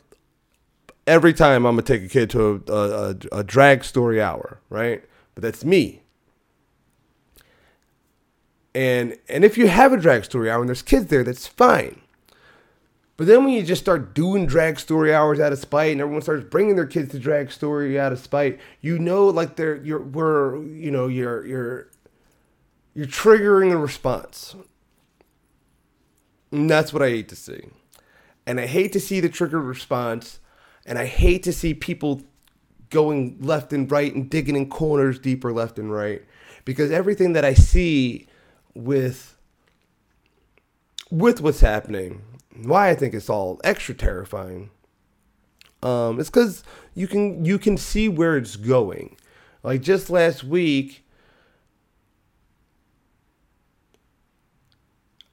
every 1.06 1.32
time 1.32 1.66
I'm 1.66 1.74
gonna 1.74 1.82
take 1.82 2.02
a 2.02 2.08
kid 2.08 2.30
to 2.30 2.62
a, 2.68 2.72
a, 2.72 3.16
a 3.40 3.44
drag 3.44 3.84
story 3.84 4.22
hour, 4.22 4.60
right? 4.70 5.04
But 5.34 5.42
that's 5.42 5.64
me. 5.64 6.02
And 8.74 9.18
and 9.28 9.44
if 9.44 9.58
you 9.58 9.68
have 9.68 9.92
a 9.92 9.98
drag 9.98 10.24
story 10.24 10.50
hour 10.50 10.60
and 10.60 10.68
there's 10.68 10.82
kids 10.82 11.06
there, 11.06 11.24
that's 11.24 11.46
fine. 11.46 12.00
But 13.16 13.26
then 13.26 13.44
when 13.44 13.52
you 13.52 13.62
just 13.62 13.82
start 13.82 14.14
doing 14.14 14.46
drag 14.46 14.80
story 14.80 15.14
hours 15.14 15.38
out 15.38 15.52
of 15.52 15.58
spite, 15.58 15.92
and 15.92 16.00
everyone 16.00 16.22
starts 16.22 16.44
bringing 16.48 16.76
their 16.76 16.86
kids 16.86 17.12
to 17.12 17.18
drag 17.18 17.52
story 17.52 17.98
out 18.00 18.12
of 18.12 18.18
spite, 18.18 18.58
you 18.80 18.98
know, 18.98 19.26
like 19.26 19.56
they're 19.56 19.76
you're 19.76 20.02
we're 20.02 20.62
you 20.64 20.90
know 20.90 21.08
you're 21.08 21.46
you're 21.46 21.88
you're 22.94 23.06
triggering 23.06 23.70
a 23.72 23.76
response, 23.76 24.54
and 26.50 26.70
that's 26.70 26.92
what 26.92 27.02
I 27.02 27.10
hate 27.10 27.28
to 27.28 27.36
see. 27.36 27.66
And 28.46 28.58
I 28.58 28.66
hate 28.66 28.92
to 28.92 29.00
see 29.00 29.20
the 29.20 29.28
triggered 29.28 29.62
response, 29.62 30.40
and 30.86 30.98
I 30.98 31.04
hate 31.04 31.42
to 31.44 31.52
see 31.52 31.74
people 31.74 32.22
going 32.90 33.36
left 33.40 33.72
and 33.72 33.90
right 33.90 34.14
and 34.14 34.28
digging 34.28 34.56
in 34.56 34.68
corners 34.68 35.18
deeper 35.18 35.52
left 35.52 35.78
and 35.78 35.92
right, 35.92 36.22
because 36.64 36.90
everything 36.90 37.34
that 37.34 37.44
I 37.44 37.54
see 37.54 38.26
with 38.74 39.36
with 41.10 41.42
what's 41.42 41.60
happening, 41.60 42.22
why 42.54 42.90
I 42.90 42.94
think 42.94 43.14
it's 43.14 43.30
all 43.30 43.60
extra 43.64 43.94
terrifying. 43.94 44.70
Um, 45.82 46.20
it's 46.20 46.30
because 46.30 46.62
you 46.94 47.08
can 47.08 47.44
you 47.44 47.58
can 47.58 47.76
see 47.76 48.08
where 48.08 48.36
it's 48.36 48.56
going. 48.56 49.16
Like 49.62 49.82
just 49.82 50.10
last 50.10 50.44
week, 50.44 51.04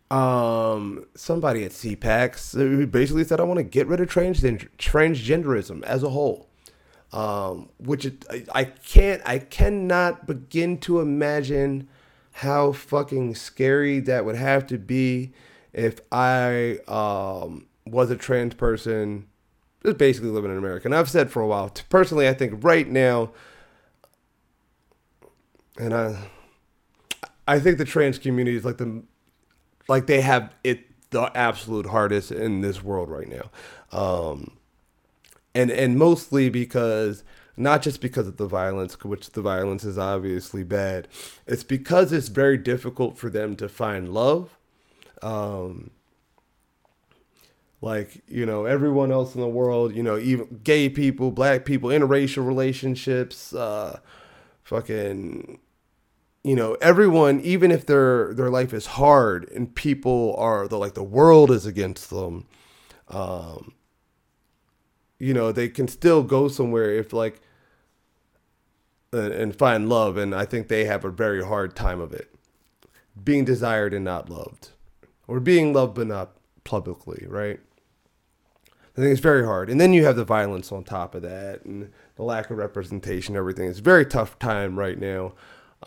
um, 0.09 1.05
somebody 1.15 1.63
at 1.63 1.71
CPAC 1.71 2.91
basically 2.91 3.23
said, 3.23 3.39
"I 3.39 3.43
want 3.43 3.57
to 3.57 3.63
get 3.63 3.87
rid 3.87 3.99
of 3.99 4.09
transgender 4.09 4.69
transgenderism 4.77 5.83
as 5.83 6.03
a 6.03 6.09
whole." 6.09 6.47
Um, 7.11 7.69
which 7.79 8.05
it, 8.05 8.23
I, 8.29 8.45
I 8.53 8.63
can't, 8.65 9.23
I 9.25 9.39
cannot 9.39 10.27
begin 10.27 10.77
to 10.81 10.99
imagine 10.99 11.89
how 12.33 12.71
fucking 12.71 13.33
scary 13.33 13.99
that 14.01 14.25
would 14.25 14.35
have 14.35 14.67
to 14.67 14.77
be 14.77 15.33
if 15.73 15.99
I 16.11 16.79
um, 16.87 17.67
was 17.85 18.11
a 18.11 18.15
trans 18.15 18.53
person, 18.53 19.27
just 19.83 19.97
basically 19.97 20.29
living 20.29 20.51
in 20.51 20.57
America. 20.57 20.87
And 20.87 20.95
I've 20.95 21.09
said 21.09 21.31
for 21.31 21.41
a 21.41 21.47
while, 21.47 21.71
personally, 21.89 22.27
I 22.27 22.33
think 22.33 22.63
right 22.63 22.87
now, 22.87 23.31
and 25.77 25.93
I, 25.93 26.29
I 27.47 27.59
think 27.59 27.77
the 27.77 27.85
trans 27.85 28.19
community 28.19 28.57
is 28.57 28.65
like 28.65 28.77
the, 28.77 29.03
like 29.87 30.07
they 30.07 30.21
have 30.21 30.53
it 30.63 30.85
the 31.11 31.31
absolute 31.35 31.87
hardest 31.87 32.31
in 32.31 32.61
this 32.61 32.83
world 32.83 33.09
right 33.09 33.27
now, 33.27 33.49
um, 33.91 34.57
and 35.55 35.71
and 35.71 35.97
mostly 35.97 36.49
because 36.49 37.23
not 37.57 37.81
just 37.81 37.99
because 37.99 38.27
of 38.27 38.37
the 38.37 38.45
violence, 38.45 39.03
which 39.03 39.31
the 39.31 39.41
violence 39.41 39.83
is 39.83 39.97
obviously 39.97 40.63
bad. 40.63 41.07
It's 41.47 41.63
because 41.63 42.13
it's 42.13 42.27
very 42.27 42.57
difficult 42.57 43.17
for 43.17 43.29
them 43.29 43.55
to 43.57 43.67
find 43.67 44.13
love. 44.13 44.58
Um, 45.21 45.91
like, 47.81 48.21
you 48.27 48.45
know, 48.45 48.65
everyone 48.65 49.11
else 49.11 49.35
in 49.35 49.41
the 49.41 49.47
world, 49.47 49.95
you 49.95 50.03
know, 50.03 50.17
even 50.17 50.59
gay 50.63 50.89
people, 50.89 51.31
black 51.31 51.63
people, 51.63 51.89
interracial 51.89 52.45
relationships, 52.45 53.53
uh, 53.53 53.99
fucking, 54.63 55.59
you 56.43 56.55
know, 56.55 56.75
everyone, 56.81 57.39
even 57.41 57.71
if 57.71 57.85
their 57.85 58.33
their 58.33 58.49
life 58.49 58.73
is 58.73 58.85
hard 58.85 59.49
and 59.51 59.73
people 59.75 60.35
are 60.37 60.67
the 60.67 60.77
like 60.77 60.93
the 60.93 61.03
world 61.03 61.51
is 61.51 61.65
against 61.65 62.09
them, 62.09 62.47
um, 63.07 63.73
you 65.17 65.33
know, 65.33 65.51
they 65.51 65.69
can 65.69 65.87
still 65.87 66.23
go 66.23 66.47
somewhere 66.47 66.91
if 66.91 67.13
like 67.13 67.41
and, 69.11 69.31
and 69.31 69.55
find 69.55 69.89
love. 69.89 70.17
And 70.17 70.33
I 70.33 70.45
think 70.45 70.67
they 70.67 70.85
have 70.85 71.05
a 71.05 71.09
very 71.09 71.43
hard 71.43 71.75
time 71.75 71.99
of 71.99 72.13
it. 72.13 72.33
Being 73.21 73.43
desired 73.45 73.93
and 73.93 74.05
not 74.05 74.29
loved, 74.29 74.69
or 75.29 75.39
being 75.39 75.73
loved 75.73 75.93
but 75.93 76.07
not 76.07 76.31
publicly, 76.63 77.25
right? 77.27 77.59
I 78.65 79.01
think 79.01 79.11
it's 79.11 79.21
very 79.21 79.45
hard. 79.45 79.69
And 79.69 79.79
then 79.79 79.93
you 79.93 80.03
have 80.05 80.15
the 80.15 80.25
violence 80.25 80.71
on 80.71 80.83
top 80.83 81.13
of 81.13 81.21
that 81.21 81.63
and 81.63 81.91
the 82.15 82.23
lack 82.23 82.49
of 82.49 82.57
representation, 82.57 83.35
everything. 83.35 83.69
It's 83.69 83.79
a 83.79 83.83
very 83.83 84.05
tough 84.05 84.39
time 84.39 84.77
right 84.77 84.99
now. 84.99 85.33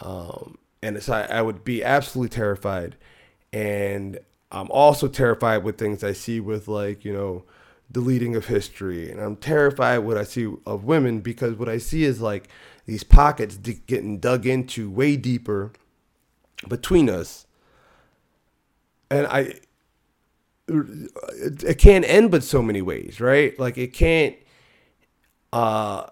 Um, 0.00 0.58
and 0.80 0.96
it's, 0.96 1.08
I, 1.08 1.24
I 1.24 1.42
would 1.42 1.64
be 1.64 1.82
absolutely 1.82 2.34
terrified. 2.34 2.96
And 3.52 4.18
I'm 4.50 4.70
also 4.70 5.08
terrified 5.08 5.64
with 5.64 5.76
things 5.76 6.04
I 6.04 6.12
see 6.12 6.40
with, 6.40 6.68
like, 6.68 7.04
you 7.04 7.12
know, 7.12 7.44
deleting 7.90 8.36
of 8.36 8.46
history. 8.46 9.10
And 9.10 9.20
I'm 9.20 9.36
terrified 9.36 9.98
what 9.98 10.16
I 10.16 10.24
see 10.24 10.50
of 10.64 10.84
women 10.84 11.20
because 11.20 11.56
what 11.56 11.68
I 11.68 11.78
see 11.78 12.04
is 12.04 12.20
like 12.20 12.48
these 12.86 13.04
pockets 13.04 13.56
getting 13.56 14.20
dug 14.20 14.46
into 14.46 14.88
way 14.88 15.16
deeper 15.16 15.72
between 16.68 17.10
us. 17.10 17.46
And 19.12 19.26
I, 19.26 19.54
it 20.68 21.76
can't 21.76 22.06
end 22.08 22.30
but 22.30 22.42
so 22.42 22.62
many 22.62 22.80
ways, 22.80 23.20
right? 23.20 23.58
Like 23.58 23.76
it 23.76 23.92
can't, 23.92 24.34
uh, 25.52 26.06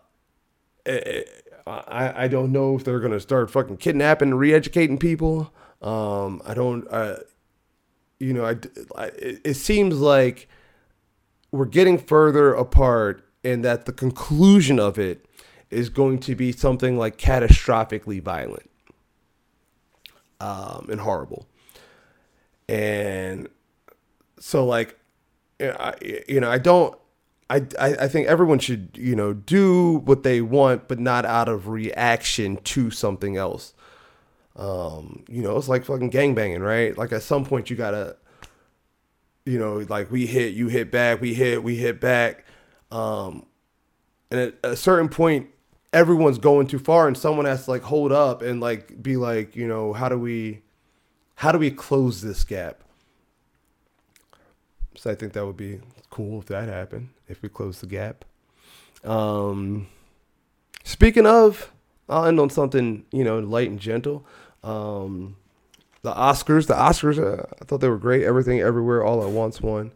it, 0.84 1.54
I, 1.66 2.24
I 2.24 2.28
don't 2.28 2.52
know 2.52 2.76
if 2.76 2.84
they're 2.84 3.00
going 3.00 3.12
to 3.12 3.20
start 3.20 3.50
fucking 3.50 3.78
kidnapping 3.78 4.32
and 4.32 4.38
re-educating 4.38 4.98
people. 4.98 5.50
Um, 5.80 6.42
I 6.44 6.52
don't, 6.52 6.86
uh, 6.90 7.16
you 8.18 8.34
know, 8.34 8.44
I, 8.44 8.56
I, 8.94 9.10
it 9.16 9.54
seems 9.54 9.98
like 9.98 10.46
we're 11.52 11.64
getting 11.64 11.96
further 11.96 12.52
apart 12.52 13.26
and 13.42 13.64
that 13.64 13.86
the 13.86 13.92
conclusion 13.92 14.78
of 14.78 14.98
it 14.98 15.24
is 15.70 15.88
going 15.88 16.18
to 16.18 16.34
be 16.34 16.52
something 16.52 16.98
like 16.98 17.16
catastrophically 17.16 18.20
violent 18.20 18.70
um, 20.38 20.88
and 20.90 21.00
horrible. 21.00 21.46
And 22.70 23.48
so, 24.38 24.64
like, 24.64 24.96
I, 25.60 25.94
you 26.28 26.40
know, 26.40 26.50
I 26.50 26.58
don't. 26.58 26.96
I, 27.50 27.66
I 27.80 28.06
think 28.06 28.28
everyone 28.28 28.60
should, 28.60 28.90
you 28.94 29.16
know, 29.16 29.32
do 29.32 29.98
what 30.04 30.22
they 30.22 30.40
want, 30.40 30.86
but 30.86 31.00
not 31.00 31.24
out 31.24 31.48
of 31.48 31.66
reaction 31.66 32.58
to 32.58 32.92
something 32.92 33.36
else. 33.36 33.74
Um, 34.54 35.24
you 35.28 35.42
know, 35.42 35.56
it's 35.56 35.66
like 35.66 35.84
fucking 35.84 36.10
gang 36.10 36.36
banging, 36.36 36.60
right? 36.60 36.96
Like 36.96 37.10
at 37.10 37.24
some 37.24 37.44
point 37.44 37.68
you 37.68 37.74
gotta, 37.74 38.16
you 39.44 39.58
know, 39.58 39.78
like 39.88 40.12
we 40.12 40.26
hit, 40.26 40.54
you 40.54 40.68
hit 40.68 40.92
back, 40.92 41.20
we 41.20 41.34
hit, 41.34 41.64
we 41.64 41.74
hit 41.74 42.00
back. 42.00 42.44
Um, 42.92 43.46
and 44.30 44.38
at 44.38 44.54
a 44.62 44.76
certain 44.76 45.08
point, 45.08 45.48
everyone's 45.92 46.38
going 46.38 46.68
too 46.68 46.78
far 46.78 47.08
and 47.08 47.18
someone 47.18 47.46
has 47.46 47.64
to 47.64 47.70
like 47.72 47.82
hold 47.82 48.12
up 48.12 48.42
and 48.42 48.60
like 48.60 49.02
be 49.02 49.16
like 49.16 49.56
you 49.56 49.66
know 49.66 49.92
how 49.92 50.08
do 50.08 50.16
we 50.16 50.62
how 51.40 51.50
do 51.50 51.58
we 51.58 51.70
close 51.70 52.20
this 52.20 52.44
gap? 52.44 52.82
So 54.94 55.10
i 55.10 55.14
think 55.14 55.32
that 55.32 55.46
would 55.46 55.56
be 55.56 55.80
cool 56.10 56.38
if 56.40 56.46
that 56.46 56.68
happened 56.68 57.08
if 57.28 57.40
we 57.40 57.48
close 57.48 57.80
the 57.80 57.86
gap. 57.86 58.26
Um 59.04 59.86
speaking 60.84 61.24
of 61.24 61.72
i'll 62.10 62.26
end 62.26 62.38
on 62.38 62.50
something 62.50 63.06
you 63.10 63.24
know 63.24 63.38
light 63.38 63.70
and 63.70 63.80
gentle. 63.80 64.26
Um 64.62 65.36
the 66.02 66.12
oscars 66.12 66.66
the 66.66 66.74
oscars 66.74 67.18
uh, 67.18 67.46
i 67.58 67.64
thought 67.64 67.80
they 67.80 67.88
were 67.88 67.96
great. 67.96 68.24
Everything 68.24 68.60
everywhere 68.60 69.02
all 69.02 69.24
at 69.24 69.30
once 69.30 69.62
one 69.62 69.92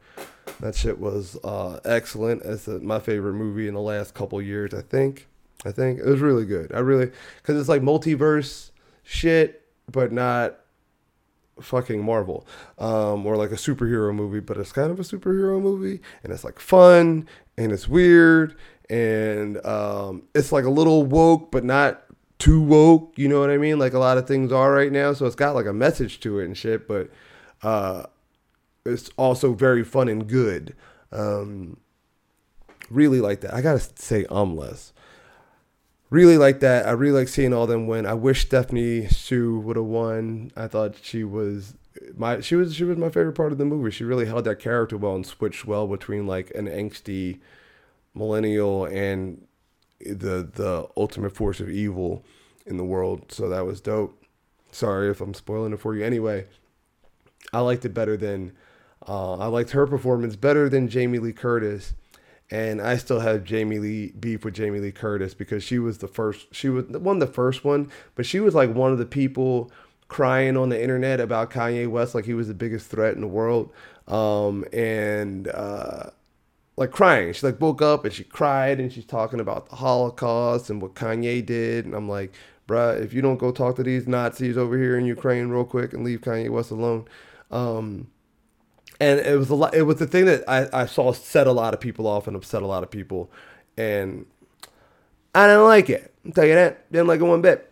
that 0.61 0.74
shit 0.74 0.99
was 0.99 1.36
uh 1.45 1.78
excellent. 1.84 2.40
It's 2.42 2.66
my 2.66 3.01
favorite 3.01 3.34
movie 3.34 3.68
in 3.68 3.74
the 3.74 3.82
last 3.82 4.14
couple 4.14 4.40
years 4.40 4.72
i 4.72 4.80
think. 4.80 5.28
I 5.66 5.72
think 5.72 5.99
it 5.99 6.07
was 6.07 6.20
really 6.20 6.47
good. 6.47 6.72
I 6.72 6.78
really 6.78 7.11
because 7.42 7.61
it's 7.61 7.68
like 7.68 7.82
multiverse 7.82 8.70
shit, 9.03 9.68
but 9.90 10.11
not 10.11 10.63
fucking 11.61 12.02
Marvel 12.05 12.46
um, 12.78 13.26
or 13.26 13.36
like 13.36 13.50
a 13.50 13.57
superhero 13.57 14.14
movie, 14.14 14.40
but 14.40 14.57
it's 14.57 14.72
kind 14.72 14.90
of 14.90 14.98
a 14.98 15.02
superhero 15.02 15.61
movie, 15.61 16.00
and 16.22 16.32
it's 16.32 16.44
like 16.44 16.59
fun 16.59 17.28
and 17.57 17.72
it's 17.72 17.88
weird 17.88 18.57
and 18.90 19.64
um, 19.64 20.22
it's 20.34 20.52
like 20.52 20.64
a 20.64 20.70
little 20.70 21.05
woke, 21.05 21.50
but 21.50 21.64
not 21.64 22.02
too 22.38 22.61
woke. 22.61 23.14
You 23.16 23.28
know 23.28 23.40
what 23.40 23.50
I 23.50 23.57
mean? 23.57 23.78
Like 23.78 23.94
a 23.94 23.98
lot 23.98 24.18
of 24.18 24.26
things 24.26 24.52
are 24.52 24.72
right 24.72 24.92
now, 24.92 25.12
so 25.12 25.26
it's 25.26 25.36
got 25.36 25.55
like 25.55 25.66
a 25.66 25.72
message 25.72 26.20
to 26.20 26.40
it 26.40 26.46
and 26.46 26.57
shit, 26.57 26.86
but 26.86 27.11
uh, 27.62 28.05
it's 28.84 29.11
also 29.16 29.55
very 29.55 29.84
fun 29.84 30.09
and 30.09 30.26
good. 30.26 30.74
Um, 31.12 31.78
really 32.90 33.20
like 33.20 33.40
that. 33.42 33.55
I 33.55 33.62
gotta 33.62 33.80
say, 33.96 34.26
um, 34.26 34.57
less 34.57 34.92
really 36.14 36.38
like 36.38 36.60
that. 36.60 36.86
I 36.86 36.92
really 36.92 37.18
like 37.18 37.28
seeing 37.28 37.52
all 37.52 37.66
them 37.66 37.88
win. 37.88 38.06
I 38.06 38.14
wish 38.14 38.42
Stephanie 38.42 39.06
Hsu 39.06 39.58
would 39.58 39.76
have 39.76 39.84
won. 39.84 40.52
I 40.56 40.68
thought 40.68 40.94
she 41.02 41.24
was 41.24 41.74
my 42.16 42.40
she 42.40 42.54
was 42.54 42.74
she 42.74 42.84
was 42.84 42.96
my 42.96 43.08
favorite 43.08 43.34
part 43.34 43.50
of 43.50 43.58
the 43.58 43.64
movie. 43.64 43.90
She 43.90 44.04
really 44.04 44.26
held 44.26 44.44
that 44.44 44.60
character 44.60 44.96
well 44.96 45.16
and 45.16 45.26
switched 45.26 45.66
well 45.66 45.88
between 45.88 46.26
like 46.26 46.52
an 46.54 46.66
angsty 46.66 47.40
millennial 48.14 48.84
and 48.84 49.44
the 50.00 50.48
the 50.54 50.88
ultimate 50.96 51.34
force 51.34 51.58
of 51.58 51.68
evil 51.68 52.24
in 52.64 52.76
the 52.76 52.84
world. 52.84 53.32
So 53.32 53.48
that 53.48 53.66
was 53.66 53.80
dope. 53.80 54.22
Sorry 54.70 55.10
if 55.10 55.20
I'm 55.20 55.34
spoiling 55.34 55.72
it 55.72 55.80
for 55.80 55.96
you. 55.96 56.04
Anyway, 56.04 56.46
I 57.52 57.60
liked 57.60 57.84
it 57.84 57.94
better 57.94 58.16
than 58.16 58.52
uh, 59.06 59.34
I 59.34 59.46
liked 59.46 59.72
her 59.72 59.86
performance 59.86 60.36
better 60.36 60.68
than 60.68 60.88
Jamie 60.88 61.18
Lee 61.18 61.32
Curtis 61.32 61.94
and 62.51 62.80
I 62.80 62.97
still 62.97 63.20
have 63.20 63.45
Jamie 63.45 63.78
Lee 63.78 64.12
beef 64.18 64.45
with 64.45 64.55
Jamie 64.55 64.80
Lee 64.80 64.92
Curtis 64.92 65.34
because 65.34 65.62
she 65.62 65.78
was 65.78 65.99
the 65.99 66.09
first. 66.09 66.47
She 66.53 66.68
was 66.68 66.86
one 66.86 67.18
the 67.18 67.26
first 67.26 67.64
one, 67.64 67.90
but 68.14 68.26
she 68.26 68.40
was 68.40 68.55
like 68.55 68.74
one 68.74 68.92
of 68.92 68.99
the 68.99 69.07
people 69.07 69.70
crying 70.09 70.57
on 70.57 70.68
the 70.68 70.80
internet 70.80 71.20
about 71.20 71.51
Kanye 71.51 71.88
West, 71.88 72.14
like 72.14 72.26
he 72.26 72.34
was 72.34 72.49
the 72.49 72.55
biggest 72.55 72.88
threat 72.88 73.14
in 73.14 73.20
the 73.20 73.26
world, 73.26 73.72
um, 74.07 74.64
and 74.72 75.49
uh, 75.49 76.11
like 76.76 76.90
crying. 76.90 77.32
She 77.32 77.47
like 77.47 77.61
woke 77.61 77.80
up 77.80 78.05
and 78.05 78.12
she 78.12 78.24
cried 78.24 78.78
and 78.78 78.92
she's 78.92 79.07
talking 79.07 79.40
about 79.40 79.70
the 79.70 79.76
Holocaust 79.76 80.70
and 80.70 80.82
what 80.82 80.95
Kanye 80.95 81.45
did, 81.45 81.86
and 81.86 81.95
I'm 81.95 82.09
like, 82.09 82.34
bruh, 82.68 83.03
if 83.03 83.14
you 83.14 83.22
don't 83.22 83.38
go 83.38 83.53
talk 83.53 83.76
to 83.76 83.82
these 83.82 84.07
Nazis 84.07 84.59
over 84.59 84.76
here 84.76 84.99
in 84.99 85.07
Ukraine 85.07 85.49
real 85.49 85.64
quick 85.64 85.95
and 85.95 86.05
leave 86.05 86.20
Kanye 86.20 86.51
West 86.51 86.70
alone. 86.70 87.07
Um, 87.51 88.09
and 89.01 89.20
it 89.20 89.38
was 89.38 89.51
a 89.51 89.55
lot. 89.55 89.74
It 89.74 89.82
was 89.82 89.97
the 89.97 90.07
thing 90.07 90.26
that 90.26 90.45
I, 90.49 90.68
I 90.72 90.86
saw 90.86 91.12
set 91.12 91.47
a 91.47 91.53
lot 91.53 91.74
of 91.74 91.80
people 91.80 92.07
off 92.07 92.26
and 92.26 92.36
upset 92.36 92.62
a 92.62 92.66
lot 92.66 92.82
of 92.82 92.90
people, 92.90 93.30
and 93.76 94.26
I 95.34 95.47
didn't 95.47 95.64
like 95.64 95.90
it. 95.90 96.14
I'm 96.24 96.32
telling 96.32 96.51
you 96.51 96.57
that. 96.57 96.90
Didn't 96.92 97.09
like 97.09 97.20
it 97.20 97.24
one 97.24 97.42
bit. 97.42 97.70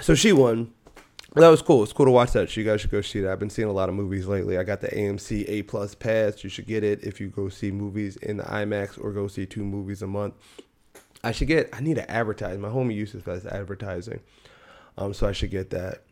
So 0.00 0.14
she 0.14 0.32
won. 0.32 0.72
that 1.34 1.48
was 1.48 1.62
cool. 1.62 1.82
It's 1.84 1.92
cool 1.92 2.06
to 2.06 2.12
watch 2.12 2.32
that. 2.32 2.50
So 2.50 2.60
you 2.60 2.66
guys 2.66 2.80
should 2.80 2.90
go 2.90 3.00
see 3.00 3.20
that. 3.20 3.30
I've 3.30 3.38
been 3.38 3.50
seeing 3.50 3.68
a 3.68 3.72
lot 3.72 3.88
of 3.88 3.94
movies 3.94 4.26
lately. 4.26 4.58
I 4.58 4.64
got 4.64 4.80
the 4.80 4.88
AMC 4.88 5.48
A 5.48 5.62
Plus 5.62 5.94
pass. 5.94 6.42
You 6.42 6.50
should 6.50 6.66
get 6.66 6.82
it 6.82 7.04
if 7.04 7.20
you 7.20 7.28
go 7.28 7.48
see 7.48 7.70
movies 7.70 8.16
in 8.16 8.38
the 8.38 8.44
IMAX 8.44 9.02
or 9.02 9.12
go 9.12 9.28
see 9.28 9.46
two 9.46 9.64
movies 9.64 10.02
a 10.02 10.06
month. 10.06 10.34
I 11.22 11.32
should 11.32 11.48
get. 11.48 11.70
I 11.72 11.80
need 11.80 11.94
to 11.94 12.10
advertise. 12.10 12.58
My 12.58 12.68
homie 12.68 12.94
uses 12.94 13.22
best 13.22 13.46
advertising, 13.46 14.20
um, 14.98 15.14
so 15.14 15.26
I 15.26 15.32
should 15.32 15.50
get 15.50 15.70
that. 15.70 16.02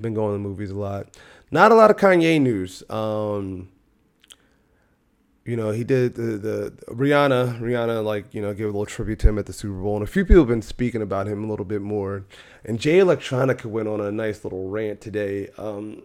Been 0.00 0.14
going 0.14 0.34
to 0.34 0.38
movies 0.38 0.70
a 0.70 0.74
lot. 0.74 1.08
Not 1.50 1.72
a 1.72 1.74
lot 1.74 1.90
of 1.90 1.96
Kanye 1.96 2.40
news. 2.40 2.82
Um, 2.90 3.70
you 5.46 5.56
know, 5.56 5.70
he 5.70 5.84
did 5.84 6.16
the, 6.16 6.22
the 6.22 6.72
Rihanna, 6.88 7.60
Rihanna, 7.60 8.04
like, 8.04 8.34
you 8.34 8.42
know, 8.42 8.52
gave 8.52 8.64
a 8.64 8.70
little 8.70 8.84
tribute 8.84 9.20
to 9.20 9.28
him 9.28 9.38
at 9.38 9.46
the 9.46 9.52
Super 9.52 9.80
Bowl. 9.80 9.94
And 9.94 10.02
a 10.02 10.06
few 10.06 10.24
people 10.24 10.42
have 10.42 10.48
been 10.48 10.60
speaking 10.60 11.02
about 11.02 11.28
him 11.28 11.44
a 11.44 11.46
little 11.48 11.64
bit 11.64 11.82
more. 11.82 12.24
And 12.64 12.80
Jay 12.80 12.98
Electronica 12.98 13.66
went 13.66 13.86
on 13.86 14.00
a 14.00 14.10
nice 14.10 14.42
little 14.42 14.68
rant 14.68 15.00
today, 15.00 15.48
um, 15.56 16.02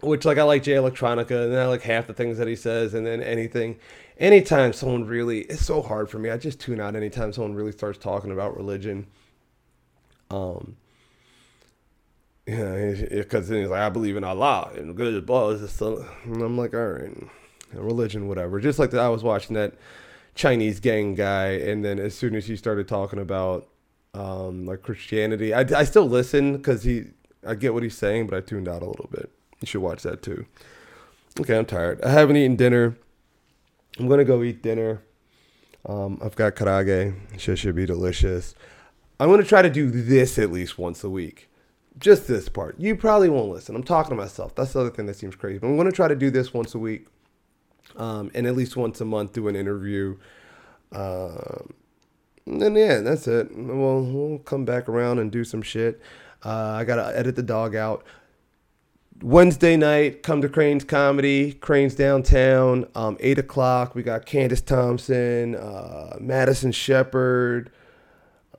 which, 0.00 0.24
like, 0.24 0.38
I 0.38 0.44
like 0.44 0.62
Jay 0.62 0.72
Electronica, 0.72 1.44
and 1.44 1.56
I 1.56 1.66
like 1.66 1.82
half 1.82 2.06
the 2.06 2.14
things 2.14 2.38
that 2.38 2.48
he 2.48 2.56
says, 2.56 2.94
and 2.94 3.06
then 3.06 3.22
anything. 3.22 3.78
Anytime 4.18 4.72
someone 4.72 5.04
really, 5.04 5.40
it's 5.42 5.64
so 5.64 5.82
hard 5.82 6.08
for 6.08 6.18
me. 6.18 6.30
I 6.30 6.38
just 6.38 6.58
tune 6.58 6.80
out 6.80 6.96
anytime 6.96 7.32
someone 7.32 7.54
really 7.54 7.72
starts 7.72 7.98
talking 7.98 8.30
about 8.30 8.56
religion. 8.56 9.06
Um, 10.30 10.76
yeah, 12.46 12.94
because 13.10 13.48
then 13.48 13.60
he's 13.60 13.70
like, 13.70 13.80
I 13.80 13.88
believe 13.88 14.16
in 14.16 14.24
Allah 14.24 14.70
and 14.76 14.96
good 14.96 15.24
blah. 15.26 15.50
And 15.50 16.42
I'm 16.42 16.58
like, 16.58 16.74
all 16.74 16.86
right 16.86 17.12
religion, 17.82 18.28
whatever. 18.28 18.60
Just 18.60 18.78
like 18.78 18.90
that, 18.90 19.00
I 19.00 19.08
was 19.08 19.22
watching 19.22 19.54
that 19.54 19.74
Chinese 20.34 20.80
gang 20.80 21.14
guy, 21.14 21.52
and 21.52 21.84
then 21.84 21.98
as 21.98 22.16
soon 22.16 22.34
as 22.34 22.46
he 22.46 22.56
started 22.56 22.88
talking 22.88 23.18
about 23.18 23.68
um, 24.14 24.66
like 24.66 24.82
Christianity, 24.82 25.54
I, 25.54 25.60
I 25.60 25.84
still 25.84 26.08
listen 26.08 26.56
because 26.56 26.82
he, 26.84 27.06
I 27.46 27.54
get 27.54 27.74
what 27.74 27.82
he's 27.82 27.96
saying, 27.96 28.26
but 28.26 28.36
I 28.36 28.40
tuned 28.40 28.68
out 28.68 28.82
a 28.82 28.86
little 28.86 29.08
bit. 29.10 29.30
You 29.60 29.66
should 29.66 29.82
watch 29.82 30.02
that 30.02 30.22
too. 30.22 30.46
Okay, 31.40 31.56
I'm 31.56 31.66
tired. 31.66 32.02
I 32.02 32.10
haven't 32.10 32.36
eaten 32.36 32.56
dinner. 32.56 32.96
I'm 33.98 34.08
gonna 34.08 34.24
go 34.24 34.42
eat 34.42 34.62
dinner. 34.62 35.02
Um, 35.86 36.18
I've 36.22 36.36
got 36.36 36.54
karaage. 36.54 37.14
It 37.34 37.56
should 37.56 37.74
be 37.74 37.86
delicious. 37.86 38.54
I'm 39.20 39.30
gonna 39.30 39.44
try 39.44 39.62
to 39.62 39.70
do 39.70 39.90
this 39.90 40.38
at 40.38 40.50
least 40.50 40.78
once 40.78 41.04
a 41.04 41.10
week. 41.10 41.48
Just 41.98 42.26
this 42.26 42.48
part. 42.48 42.78
You 42.78 42.96
probably 42.96 43.28
won't 43.28 43.50
listen. 43.50 43.76
I'm 43.76 43.84
talking 43.84 44.10
to 44.10 44.16
myself. 44.16 44.54
That's 44.54 44.72
the 44.72 44.80
other 44.80 44.90
thing 44.90 45.06
that 45.06 45.16
seems 45.16 45.36
crazy. 45.36 45.58
But 45.58 45.68
I'm 45.68 45.76
gonna 45.76 45.92
try 45.92 46.08
to 46.08 46.16
do 46.16 46.30
this 46.30 46.52
once 46.52 46.74
a 46.74 46.78
week 46.78 47.06
um, 47.96 48.30
and 48.34 48.46
at 48.46 48.56
least 48.56 48.76
once 48.76 49.00
a 49.00 49.04
month 49.04 49.32
do 49.32 49.48
an 49.48 49.56
interview. 49.56 50.16
Um, 50.92 51.74
and 52.46 52.76
yeah, 52.76 53.00
that's 53.00 53.26
it. 53.26 53.56
We'll 53.56 54.02
we'll 54.02 54.38
come 54.40 54.64
back 54.64 54.88
around 54.88 55.18
and 55.18 55.30
do 55.30 55.44
some 55.44 55.62
shit. 55.62 56.00
Uh, 56.44 56.76
I 56.78 56.84
gotta 56.84 57.16
edit 57.16 57.36
the 57.36 57.42
dog 57.42 57.74
out. 57.74 58.04
Wednesday 59.22 59.76
night, 59.76 60.22
come 60.22 60.42
to 60.42 60.48
Crane's 60.48 60.84
Comedy, 60.84 61.52
Crane's 61.52 61.94
downtown, 61.94 62.86
um, 62.94 63.16
eight 63.20 63.38
o'clock. 63.38 63.94
We 63.94 64.02
got 64.02 64.26
Candace 64.26 64.60
Thompson, 64.60 65.54
uh, 65.54 66.16
Madison 66.20 66.72
Shepard. 66.72 67.70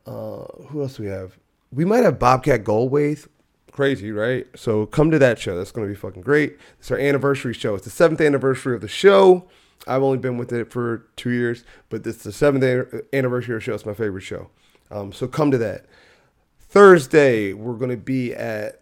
Uh, 0.07 0.45
who 0.69 0.81
else 0.81 0.97
we 0.97 1.07
have? 1.07 1.37
We 1.75 1.83
might 1.85 2.03
have 2.03 2.17
Bobcat 2.17 2.63
Goldthwait 2.63 3.27
crazy, 3.71 4.11
right? 4.11 4.47
So 4.55 4.85
come 4.85 5.11
to 5.11 5.19
that 5.19 5.37
show. 5.37 5.57
That's 5.57 5.71
going 5.71 5.85
to 5.85 5.93
be 5.93 5.99
fucking 5.99 6.21
great. 6.21 6.57
It's 6.79 6.89
our 6.89 6.97
anniversary 6.97 7.53
show. 7.53 7.75
It's 7.75 7.83
the 7.83 7.91
seventh 7.91 8.21
anniversary 8.21 8.73
of 8.73 8.81
the 8.81 8.87
show. 8.87 9.49
I've 9.85 10.01
only 10.01 10.17
been 10.17 10.37
with 10.37 10.53
it 10.53 10.71
for 10.71 11.05
two 11.17 11.31
years, 11.31 11.65
but 11.89 12.07
it's 12.07 12.23
the 12.23 12.31
seventh 12.31 12.63
anniversary 13.11 13.55
of 13.55 13.61
the 13.61 13.65
show. 13.65 13.73
It's 13.73 13.85
my 13.85 13.93
favorite 13.93 14.21
show. 14.21 14.49
Um, 14.89 15.11
so 15.11 15.27
come 15.27 15.51
to 15.51 15.57
that. 15.57 15.85
Thursday, 16.59 17.51
we're 17.51 17.75
going 17.75 17.91
to 17.91 17.97
be 17.97 18.33
at 18.33 18.81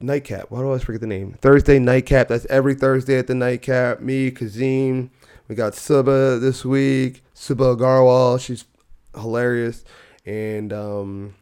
Nightcap. 0.00 0.50
Why 0.50 0.58
do 0.58 0.64
I 0.64 0.66
always 0.68 0.82
forget 0.82 1.02
the 1.02 1.06
name? 1.06 1.34
Thursday 1.40 1.78
Nightcap. 1.78 2.28
That's 2.28 2.46
every 2.46 2.74
Thursday 2.74 3.18
at 3.18 3.26
the 3.26 3.34
Nightcap. 3.34 4.00
Me, 4.00 4.30
Kazim. 4.30 5.10
We 5.48 5.54
got 5.54 5.74
Subhah 5.74 6.40
this 6.40 6.64
week. 6.64 7.22
Subhah 7.34 7.76
Agarwal. 7.76 8.40
She's 8.40 8.64
hilarious. 9.14 9.84
And 10.26 10.72
um, 10.72 11.34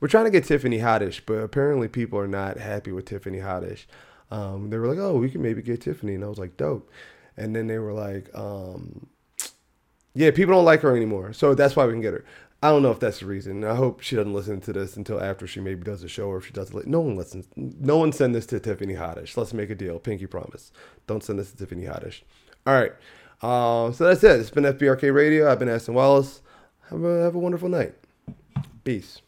we're 0.00 0.08
trying 0.08 0.24
to 0.26 0.30
get 0.30 0.44
Tiffany 0.44 0.78
Haddish, 0.78 1.22
but 1.26 1.34
apparently 1.34 1.88
people 1.88 2.18
are 2.18 2.28
not 2.28 2.58
happy 2.58 2.92
with 2.92 3.06
Tiffany 3.06 3.38
Haddish. 3.38 3.86
Um, 4.30 4.70
they 4.70 4.78
were 4.78 4.86
like, 4.86 4.98
"Oh, 4.98 5.18
we 5.18 5.30
can 5.30 5.42
maybe 5.42 5.62
get 5.62 5.80
Tiffany," 5.80 6.14
and 6.14 6.24
I 6.24 6.28
was 6.28 6.38
like, 6.38 6.56
"Dope." 6.56 6.90
And 7.36 7.54
then 7.54 7.66
they 7.66 7.78
were 7.78 7.92
like, 7.92 8.30
um, 8.34 9.08
"Yeah, 10.14 10.30
people 10.30 10.54
don't 10.54 10.64
like 10.64 10.80
her 10.82 10.96
anymore, 10.96 11.32
so 11.32 11.54
that's 11.54 11.76
why 11.76 11.86
we 11.86 11.92
can 11.92 12.00
get 12.00 12.14
her." 12.14 12.24
I 12.62 12.70
don't 12.70 12.82
know 12.82 12.90
if 12.90 12.98
that's 12.98 13.20
the 13.20 13.26
reason. 13.26 13.64
I 13.64 13.74
hope 13.74 14.00
she 14.00 14.16
doesn't 14.16 14.32
listen 14.32 14.60
to 14.62 14.72
this 14.72 14.96
until 14.96 15.20
after 15.20 15.46
she 15.46 15.60
maybe 15.60 15.84
does 15.84 16.02
a 16.02 16.08
show, 16.08 16.28
or 16.28 16.38
if 16.38 16.46
she 16.46 16.52
does 16.52 16.70
it. 16.70 16.86
No 16.86 17.00
one 17.00 17.16
listens. 17.16 17.46
No 17.54 17.98
one 17.98 18.12
send 18.12 18.34
this 18.34 18.46
to 18.46 18.58
Tiffany 18.58 18.94
Haddish. 18.94 19.36
Let's 19.36 19.52
make 19.52 19.70
a 19.70 19.74
deal. 19.74 19.98
Pinky 19.98 20.26
promise. 20.26 20.72
Don't 21.06 21.22
send 21.22 21.38
this 21.38 21.50
to 21.52 21.56
Tiffany 21.56 21.84
Haddish. 21.84 22.22
All 22.66 22.74
right. 22.74 22.92
Uh, 23.42 23.92
so 23.92 24.04
that's 24.04 24.24
it. 24.24 24.40
It's 24.40 24.50
been 24.50 24.64
FBRK 24.64 25.14
Radio. 25.14 25.50
I've 25.50 25.58
been 25.58 25.68
Aston 25.68 25.94
Wallace. 25.94 26.40
Have 26.90 27.02
a 27.02 27.22
have 27.24 27.34
a 27.34 27.38
wonderful 27.38 27.68
night. 27.68 27.94
Peace. 28.84 29.20